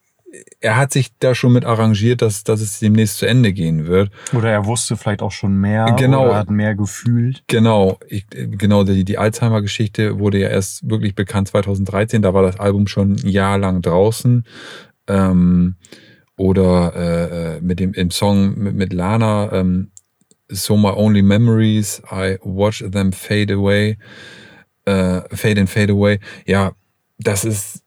er 0.59 0.77
hat 0.77 0.93
sich 0.93 1.11
da 1.19 1.33
schon 1.35 1.53
mit 1.53 1.65
arrangiert, 1.65 2.21
dass, 2.21 2.43
dass 2.43 2.61
es 2.61 2.79
demnächst 2.79 3.17
zu 3.17 3.25
Ende 3.25 3.53
gehen 3.53 3.87
wird. 3.87 4.11
Oder 4.33 4.51
er 4.51 4.65
wusste 4.65 4.95
vielleicht 4.97 5.21
auch 5.21 5.31
schon 5.31 5.57
mehr 5.57 5.95
Genau. 5.97 6.25
oder 6.25 6.35
hat 6.35 6.49
mehr 6.49 6.75
gefühlt. 6.75 7.43
Genau, 7.47 7.99
ich, 8.07 8.25
genau, 8.29 8.83
die, 8.83 9.03
die 9.05 9.17
Alzheimer-Geschichte 9.17 10.19
wurde 10.19 10.39
ja 10.39 10.49
erst 10.49 10.89
wirklich 10.89 11.15
bekannt 11.15 11.47
2013, 11.49 12.21
da 12.21 12.33
war 12.33 12.43
das 12.43 12.59
Album 12.59 12.87
schon 12.87 13.13
ein 13.13 13.27
Jahr 13.27 13.57
lang 13.57 13.81
draußen. 13.81 14.43
Ähm, 15.07 15.75
oder 16.37 16.93
äh, 16.95 17.57
äh, 17.57 17.61
mit 17.61 17.79
dem 17.79 17.93
im 17.93 18.11
Song 18.11 18.57
mit, 18.57 18.75
mit 18.75 18.93
Lana, 18.93 19.51
ähm, 19.51 19.91
So 20.49 20.75
My 20.75 20.89
Only 20.89 21.21
Memories, 21.21 22.01
I 22.11 22.37
Watch 22.43 22.83
Them 22.91 23.11
Fade 23.11 23.53
Away, 23.53 23.97
äh, 24.85 25.21
Fade 25.35 25.61
and 25.61 25.69
Fade 25.69 25.93
Away. 25.93 26.19
Ja, 26.45 26.71
das 27.19 27.45
ist, 27.45 27.83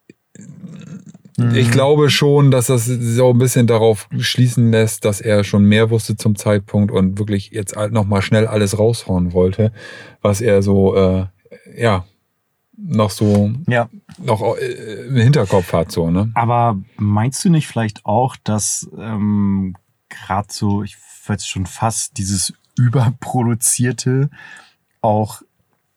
ich 1.55 1.71
glaube 1.71 2.11
schon, 2.11 2.51
dass 2.51 2.67
das 2.67 2.85
so 2.87 3.31
ein 3.31 3.39
bisschen 3.39 3.67
darauf 3.67 4.09
schließen 4.19 4.71
lässt, 4.71 5.05
dass 5.05 5.21
er 5.21 5.45
schon 5.45 5.65
mehr 5.65 5.91
wusste 5.91 6.17
zum 6.17 6.37
Zeitpunkt 6.37 6.93
und 6.93 7.19
wirklich 7.19 7.51
jetzt 7.51 7.75
halt 7.75 7.93
nochmal 7.93 8.23
schnell 8.23 8.47
alles 8.47 8.79
raushauen 8.79 9.33
wollte, 9.33 9.73
was 10.21 10.41
er 10.41 10.63
so, 10.63 10.95
äh, 10.95 11.27
ja, 11.77 12.05
noch 12.77 13.11
so, 13.11 13.51
Ja, 13.67 13.89
noch 14.19 14.57
äh, 14.57 15.07
im 15.07 15.17
Hinterkopf 15.17 15.73
hat, 15.73 15.91
so, 15.91 16.11
ne? 16.11 16.31
aber 16.35 16.79
meinst 16.97 17.45
du 17.45 17.51
nicht 17.51 17.67
vielleicht 17.67 18.05
auch, 18.05 18.37
dass 18.45 18.89
ähm, 18.99 19.75
gerade 20.09 20.49
so, 20.51 20.83
ich 20.83 20.97
weiß 21.29 21.47
schon 21.47 21.67
fast 21.67 22.19
dieses 22.19 22.53
überproduzierte 22.77 24.31
auch 25.01 25.43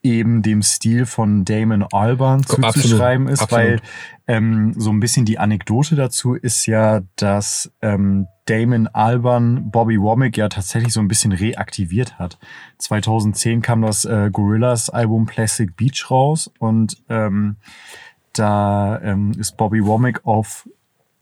eben 0.05 0.43
dem 0.43 0.61
Stil 0.61 1.07
von 1.07 1.45
Damon 1.45 1.84
Albarn 1.91 2.41
Absolut, 2.41 2.73
zuzuschreiben 2.73 3.28
ist, 3.28 3.41
absolut. 3.41 3.65
weil 3.65 3.82
ähm, 4.28 4.73
so 4.78 4.91
ein 4.91 4.99
bisschen 4.99 5.26
die 5.26 5.39
Anekdote 5.39 5.95
dazu 5.95 6.36
ist 6.36 6.67
ja, 6.67 7.01
dass 7.15 7.71
ähm, 7.82 8.28
Damon 8.45 8.88
Albarn 8.88 9.71
Bobby 9.71 9.99
Womack 9.99 10.38
ja 10.38 10.47
tatsächlich 10.47 10.93
so 10.93 10.99
ein 10.99 11.07
bisschen 11.07 11.32
reaktiviert 11.32 12.19
hat. 12.19 12.38
2010 12.78 13.63
kam 13.63 13.82
das 13.82 14.05
äh, 14.05 14.30
Gorillaz 14.32 14.89
Album 14.89 15.26
Plastic 15.26 15.76
Beach 15.76 16.05
raus 16.11 16.51
und 16.59 16.97
ähm, 17.09 17.55
da 18.34 19.01
ähm, 19.01 19.32
ist 19.39 19.57
Bobby 19.57 19.84
Womack 19.84 20.21
auf 20.23 20.69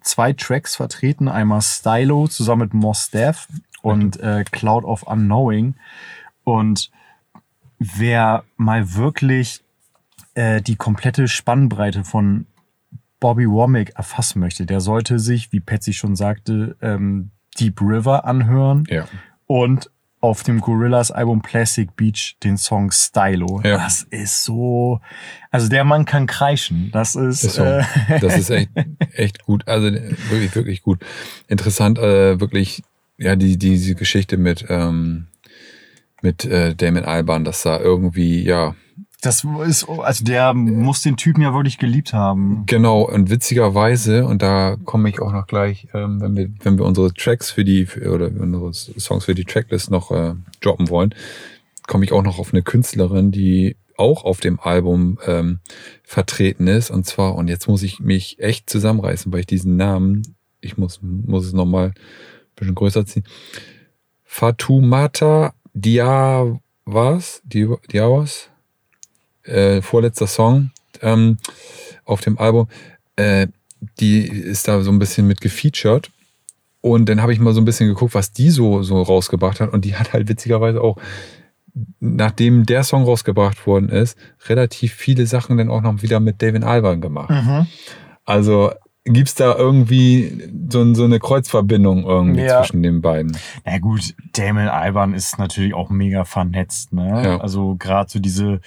zwei 0.02 0.34
Tracks 0.34 0.76
vertreten, 0.76 1.30
einmal 1.30 1.62
Stylo 1.62 2.28
zusammen 2.28 2.64
mit 2.64 2.74
Mos 2.74 3.10
Def 3.12 3.48
und 3.84 4.20
äh, 4.20 4.44
Cloud 4.52 4.84
of 4.86 5.04
Unknowing 5.04 5.76
und 6.44 6.90
wer 7.78 8.44
mal 8.58 8.96
wirklich 8.96 9.62
äh, 10.36 10.62
die 10.62 10.76
komplette 10.76 11.28
Spannbreite 11.28 12.04
von 12.04 12.48
Bobby 13.20 13.48
Womack 13.50 13.92
erfassen 13.96 14.40
möchte, 14.40 14.66
der 14.66 14.82
sollte 14.82 15.20
sich, 15.20 15.52
wie 15.52 15.60
Patsy 15.60 15.94
schon 15.94 16.16
sagte, 16.16 16.76
ähm, 16.82 17.30
Deep 17.60 17.80
River 17.82 18.26
anhören 18.26 18.86
Ja. 18.90 19.06
und 19.48 19.90
auf 20.20 20.44
dem 20.44 20.62
Gorillas 20.62 21.12
Album 21.12 21.42
Plastic 21.42 21.98
Beach 21.98 22.38
den 22.44 22.56
Song 22.58 22.92
Stylo. 22.92 23.60
Ja. 23.66 23.78
Das 23.78 24.04
ist 24.04 24.44
so, 24.46 25.02
also 25.52 25.68
der 25.68 25.84
Mann 25.84 26.06
kann 26.06 26.28
kreischen. 26.28 26.90
Das 26.94 27.16
ist, 27.16 27.44
Ist 27.44 27.56
so. 27.56 27.64
äh, 27.66 27.84
Das 28.22 28.38
ist 28.38 28.50
echt, 28.50 28.70
echt 29.12 29.44
gut. 29.44 29.68
Also 29.68 29.92
wirklich, 29.92 30.56
wirklich 30.56 30.82
gut. 30.82 31.04
Interessant, 31.50 32.00
äh, 32.00 32.40
wirklich, 32.40 32.84
ja, 33.24 33.36
die, 33.36 33.58
diese 33.58 33.96
Geschichte 33.96 34.38
mit, 34.38 34.66
ähm, 34.70 35.28
mit 36.22 36.46
äh, 36.46 36.76
Damon 36.76 37.06
Alban, 37.06 37.44
dass 37.44 37.64
da 37.64 37.80
irgendwie, 37.80 38.44
ja, 38.44 38.76
das 39.22 39.46
ist, 39.66 39.88
also 39.88 40.26
der 40.26 40.54
muss 40.54 41.02
den 41.02 41.16
Typen 41.16 41.42
ja 41.42 41.54
wirklich 41.54 41.78
geliebt 41.78 42.12
haben. 42.12 42.64
genau, 42.66 43.04
und 43.04 43.30
witzigerweise, 43.30 44.26
und 44.26 44.42
da 44.42 44.76
komme 44.84 45.08
ich 45.08 45.22
auch 45.22 45.32
noch 45.32 45.48
gleich, 45.48 45.88
ähm, 45.94 46.20
wenn 46.20 46.36
wir, 46.36 46.50
wenn 46.62 46.78
wir 46.78 46.86
unsere 46.86 47.14
Tracks 47.14 47.50
für 47.50 47.64
die, 47.64 47.88
oder 47.88 48.28
unsere 48.28 48.74
Songs 48.74 49.24
für 49.24 49.34
die 49.34 49.46
Tracklist 49.46 49.92
noch 49.92 50.12
äh, 50.12 50.34
droppen 50.60 50.90
wollen, 50.90 51.16
komme 51.88 52.04
ich 52.04 52.12
auch 52.12 52.22
noch 52.22 52.38
auf 52.38 52.54
eine 52.54 52.64
Künstlerin, 52.64 53.32
die 53.32 53.78
auch 53.96 54.26
auf 54.26 54.42
dem 54.42 54.60
Album 54.60 55.18
ähm, 55.26 55.60
vertreten 56.04 56.68
ist. 56.68 56.92
Und 56.92 57.06
zwar, 57.06 57.36
und 57.36 57.48
jetzt 57.48 57.70
muss 57.70 57.84
ich 57.84 58.02
mich 58.02 58.40
echt 58.40 58.70
zusammenreißen, 58.70 59.32
weil 59.32 59.42
ich 59.42 59.48
diesen 59.48 59.78
Namen, 59.78 60.36
ich 60.60 60.78
muss, 60.78 61.00
muss 61.02 61.46
es 61.46 61.54
nochmal 61.54 61.94
bisschen 62.56 62.76
größer 62.76 63.06
ziehen. 63.06 63.24
Fatumata 64.24 65.54
Diawas, 65.74 67.42
Di- 67.44 67.76
Diawas, 67.92 68.50
äh, 69.44 69.82
vorletzter 69.82 70.28
Song 70.28 70.72
ähm, 71.02 71.38
auf 72.06 72.22
dem 72.22 72.38
Album, 72.38 72.68
äh, 73.16 73.48
die 74.00 74.28
ist 74.28 74.68
da 74.68 74.82
so 74.82 74.92
ein 74.92 75.00
bisschen 75.00 75.28
mit 75.28 75.42
gefeatured. 75.42 76.10
Und 76.82 77.08
dann 77.08 77.22
habe 77.22 77.32
ich 77.32 77.40
mal 77.40 77.54
so 77.54 77.62
ein 77.62 77.66
bisschen 77.66 77.88
geguckt, 77.88 78.14
was 78.14 78.34
die 78.34 78.50
so, 78.50 78.84
so 78.84 79.02
rausgebracht 79.02 79.60
hat. 79.62 79.72
Und 79.72 79.86
die 79.86 79.96
hat 79.96 80.14
halt 80.14 80.28
witzigerweise 80.28 80.82
auch, 80.82 80.98
nachdem 82.00 82.66
der 82.66 82.84
Song 82.84 83.04
rausgebracht 83.04 83.66
worden 83.66 83.90
ist, 83.90 84.18
relativ 84.48 84.94
viele 84.94 85.26
Sachen 85.26 85.58
dann 85.58 85.70
auch 85.70 85.82
noch 85.82 86.02
wieder 86.02 86.20
mit 86.20 86.42
David 86.42 86.64
Alban 86.64 87.02
gemacht. 87.02 87.30
Mhm. 87.30 87.68
Also 88.26 88.74
gibt's 89.06 89.36
da 89.36 89.56
irgendwie 89.56 90.50
so, 90.70 90.94
so 90.94 91.04
eine 91.04 91.20
Kreuzverbindung 91.20 92.04
irgendwie 92.06 92.42
Ja. 92.42 92.60
zwischen 92.62 92.84
den 92.84 93.02
beiden? 93.02 93.38
Na 93.66 93.78
gut, 93.80 94.16
Damon 94.34 94.68
Alban 94.70 95.14
ist 95.14 95.38
natürlich 95.40 95.74
auch 95.74 95.90
mega 95.90 96.24
vernetzt, 96.26 96.94
ne? 96.94 97.22
Ja. 97.24 97.38
Also 97.40 97.76
gerade 97.76 98.10
so 98.10 98.20
diese 98.20 98.62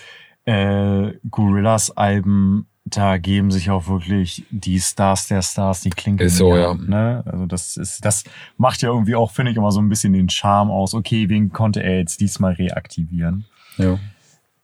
äh, 0.45 1.13
Gorillas-Alben, 1.31 2.67
da 2.85 3.19
geben 3.19 3.51
sich 3.51 3.71
auch 3.71 3.89
wirklich 3.89 4.45
die 4.51 4.79
Stars 4.79 5.27
der 5.27 5.43
Stars 5.43 5.81
die 5.81 5.91
Klinke. 5.91 6.25
Ist 6.25 6.35
in 6.35 6.39
so, 6.39 6.53
die 6.53 6.61
ja. 6.61 6.69
Hand, 6.71 6.89
Ne? 6.89 7.23
Also 7.27 7.47
das 7.47 7.77
ist, 7.77 8.05
das 8.05 8.23
macht 8.59 8.83
ja 8.83 8.91
irgendwie 8.91 9.17
auch, 9.17 9.33
finde 9.33 9.51
ich, 9.51 9.57
immer 9.57 9.73
so 9.73 9.81
ein 9.81 9.89
bisschen 9.89 10.13
den 10.13 10.29
Charme 10.29 10.71
aus. 10.71 10.95
Okay, 10.95 11.29
wen 11.29 11.51
konnte 11.51 11.83
er 11.83 11.99
jetzt 11.99 12.21
diesmal 12.21 12.53
reaktivieren? 12.53 13.45
Ja. 13.79 13.99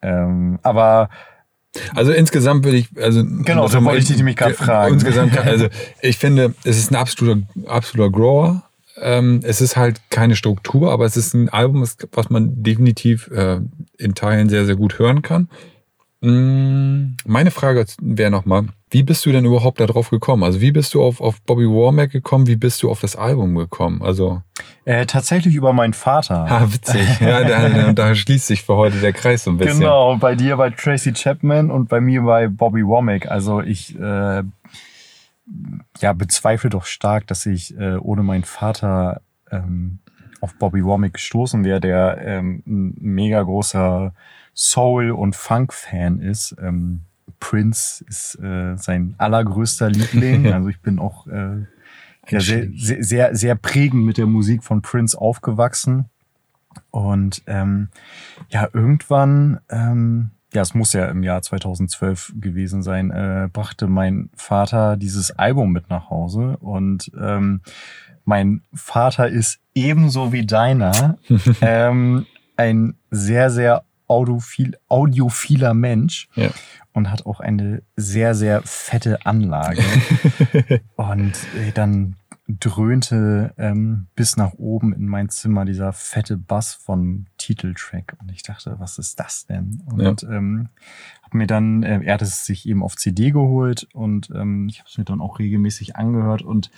Ähm, 0.02 0.58
aber 0.62 1.08
Also 1.94 2.12
insgesamt 2.12 2.64
würde 2.64 2.78
ich, 2.78 2.88
also 2.96 3.24
Genau, 3.24 3.66
so 3.66 3.82
wollte 3.84 3.98
ich 3.98 4.06
dich 4.06 4.16
nämlich 4.16 4.36
gerade 4.36 4.54
fragen. 4.54 4.94
Insgesamt, 4.94 5.38
also 5.46 5.68
ich 6.00 6.18
finde, 6.18 6.54
es 6.64 6.78
ist 6.78 6.90
ein 6.90 6.96
absoluter, 6.96 7.42
absoluter 7.66 8.10
Grower. 8.10 8.62
Ähm, 9.00 9.40
es 9.42 9.60
ist 9.60 9.76
halt 9.76 10.00
keine 10.10 10.36
Struktur, 10.36 10.92
aber 10.92 11.06
es 11.06 11.16
ist 11.16 11.34
ein 11.34 11.48
Album, 11.48 11.82
was 12.12 12.30
man 12.30 12.62
definitiv 12.62 13.28
äh, 13.28 13.60
in 13.96 14.14
Teilen 14.14 14.48
sehr, 14.48 14.66
sehr 14.66 14.76
gut 14.76 14.98
hören 14.98 15.22
kann. 15.22 15.48
Mm, 16.22 17.16
Meine 17.26 17.50
Frage 17.50 17.84
wäre 18.00 18.30
nochmal, 18.30 18.66
wie 18.90 19.02
bist 19.02 19.26
du 19.26 19.32
denn 19.32 19.44
überhaupt 19.44 19.80
da 19.80 19.86
drauf 19.86 20.10
gekommen? 20.10 20.44
Also 20.44 20.60
wie 20.60 20.70
bist 20.70 20.94
du 20.94 21.02
auf, 21.02 21.20
auf 21.20 21.40
Bobby 21.42 21.68
Womack 21.68 22.12
gekommen? 22.12 22.46
Wie 22.46 22.56
bist 22.56 22.82
du 22.82 22.90
auf 22.90 23.00
das 23.00 23.16
Album 23.16 23.56
gekommen? 23.56 24.02
Also, 24.02 24.40
äh, 24.84 25.04
tatsächlich 25.06 25.54
über 25.56 25.72
meinen 25.72 25.94
Vater. 25.94 26.48
ha, 26.48 26.72
witzig. 26.72 27.08
Ja, 27.20 27.42
da, 27.42 27.92
da 27.92 28.14
schließt 28.14 28.46
sich 28.46 28.62
für 28.62 28.76
heute 28.76 28.98
der 29.00 29.12
Kreis 29.12 29.44
so 29.44 29.50
ein 29.50 29.58
bisschen. 29.58 29.80
Genau, 29.80 30.16
bei 30.16 30.36
dir 30.36 30.56
bei 30.56 30.70
Tracy 30.70 31.12
Chapman 31.12 31.70
und 31.70 31.88
bei 31.88 32.00
mir 32.00 32.22
bei 32.22 32.46
Bobby 32.48 32.86
Womack. 32.86 33.26
Also 33.26 33.60
ich 33.60 33.98
äh, 33.98 34.42
ja, 36.00 36.12
bezweifle 36.14 36.70
doch 36.70 36.84
stark, 36.84 37.26
dass 37.26 37.46
ich 37.46 37.76
äh, 37.76 37.96
ohne 37.96 38.22
meinen 38.22 38.44
Vater 38.44 39.22
ähm, 39.50 39.98
auf 40.40 40.54
Bobby 40.58 40.84
Womack 40.84 41.14
gestoßen 41.14 41.64
wäre, 41.64 41.80
der 41.80 42.18
ähm, 42.24 42.62
ein 42.66 42.94
mega 43.00 43.42
großer 43.42 44.12
Soul- 44.54 45.12
und 45.12 45.36
Funk-Fan 45.36 46.20
ist. 46.20 46.54
Ähm, 46.60 47.02
Prince 47.40 48.04
ist 48.08 48.38
äh, 48.40 48.76
sein 48.76 49.14
allergrößter 49.18 49.90
Liebling. 49.90 50.46
Also 50.52 50.68
ich 50.68 50.80
bin 50.80 50.98
auch 50.98 51.26
äh, 51.26 51.66
ja, 52.28 52.40
sehr, 52.40 52.68
sehr, 52.74 53.02
sehr, 53.02 53.36
sehr 53.36 53.54
prägend 53.56 54.04
mit 54.04 54.18
der 54.18 54.26
Musik 54.26 54.62
von 54.62 54.82
Prince 54.82 55.20
aufgewachsen. 55.20 56.06
Und 56.90 57.42
ähm, 57.46 57.88
ja, 58.48 58.68
irgendwann, 58.72 59.60
ähm, 59.68 60.30
ja, 60.52 60.62
es 60.62 60.74
muss 60.74 60.92
ja 60.92 61.06
im 61.06 61.22
Jahr 61.22 61.42
2012 61.42 62.34
gewesen 62.36 62.82
sein, 62.82 63.10
äh, 63.10 63.48
brachte 63.52 63.86
mein 63.86 64.30
Vater 64.36 64.96
dieses 64.96 65.32
Album 65.32 65.72
mit 65.72 65.90
nach 65.90 66.10
Hause. 66.10 66.56
Und 66.58 67.10
ähm, 67.20 67.62
mein 68.24 68.62
Vater 68.72 69.28
ist 69.28 69.58
ebenso 69.74 70.32
wie 70.32 70.46
deiner 70.46 71.18
ähm, 71.60 72.26
ein 72.56 72.94
sehr, 73.10 73.50
sehr 73.50 73.84
audiophil, 74.12 74.76
audiophiler 74.88 75.74
Mensch 75.74 76.28
Ja. 76.34 76.50
und 76.92 77.10
hat 77.10 77.26
auch 77.26 77.40
eine 77.40 77.82
sehr, 77.96 78.34
sehr 78.34 78.62
fette 78.62 79.24
Anlage. 79.26 79.82
und 80.96 81.32
äh, 81.58 81.72
dann 81.74 82.16
dröhnte 82.48 83.54
ähm, 83.56 84.08
bis 84.14 84.36
nach 84.36 84.52
oben 84.54 84.92
in 84.92 85.06
mein 85.06 85.28
Zimmer 85.28 85.64
dieser 85.64 85.92
fette 85.92 86.36
Bass 86.36 86.74
vom 86.74 87.26
Titeltrack. 87.38 88.16
Und 88.20 88.30
ich 88.30 88.42
dachte, 88.42 88.74
was 88.78 88.98
ist 88.98 89.18
das 89.20 89.46
denn? 89.46 89.82
Und 89.86 90.22
ähm, 90.24 90.68
habe 91.22 91.36
mir 91.38 91.46
dann, 91.46 91.82
äh, 91.82 92.00
er 92.02 92.14
hat 92.14 92.22
es 92.22 92.44
sich 92.44 92.66
eben 92.68 92.82
auf 92.82 92.96
CD 92.96 93.30
geholt 93.30 93.88
und 93.92 94.30
ähm, 94.34 94.68
ich 94.68 94.80
habe 94.80 94.88
es 94.88 94.98
mir 94.98 95.04
dann 95.04 95.20
auch 95.20 95.38
regelmäßig 95.38 95.96
angehört 95.96 96.42
und 96.42 96.70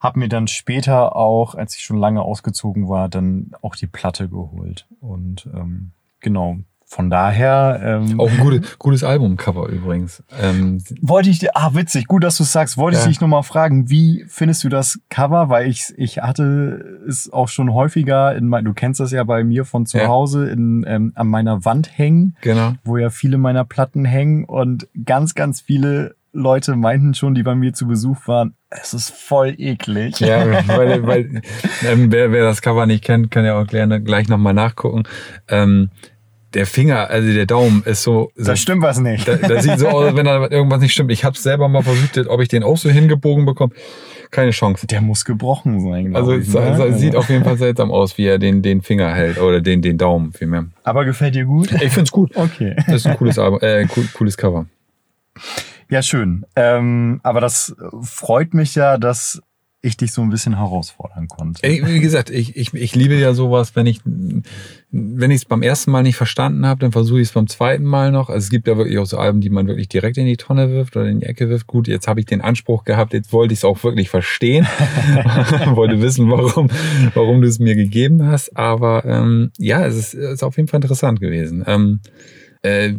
habe 0.00 0.18
mir 0.18 0.28
dann 0.28 0.48
später 0.48 1.16
auch, 1.16 1.54
als 1.54 1.76
ich 1.76 1.82
schon 1.82 1.96
lange 1.96 2.20
ausgezogen 2.20 2.88
war, 2.88 3.08
dann 3.08 3.52
auch 3.62 3.74
die 3.76 3.86
Platte 3.86 4.28
geholt. 4.28 4.86
Und 5.00 5.48
ähm, 5.54 5.92
genau, 6.20 6.58
von 6.86 7.10
daher. 7.10 7.80
Ähm, 7.82 8.20
Auch 8.20 8.30
ein 8.30 8.38
gutes, 8.38 8.78
gutes 8.78 9.04
Albumcover 9.04 9.68
übrigens. 9.68 10.22
Ähm, 10.40 10.82
wollte 11.00 11.30
ich 11.30 11.38
dir, 11.38 11.50
ah, 11.54 11.70
witzig, 11.74 12.06
gut, 12.06 12.22
dass 12.24 12.36
du 12.36 12.44
sagst, 12.44 12.76
wollte 12.76 12.96
Ja. 12.98 13.02
ich 13.04 13.08
dich 13.08 13.20
nochmal 13.20 13.42
fragen, 13.42 13.90
wie 13.90 14.24
findest 14.28 14.62
du 14.64 14.68
das 14.68 15.00
Cover? 15.08 15.48
Weil 15.48 15.66
ich, 15.68 15.92
ich 15.96 16.18
hatte 16.18 17.00
es 17.08 17.32
auch 17.32 17.48
schon 17.48 17.72
häufiger 17.72 18.34
in 18.36 18.48
mein, 18.48 18.64
du 18.64 18.74
kennst 18.74 19.00
das 19.00 19.10
ja 19.12 19.24
bei 19.24 19.44
mir 19.44 19.64
von 19.64 19.86
zu 19.86 19.98
Ja. 19.98 20.06
Hause 20.08 20.48
in, 20.50 20.84
ähm, 20.86 21.12
an 21.14 21.26
meiner 21.28 21.64
Wand 21.64 21.96
hängen, 21.98 22.36
genau. 22.42 22.74
wo 22.84 22.96
ja 22.96 23.10
viele 23.10 23.38
meiner 23.38 23.64
Platten 23.64 24.04
hängen 24.04 24.44
und 24.44 24.86
ganz, 25.04 25.34
ganz 25.34 25.60
viele 25.60 26.14
Leute 26.36 26.74
meinten 26.74 27.14
schon, 27.14 27.34
die 27.36 27.44
bei 27.44 27.54
mir 27.54 27.72
zu 27.74 27.86
Besuch 27.86 28.26
waren, 28.26 28.54
es 28.68 28.92
ist 28.92 29.10
voll 29.14 29.54
eklig. 29.56 30.18
Ja, 30.18 30.44
weil, 30.66 31.06
weil 31.06 31.42
ähm, 31.86 32.10
wer, 32.10 32.32
wer 32.32 32.42
das 32.44 32.60
Cover 32.60 32.86
nicht 32.86 33.04
kennt, 33.04 33.30
kann 33.30 33.44
ja 33.44 33.56
auch 33.60 33.66
gerne 33.68 34.02
gleich 34.02 34.28
nochmal 34.28 34.52
nachgucken. 34.54 35.04
Ähm, 35.48 35.90
der 36.54 36.66
Finger, 36.66 37.10
also 37.10 37.32
der 37.32 37.46
Daumen 37.46 37.82
ist 37.84 38.02
so. 38.02 38.30
so 38.36 38.44
Da 38.44 38.56
stimmt 38.56 38.82
was 38.82 38.98
nicht. 39.00 39.26
Da, 39.28 39.36
das 39.36 39.64
sieht 39.64 39.78
so 39.78 39.88
aus, 39.88 40.06
als 40.06 40.16
wenn 40.16 40.24
da 40.26 40.48
irgendwas 40.48 40.80
nicht 40.80 40.92
stimmt. 40.92 41.10
Ich 41.12 41.24
habe 41.24 41.36
selber 41.36 41.68
mal 41.68 41.82
versucht, 41.82 42.16
ob 42.28 42.40
ich 42.40 42.48
den 42.48 42.62
auch 42.62 42.76
so 42.76 42.88
hingebogen 42.90 43.44
bekomme. 43.44 43.72
Keine 44.30 44.50
Chance. 44.50 44.86
Der 44.86 45.00
muss 45.00 45.24
gebrochen 45.24 45.80
sein, 45.80 46.06
glaube 46.10 46.18
Also 46.18 46.32
ich. 46.32 46.48
es, 46.48 46.54
ne? 46.54 46.84
es 46.86 46.98
sieht 47.00 47.14
auf 47.14 47.28
jeden 47.28 47.44
Fall 47.44 47.56
seltsam 47.58 47.90
aus, 47.92 48.18
wie 48.18 48.26
er 48.26 48.38
den, 48.38 48.62
den 48.62 48.82
Finger 48.82 49.12
hält 49.14 49.38
oder 49.38 49.60
den, 49.60 49.82
den 49.82 49.98
Daumen 49.98 50.32
vielmehr. 50.32 50.66
Aber 50.82 51.04
gefällt 51.04 51.34
dir 51.34 51.44
gut? 51.44 51.70
Ich 51.72 51.92
find's 51.92 52.10
gut. 52.10 52.36
Okay. 52.36 52.74
Das 52.86 52.96
ist 52.96 53.06
ein 53.06 53.16
cooles 53.16 53.38
Album, 53.38 53.60
äh, 53.60 53.86
cool, 53.96 54.08
cooles 54.14 54.36
Cover. 54.36 54.66
Ja, 55.90 56.02
schön. 56.02 56.44
Ähm, 56.56 57.20
aber 57.22 57.40
das 57.40 57.76
freut 58.02 58.54
mich 58.54 58.74
ja, 58.74 58.96
dass 58.98 59.40
ich 59.84 59.96
dich 59.96 60.12
so 60.12 60.22
ein 60.22 60.30
bisschen 60.30 60.56
herausfordern 60.56 61.28
konnte. 61.28 61.62
Wie 61.62 62.00
gesagt, 62.00 62.30
ich, 62.30 62.56
ich, 62.56 62.72
ich 62.74 62.94
liebe 62.94 63.14
ja 63.14 63.34
sowas, 63.34 63.76
wenn 63.76 63.86
ich 63.86 64.00
wenn 64.96 65.32
ich 65.32 65.38
es 65.38 65.44
beim 65.44 65.62
ersten 65.62 65.90
Mal 65.90 66.04
nicht 66.04 66.14
verstanden 66.14 66.64
habe, 66.66 66.80
dann 66.80 66.92
versuche 66.92 67.20
ich 67.20 67.28
es 67.28 67.32
beim 67.32 67.48
zweiten 67.48 67.82
Mal 67.82 68.12
noch. 68.12 68.28
Also 68.28 68.44
es 68.44 68.50
gibt 68.50 68.68
ja 68.68 68.76
wirklich 68.76 68.98
auch 68.98 69.06
so 69.06 69.18
Alben, 69.18 69.40
die 69.40 69.50
man 69.50 69.66
wirklich 69.66 69.88
direkt 69.88 70.16
in 70.18 70.26
die 70.26 70.36
Tonne 70.36 70.70
wirft 70.70 70.96
oder 70.96 71.06
in 71.06 71.18
die 71.18 71.26
Ecke 71.26 71.48
wirft. 71.48 71.66
Gut, 71.66 71.88
jetzt 71.88 72.06
habe 72.06 72.20
ich 72.20 72.26
den 72.26 72.40
Anspruch 72.40 72.84
gehabt, 72.84 73.12
jetzt 73.12 73.32
wollte 73.32 73.52
ich 73.52 73.60
es 73.60 73.64
auch 73.64 73.82
wirklich 73.82 74.08
verstehen, 74.08 74.66
wollte 75.74 76.00
wissen, 76.00 76.30
warum, 76.30 76.68
warum 77.14 77.40
du 77.40 77.48
es 77.48 77.58
mir 77.58 77.74
gegeben 77.74 78.24
hast. 78.24 78.56
Aber 78.56 79.04
ähm, 79.04 79.50
ja, 79.58 79.84
es 79.84 79.96
ist, 79.96 80.14
ist 80.14 80.44
auf 80.44 80.56
jeden 80.56 80.68
Fall 80.68 80.78
interessant 80.78 81.20
gewesen. 81.20 81.64
Ähm, 81.66 81.98
äh, 82.64 82.94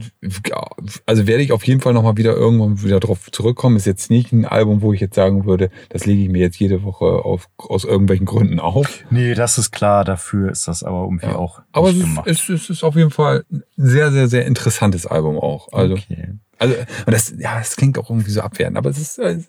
also 1.08 1.26
werde 1.28 1.42
ich 1.44 1.52
auf 1.52 1.66
jeden 1.66 1.82
Fall 1.82 1.94
nochmal 1.94 2.18
wieder 2.18 2.36
irgendwann 2.36 2.84
wieder 2.84 3.00
drauf 3.00 3.32
zurückkommen. 3.32 3.78
Ist 3.78 3.86
jetzt 3.86 4.12
nicht 4.12 4.32
ein 4.32 4.46
Album, 4.46 4.82
wo 4.82 4.94
ich 4.94 5.00
jetzt 5.02 5.16
sagen 5.16 5.46
würde, 5.46 5.72
das 5.90 6.06
lege 6.06 6.22
ich 6.22 6.30
mir 6.30 6.40
jetzt 6.40 6.58
jede 6.60 6.84
Woche 6.84 7.06
auf, 7.06 7.50
aus 7.58 7.84
irgendwelchen 7.84 8.26
Gründen 8.28 8.60
auf. 8.60 9.04
Nee, 9.10 9.34
das 9.34 9.58
ist 9.58 9.72
klar. 9.72 10.06
Dafür 10.06 10.52
ist 10.52 10.68
das 10.68 10.84
aber 10.84 11.04
irgendwie 11.04 11.26
Ja. 11.26 11.36
auch 11.36 11.62
Aber 11.72 11.90
es 11.90 11.96
ist, 11.96 12.02
gemacht. 12.04 12.28
es, 12.28 12.40
ist, 12.42 12.50
es 12.50 12.70
ist 12.70 12.84
auf 12.84 12.96
jeden 12.96 13.10
Fall 13.12 13.44
ein 13.52 13.64
sehr, 13.76 14.12
sehr, 14.12 14.28
sehr 14.28 14.46
interessantes 14.46 15.08
Album 15.08 15.38
auch. 15.40 15.74
Also 15.74 15.96
okay. 15.96 16.34
Also, 16.60 16.76
und 17.06 17.14
das, 17.14 17.34
ja, 17.38 17.58
das 17.58 17.76
klingt 17.76 17.98
auch 17.98 18.10
irgendwie 18.10 18.32
so 18.32 18.42
abwertend, 18.42 18.78
aber 18.78 18.90
es 18.90 18.98
ist, 18.98 19.18
äh, 19.20 19.40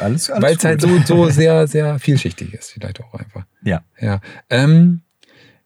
Alles, 0.00 0.30
alles 0.30 0.42
weil 0.42 0.56
es 0.56 0.64
halt 0.64 0.80
so, 0.80 0.88
so 1.04 1.28
sehr, 1.28 1.68
sehr 1.68 1.98
vielschichtig 1.98 2.52
ist, 2.54 2.72
vielleicht 2.72 3.00
auch 3.02 3.14
einfach. 3.14 3.44
Ja. 3.62 3.82
Ja. 4.00 4.20
Ähm, 4.50 5.02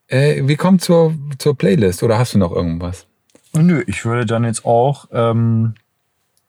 äh, 0.09 0.43
wir 0.47 0.57
kommen 0.57 0.79
zur, 0.81 1.15
zur 1.39 1.57
Playlist 1.57 2.03
oder 2.03 2.19
hast 2.19 2.35
du 2.35 2.39
noch 2.39 2.53
irgendwas? 2.53 3.07
Nö, 3.55 3.83
ich 3.87 4.05
würde 4.05 4.27
dann 4.27 4.45
jetzt 4.45 4.65
auch 4.65 5.07
ähm, 5.13 5.75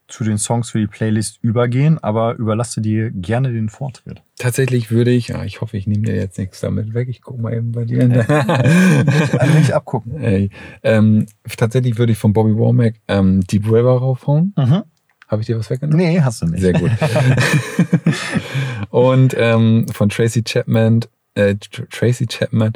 zu 0.07 0.23
den 0.23 0.37
Songs 0.37 0.71
für 0.71 0.79
die 0.79 0.87
Playlist 0.87 1.39
übergehen, 1.43 2.01
aber 2.03 2.35
überlasse 2.35 2.81
dir 2.81 3.11
gerne 3.11 3.51
den 3.53 3.69
Vortritt. 3.69 4.23
Tatsächlich 4.37 4.89
würde 4.89 5.11
ich, 5.11 5.29
ja, 5.29 5.43
ich 5.43 5.61
hoffe, 5.61 5.77
ich 5.77 5.85
nehme 5.85 6.03
dir 6.03 6.15
jetzt 6.15 6.37
nichts 6.39 6.61
damit 6.61 6.93
weg. 6.93 7.09
Ich 7.09 7.21
gucke 7.21 7.41
mal 7.41 7.53
eben 7.53 7.71
bei 7.71 7.85
dir. 7.85 8.07
Nicht 8.07 9.73
abgucken. 9.73 10.17
Ey, 10.21 10.49
ähm, 10.83 11.25
tatsächlich 11.57 11.97
würde 11.97 12.13
ich 12.13 12.17
von 12.17 12.33
Bobby 12.33 12.55
Womack 12.55 12.95
ähm, 13.07 13.41
Deep 13.41 13.65
River 13.67 13.99
raufhauen. 13.99 14.53
Mhm. 14.57 14.83
Habe 15.27 15.41
ich 15.41 15.45
dir 15.45 15.59
was 15.59 15.69
weggenommen? 15.69 16.03
Nee, 16.03 16.21
hast 16.21 16.41
du 16.41 16.47
nicht. 16.47 16.61
Sehr 16.61 16.73
gut. 16.73 16.89
Und 18.89 19.35
ähm, 19.37 19.85
von 19.91 20.09
Tracy 20.09 20.43
Chapman, 20.43 21.01
äh, 21.35 21.53
Tr- 21.53 21.87
Tracy 21.89 22.25
Chapman, 22.25 22.73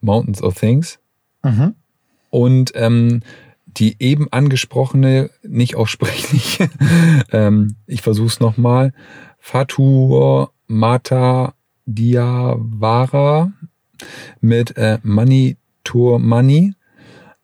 Mountains 0.00 0.42
of 0.42 0.58
Things. 0.58 0.98
Mhm. 1.42 1.74
Und 2.30 2.72
ähm, 2.74 3.20
die 3.76 3.96
eben 3.98 4.32
angesprochene, 4.32 5.30
nicht 5.42 5.76
aussprechlich, 5.76 6.58
ähm, 7.32 7.76
ich 7.86 8.02
versuche 8.02 8.28
es 8.28 8.40
nochmal, 8.40 8.92
Fatur 9.38 10.52
Mata 10.66 11.54
Diawara 11.86 13.52
mit 14.40 14.76
äh, 14.76 14.98
Money 15.02 15.56
Tour 15.84 16.18
Money. 16.18 16.74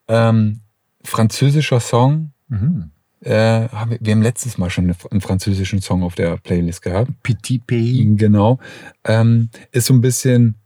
Ähm, 0.09 0.61
französischer 1.03 1.81
Song. 1.81 2.33
Mhm. 2.49 2.91
Äh, 3.21 3.69
haben 3.69 3.91
wir, 3.91 3.99
wir 4.01 4.13
haben 4.13 4.23
letztes 4.23 4.59
Mal 4.59 4.71
schon 4.71 4.95
einen 5.11 5.21
französischen 5.21 5.81
Song 5.81 6.03
auf 6.03 6.15
der 6.15 6.37
Playlist 6.37 6.83
gehabt. 6.83 7.11
Petit 7.23 7.67
Pays. 7.67 8.19
Genau. 8.19 8.59
Ähm, 9.05 9.51
ist 9.73 9.87
so 9.87 9.95
ein 9.95 10.01
bisschen 10.01 10.57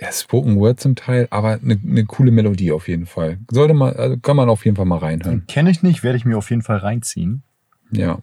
ja, 0.00 0.12
Spoken 0.12 0.58
Word 0.58 0.78
zum 0.80 0.94
Teil, 0.94 1.26
aber 1.30 1.58
eine, 1.62 1.80
eine 1.82 2.04
coole 2.04 2.30
Melodie 2.30 2.72
auf 2.72 2.88
jeden 2.88 3.06
Fall. 3.06 3.38
Sollte 3.50 3.74
man, 3.74 3.94
also 3.94 4.16
kann 4.18 4.36
man 4.36 4.48
auf 4.48 4.64
jeden 4.64 4.76
Fall 4.76 4.84
mal 4.84 4.98
reinhören. 4.98 5.46
Kenne 5.46 5.70
ich 5.70 5.82
nicht, 5.82 6.02
werde 6.02 6.18
ich 6.18 6.24
mir 6.24 6.36
auf 6.36 6.50
jeden 6.50 6.62
Fall 6.62 6.78
reinziehen. 6.78 7.42
Ja. 7.90 8.18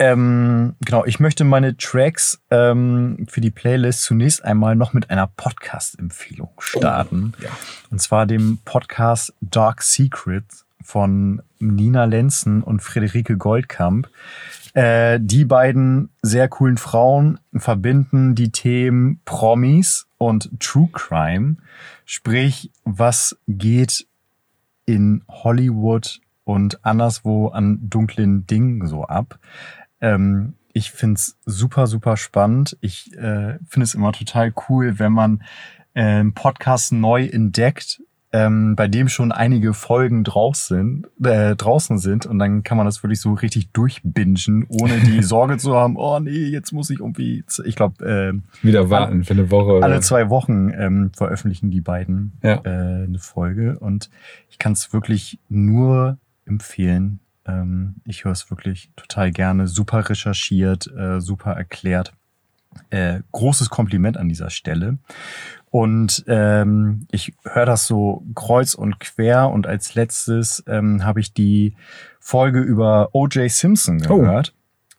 Ähm, 0.00 0.74
genau, 0.84 1.04
ich 1.04 1.20
möchte 1.20 1.44
meine 1.44 1.76
Tracks 1.76 2.40
ähm, 2.50 3.26
für 3.28 3.40
die 3.40 3.52
Playlist 3.52 4.02
zunächst 4.02 4.44
einmal 4.44 4.74
noch 4.74 4.92
mit 4.92 5.10
einer 5.10 5.28
Podcast-Empfehlung 5.28 6.50
starten. 6.58 7.34
Ja. 7.40 7.50
Und 7.90 8.00
zwar 8.00 8.26
dem 8.26 8.58
Podcast 8.64 9.32
Dark 9.40 9.82
Secrets 9.82 10.64
von 10.82 11.42
Nina 11.60 12.04
Lenzen 12.04 12.62
und 12.62 12.82
Friederike 12.82 13.36
Goldkamp. 13.36 14.08
Äh, 14.74 15.20
die 15.22 15.44
beiden 15.44 16.10
sehr 16.22 16.48
coolen 16.48 16.76
Frauen 16.76 17.38
verbinden 17.54 18.34
die 18.34 18.50
Themen 18.50 19.20
Promis 19.24 20.08
und 20.28 20.50
True 20.60 20.88
Crime. 20.92 21.56
Sprich, 22.04 22.70
was 22.84 23.36
geht 23.48 24.06
in 24.86 25.22
Hollywood 25.28 26.20
und 26.44 26.84
anderswo 26.84 27.48
an 27.48 27.78
dunklen 27.82 28.46
Dingen 28.46 28.86
so 28.86 29.04
ab. 29.04 29.38
Ähm, 30.00 30.54
ich 30.72 30.90
find's 30.90 31.38
super, 31.46 31.86
super 31.86 32.16
spannend. 32.16 32.76
Ich 32.80 33.12
äh, 33.14 33.58
finde 33.66 33.84
es 33.84 33.94
immer 33.94 34.12
total 34.12 34.52
cool, 34.68 34.98
wenn 34.98 35.12
man 35.12 35.42
äh, 35.94 36.02
einen 36.02 36.34
Podcast 36.34 36.92
neu 36.92 37.26
entdeckt, 37.26 38.02
ähm, 38.34 38.74
bei 38.74 38.88
dem 38.88 39.08
schon 39.08 39.30
einige 39.30 39.74
Folgen 39.74 40.24
draus 40.24 40.66
sind, 40.66 41.06
äh, 41.22 41.54
draußen 41.54 41.98
sind 41.98 42.26
und 42.26 42.40
dann 42.40 42.64
kann 42.64 42.76
man 42.76 42.84
das 42.84 43.00
wirklich 43.04 43.20
so 43.20 43.32
richtig 43.34 43.70
durchbingen, 43.70 44.66
ohne 44.68 44.98
die 44.98 45.22
Sorge 45.22 45.56
zu 45.56 45.76
haben, 45.76 45.96
oh 45.96 46.18
nee, 46.18 46.46
jetzt 46.46 46.72
muss 46.72 46.90
ich 46.90 46.98
irgendwie, 46.98 47.44
ich 47.64 47.76
glaube, 47.76 48.04
äh, 48.04 48.66
Wieder 48.66 48.90
warten 48.90 49.22
für 49.22 49.34
eine 49.34 49.52
Woche. 49.52 49.74
Oder? 49.74 49.86
alle 49.86 50.00
zwei 50.00 50.30
Wochen 50.30 50.70
ähm, 50.76 51.12
veröffentlichen 51.16 51.70
die 51.70 51.80
beiden 51.80 52.32
Ja. 52.42 52.60
äh, 52.64 53.04
eine 53.04 53.20
Folge 53.20 53.78
und 53.78 54.10
ich 54.50 54.58
kann 54.58 54.72
es 54.72 54.92
wirklich 54.92 55.38
nur 55.48 56.18
empfehlen. 56.44 57.20
Ähm, 57.46 57.96
ich 58.04 58.24
höre 58.24 58.32
es 58.32 58.50
wirklich 58.50 58.90
total 58.96 59.30
gerne, 59.30 59.68
super 59.68 60.08
recherchiert, 60.08 60.90
äh, 60.96 61.20
super 61.20 61.52
erklärt. 61.52 62.12
Äh, 62.90 63.20
großes 63.32 63.70
Kompliment 63.70 64.16
an 64.16 64.28
dieser 64.28 64.50
Stelle. 64.50 64.98
Und 65.70 66.24
ähm, 66.28 67.06
ich 67.10 67.34
höre 67.44 67.66
das 67.66 67.86
so 67.86 68.24
kreuz 68.34 68.74
und 68.74 69.00
quer 69.00 69.50
und 69.50 69.66
als 69.66 69.94
letztes 69.96 70.62
ähm, 70.68 71.04
habe 71.04 71.18
ich 71.20 71.32
die 71.32 71.74
Folge 72.20 72.60
über 72.60 73.08
O.J. 73.12 73.50
Simpson 73.50 74.00
Oh. 74.08 74.18
gehört. 74.20 74.54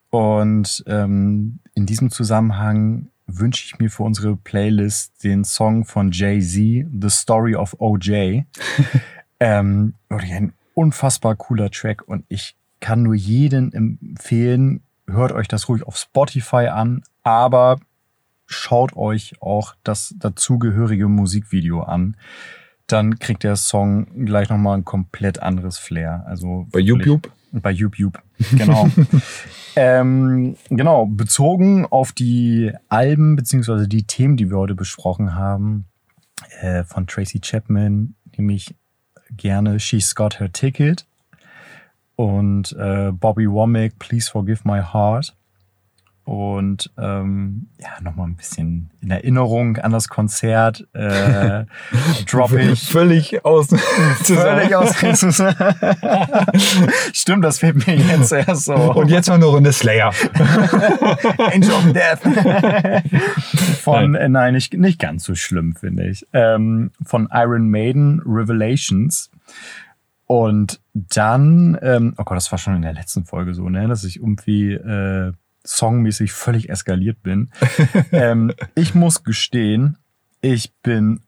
Und 0.09 0.83
ähm, 0.87 1.59
in 1.73 1.85
diesem 1.85 2.11
Zusammenhang 2.11 3.07
wünsche 3.27 3.65
ich 3.65 3.79
mir 3.79 3.89
für 3.89 4.03
unsere 4.03 4.35
Playlist 4.35 5.23
den 5.23 5.43
Song 5.45 5.85
von 5.85 6.11
Jay-Z, 6.11 6.87
The 7.01 7.09
Story 7.09 7.55
of 7.55 7.75
O.J. 7.79 8.43
ähm, 9.39 9.93
ein 10.09 10.53
unfassbar 10.73 11.35
cooler 11.35 11.71
Track 11.71 12.07
und 12.07 12.25
ich 12.27 12.55
kann 12.81 13.03
nur 13.03 13.15
jeden 13.15 13.71
empfehlen, 13.73 14.81
hört 15.07 15.31
euch 15.31 15.47
das 15.47 15.69
ruhig 15.69 15.83
auf 15.83 15.97
Spotify 15.97 16.67
an, 16.67 17.03
aber 17.25 17.79
schaut 18.45 18.95
euch 18.95 19.41
auch 19.41 19.75
das 19.83 20.15
dazugehörige 20.17 21.09
Musikvideo 21.09 21.81
an. 21.81 22.15
Dann 22.87 23.17
kriegt 23.19 23.43
der 23.43 23.55
Song 23.55 24.25
gleich 24.25 24.49
nochmal 24.49 24.77
ein 24.77 24.85
komplett 24.85 25.41
anderes 25.41 25.77
Flair. 25.77 26.23
Also 26.27 26.67
Bei 26.71 26.79
YouTube? 26.79 27.29
bei 27.61 27.71
YouTube, 27.71 28.21
genau. 28.51 28.89
ähm, 29.75 30.57
genau, 30.69 31.05
bezogen 31.05 31.85
auf 31.85 32.11
die 32.11 32.73
Alben 32.89 33.35
beziehungsweise 33.35 33.87
die 33.87 34.03
Themen, 34.03 34.35
die 34.37 34.49
wir 34.49 34.57
heute 34.57 34.75
besprochen 34.75 35.35
haben, 35.35 35.85
äh, 36.59 36.83
von 36.83 37.07
Tracy 37.07 37.39
Chapman, 37.39 38.15
nämlich 38.37 38.75
gerne 39.31 39.79
She's 39.79 40.15
Got 40.15 40.39
Her 40.39 40.51
Ticket 40.51 41.05
und 42.15 42.73
äh, 42.73 43.11
Bobby 43.11 43.49
Womack, 43.49 43.99
Please 43.99 44.29
Forgive 44.29 44.61
My 44.65 44.81
Heart. 44.81 45.35
Und 46.25 46.91
ähm, 46.97 47.67
ja, 47.79 48.01
nochmal 48.01 48.27
ein 48.27 48.35
bisschen 48.35 48.89
in 48.99 49.11
Erinnerung 49.11 49.77
an 49.77 49.91
das 49.91 50.07
Konzert 50.07 50.87
äh, 50.93 51.65
droppe 52.27 52.61
ich 52.61 52.89
Völlig 52.89 53.45
aus. 53.45 53.67
Völlig 54.23 54.75
aus. 54.75 54.95
Stimmt, 57.13 57.45
das 57.45 57.59
fehlt 57.59 57.85
mir 57.85 57.95
jetzt 57.95 58.31
erst 58.31 58.65
so. 58.65 58.73
Und 58.73 59.09
jetzt 59.09 59.27
noch 59.27 59.35
eine 59.35 59.45
Runde 59.45 59.71
Slayer. 59.71 60.11
Angel 61.53 61.71
of 61.71 61.93
Death. 61.93 62.21
von, 63.83 64.15
äh, 64.15 64.27
nein, 64.27 64.55
nicht, 64.55 64.73
nicht 64.73 64.99
ganz 64.99 65.25
so 65.25 65.35
schlimm, 65.35 65.75
finde 65.75 66.07
ich. 66.07 66.25
Ähm, 66.33 66.89
von 67.05 67.29
Iron 67.31 67.69
Maiden 67.69 68.23
Revelations. 68.25 69.29
Und 70.25 70.81
dann, 70.95 71.77
ähm, 71.83 72.15
oh 72.17 72.23
Gott, 72.23 72.37
das 72.37 72.51
war 72.51 72.57
schon 72.57 72.75
in 72.75 72.81
der 72.81 72.93
letzten 72.93 73.25
Folge 73.25 73.53
so, 73.53 73.69
ne, 73.69 73.87
dass 73.87 74.03
ich 74.03 74.17
irgendwie 74.17 74.73
äh, 74.73 75.33
songmäßig 75.65 76.31
völlig 76.31 76.69
eskaliert 76.69 77.21
bin. 77.23 77.51
ähm, 78.11 78.53
ich 78.75 78.95
muss 78.95 79.23
gestehen, 79.23 79.97
ich 80.41 80.73
bin 80.83 81.21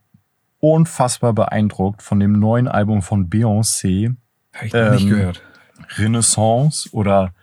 unfassbar 0.59 1.33
beeindruckt 1.33 2.01
von 2.01 2.19
dem 2.19 2.33
neuen 2.33 2.67
Album 2.67 3.01
von 3.01 3.29
Beyoncé, 3.29 4.15
Habe 4.53 4.67
ich 4.67 4.73
noch 4.73 4.91
nicht 4.91 5.03
Ähm, 5.03 5.09
gehört. 5.09 5.41
Renaissance 5.97 6.89
oder 6.91 7.33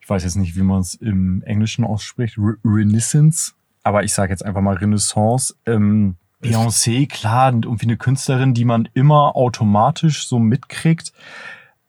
ich 0.00 0.08
weiß 0.08 0.24
jetzt 0.24 0.36
nicht, 0.36 0.56
wie 0.56 0.62
man 0.62 0.80
es 0.80 0.94
im 0.94 1.42
Englischen 1.44 1.84
ausspricht, 1.84 2.36
Re 2.36 2.56
Renaissance, 2.64 3.52
aber 3.82 4.02
ich 4.02 4.12
sage 4.12 4.32
jetzt 4.32 4.44
einfach 4.44 4.60
mal 4.60 4.76
Renaissance. 4.76 5.54
Ähm, 5.66 6.16
Beyoncé, 6.42 7.08
klar, 7.08 7.52
irgendwie 7.52 7.86
eine 7.86 7.96
Künstlerin, 7.96 8.52
die 8.52 8.64
man 8.64 8.88
immer 8.94 9.36
automatisch 9.36 10.26
so 10.26 10.40
mitkriegt. 10.40 11.12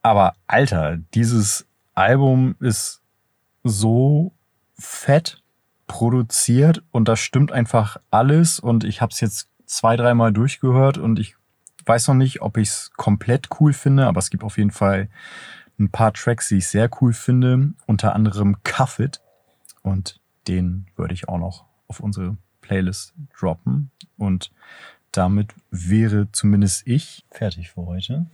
Aber 0.04 0.36
Alter, 0.46 0.98
dieses 1.16 1.66
Album 1.96 2.56
ist 2.60 3.02
so 3.64 4.34
fett 4.78 5.42
produziert 5.88 6.84
und 6.92 7.08
da 7.08 7.16
stimmt 7.16 7.52
einfach 7.52 7.98
alles 8.12 8.60
und 8.60 8.84
ich 8.84 9.02
habe 9.02 9.12
es 9.12 9.20
jetzt 9.20 9.50
zwei, 9.66 9.96
dreimal 9.96 10.32
durchgehört 10.32 10.98
und 10.98 11.20
ich 11.20 11.36
weiß 11.86 12.08
noch 12.08 12.16
nicht, 12.16 12.42
ob 12.42 12.58
ich 12.58 12.70
es 12.70 12.92
komplett 12.96 13.50
cool 13.60 13.74
finde, 13.74 14.08
aber 14.08 14.20
es 14.20 14.30
gibt 14.30 14.44
auf 14.44 14.58
jeden 14.58 14.72
Fall 14.72 15.10
ein 15.80 15.90
paar 15.90 16.14
Tracks, 16.14 16.50
die 16.50 16.58
ich 16.58 16.68
sehr 16.68 16.90
cool 17.02 17.14
finde, 17.14 17.74
unter 17.86 18.16
anderem 18.16 18.58
Cuff 18.64 19.00
It 19.00 19.22
und 19.82 20.20
den 20.48 20.88
würde 20.96 21.14
ich 21.14 21.28
auch 21.28 21.38
noch 21.38 21.66
auf 21.88 22.00
unsere 22.00 22.38
Playlist 22.62 23.14
droppen 23.38 23.92
und 24.18 24.52
damit 25.12 25.54
wäre 25.70 26.28
zumindest 26.32 26.88
ich 26.88 27.26
fertig 27.30 27.72
für 27.72 27.86
heute. 27.86 28.26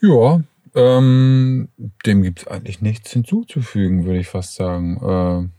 Ja, 0.00 0.40
Ähm, 0.74 1.68
dem 2.06 2.22
gibt's 2.22 2.46
eigentlich 2.46 2.80
nichts 2.80 3.10
hinzuzufügen, 3.10 4.06
würde 4.06 4.20
ich 4.20 4.28
fast 4.28 4.54
sagen. 4.54 4.96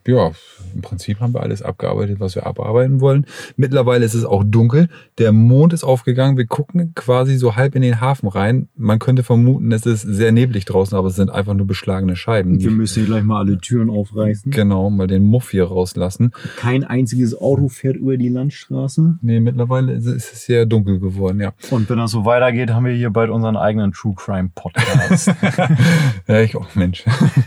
Äh, 0.05 0.11
ja, 0.11 0.31
im 0.73 0.81
Prinzip 0.81 1.19
haben 1.19 1.33
wir 1.33 1.41
alles 1.41 1.61
abgearbeitet, 1.61 2.19
was 2.19 2.33
wir 2.35 2.47
abarbeiten 2.47 2.99
wollen. 2.99 3.25
Mittlerweile 3.55 4.05
ist 4.05 4.15
es 4.15 4.25
auch 4.25 4.43
dunkel. 4.43 4.89
Der 5.19 5.31
Mond 5.31 5.73
ist 5.73 5.83
aufgegangen. 5.83 6.37
Wir 6.37 6.47
gucken 6.47 6.93
quasi 6.95 7.37
so 7.37 7.55
halb 7.55 7.75
in 7.75 7.83
den 7.83 8.01
Hafen 8.01 8.27
rein. 8.27 8.69
Man 8.75 8.97
könnte 8.97 9.21
vermuten, 9.21 9.71
es 9.71 9.85
ist 9.85 10.01
sehr 10.01 10.31
neblig 10.31 10.65
draußen, 10.65 10.97
aber 10.97 11.09
es 11.09 11.15
sind 11.15 11.29
einfach 11.29 11.53
nur 11.53 11.67
beschlagene 11.67 12.15
Scheiben. 12.15 12.59
Wir 12.59 12.71
müssen 12.71 12.99
hier 12.99 13.05
gleich 13.05 13.23
mal 13.23 13.39
alle 13.39 13.59
Türen 13.59 13.91
aufreißen. 13.91 14.51
genau, 14.51 14.89
mal 14.89 15.07
den 15.07 15.23
Muff 15.23 15.51
hier 15.51 15.65
rauslassen. 15.65 16.31
Kein 16.57 16.83
einziges 16.83 17.39
Auto 17.39 17.67
fährt 17.67 17.97
über 17.97 18.17
die 18.17 18.29
Landstraße. 18.29 19.19
Nee, 19.21 19.39
mittlerweile 19.39 19.93
ist 19.93 20.07
es 20.07 20.45
sehr 20.45 20.65
dunkel 20.65 20.99
geworden, 20.99 21.39
ja. 21.39 21.53
Und 21.69 21.87
wenn 21.89 21.97
das 21.97 22.11
so 22.11 22.25
weitergeht, 22.25 22.71
haben 22.71 22.85
wir 22.85 22.93
hier 22.93 23.11
bald 23.11 23.29
unseren 23.29 23.57
eigenen 23.57 23.91
True 23.91 24.15
Crime 24.15 24.49
Podcast. 24.55 25.02
Ja, 26.27 26.39
ich, 26.39 26.55
oh 26.55 26.65
Mensch. 26.73 27.03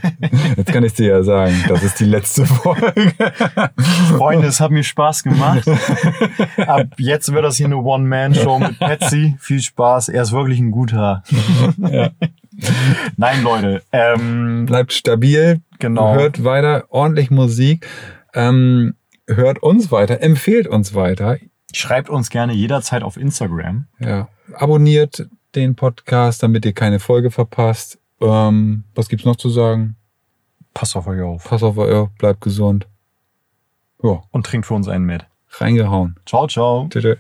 Jetzt 0.57 0.72
kann 0.72 0.84
ich 0.84 0.92
dir 0.94 1.09
ja 1.09 1.22
sagen, 1.22 1.54
das 1.68 1.82
ist 1.82 1.98
die 2.00 2.04
letzte 2.04 2.44
Folge. 2.46 3.12
Freunde, 4.16 4.48
es 4.48 4.61
hat 4.61 4.70
mir 4.70 4.82
Spaß 4.82 5.22
gemacht. 5.22 5.66
Ab 6.59 6.88
jetzt 6.98 7.32
wird 7.32 7.44
das 7.44 7.57
hier 7.57 7.66
eine 7.66 7.78
One-Man-Show 7.78 8.59
mit 8.59 8.78
Patsy. 8.78 9.36
Viel 9.40 9.61
Spaß. 9.61 10.09
Er 10.11 10.22
ist 10.22 10.32
wirklich 10.32 10.59
ein 10.59 10.70
guter. 10.70 11.22
Ja. 11.78 12.11
Nein, 13.16 13.42
Leute. 13.42 13.82
Ähm, 13.92 14.66
Bleibt 14.66 14.92
stabil, 14.92 15.61
genau. 15.78 16.14
hört 16.14 16.44
weiter 16.44 16.84
ordentlich 16.88 17.30
Musik, 17.30 17.86
ähm, 18.34 18.94
hört 19.26 19.62
uns 19.62 19.90
weiter, 19.90 20.20
empfehlt 20.22 20.66
uns 20.66 20.94
weiter. 20.94 21.38
Schreibt 21.72 22.09
uns 22.09 22.30
gerne 22.30 22.52
jederzeit 22.54 23.02
auf 23.02 23.16
Instagram. 23.16 23.86
Ja. 23.98 24.28
Abonniert 24.54 25.28
den 25.57 25.74
Podcast, 25.74 26.42
damit 26.42 26.64
ihr 26.64 26.72
keine 26.72 27.00
Folge 27.00 27.30
verpasst. 27.30 27.98
Ähm, 28.20 28.84
was 28.94 29.09
gibt's 29.09 29.24
noch 29.24 29.36
zu 29.36 29.48
sagen? 29.50 29.96
Passt 30.74 30.96
auf 30.96 31.07
euch 31.07 31.22
auf. 31.22 31.44
Pass 31.44 31.62
auf 31.62 31.76
euch, 31.78 32.09
bleibt 32.18 32.40
gesund. 32.42 32.86
Ja, 34.02 34.22
Und 34.30 34.46
trinkt 34.46 34.66
für 34.66 34.74
uns 34.74 34.88
einen 34.88 35.07
mit. 35.07 35.26
reingehauen. 35.59 36.16
Ciao, 36.26 36.46
ciao. 36.46 36.86
Tschüss. 36.90 37.16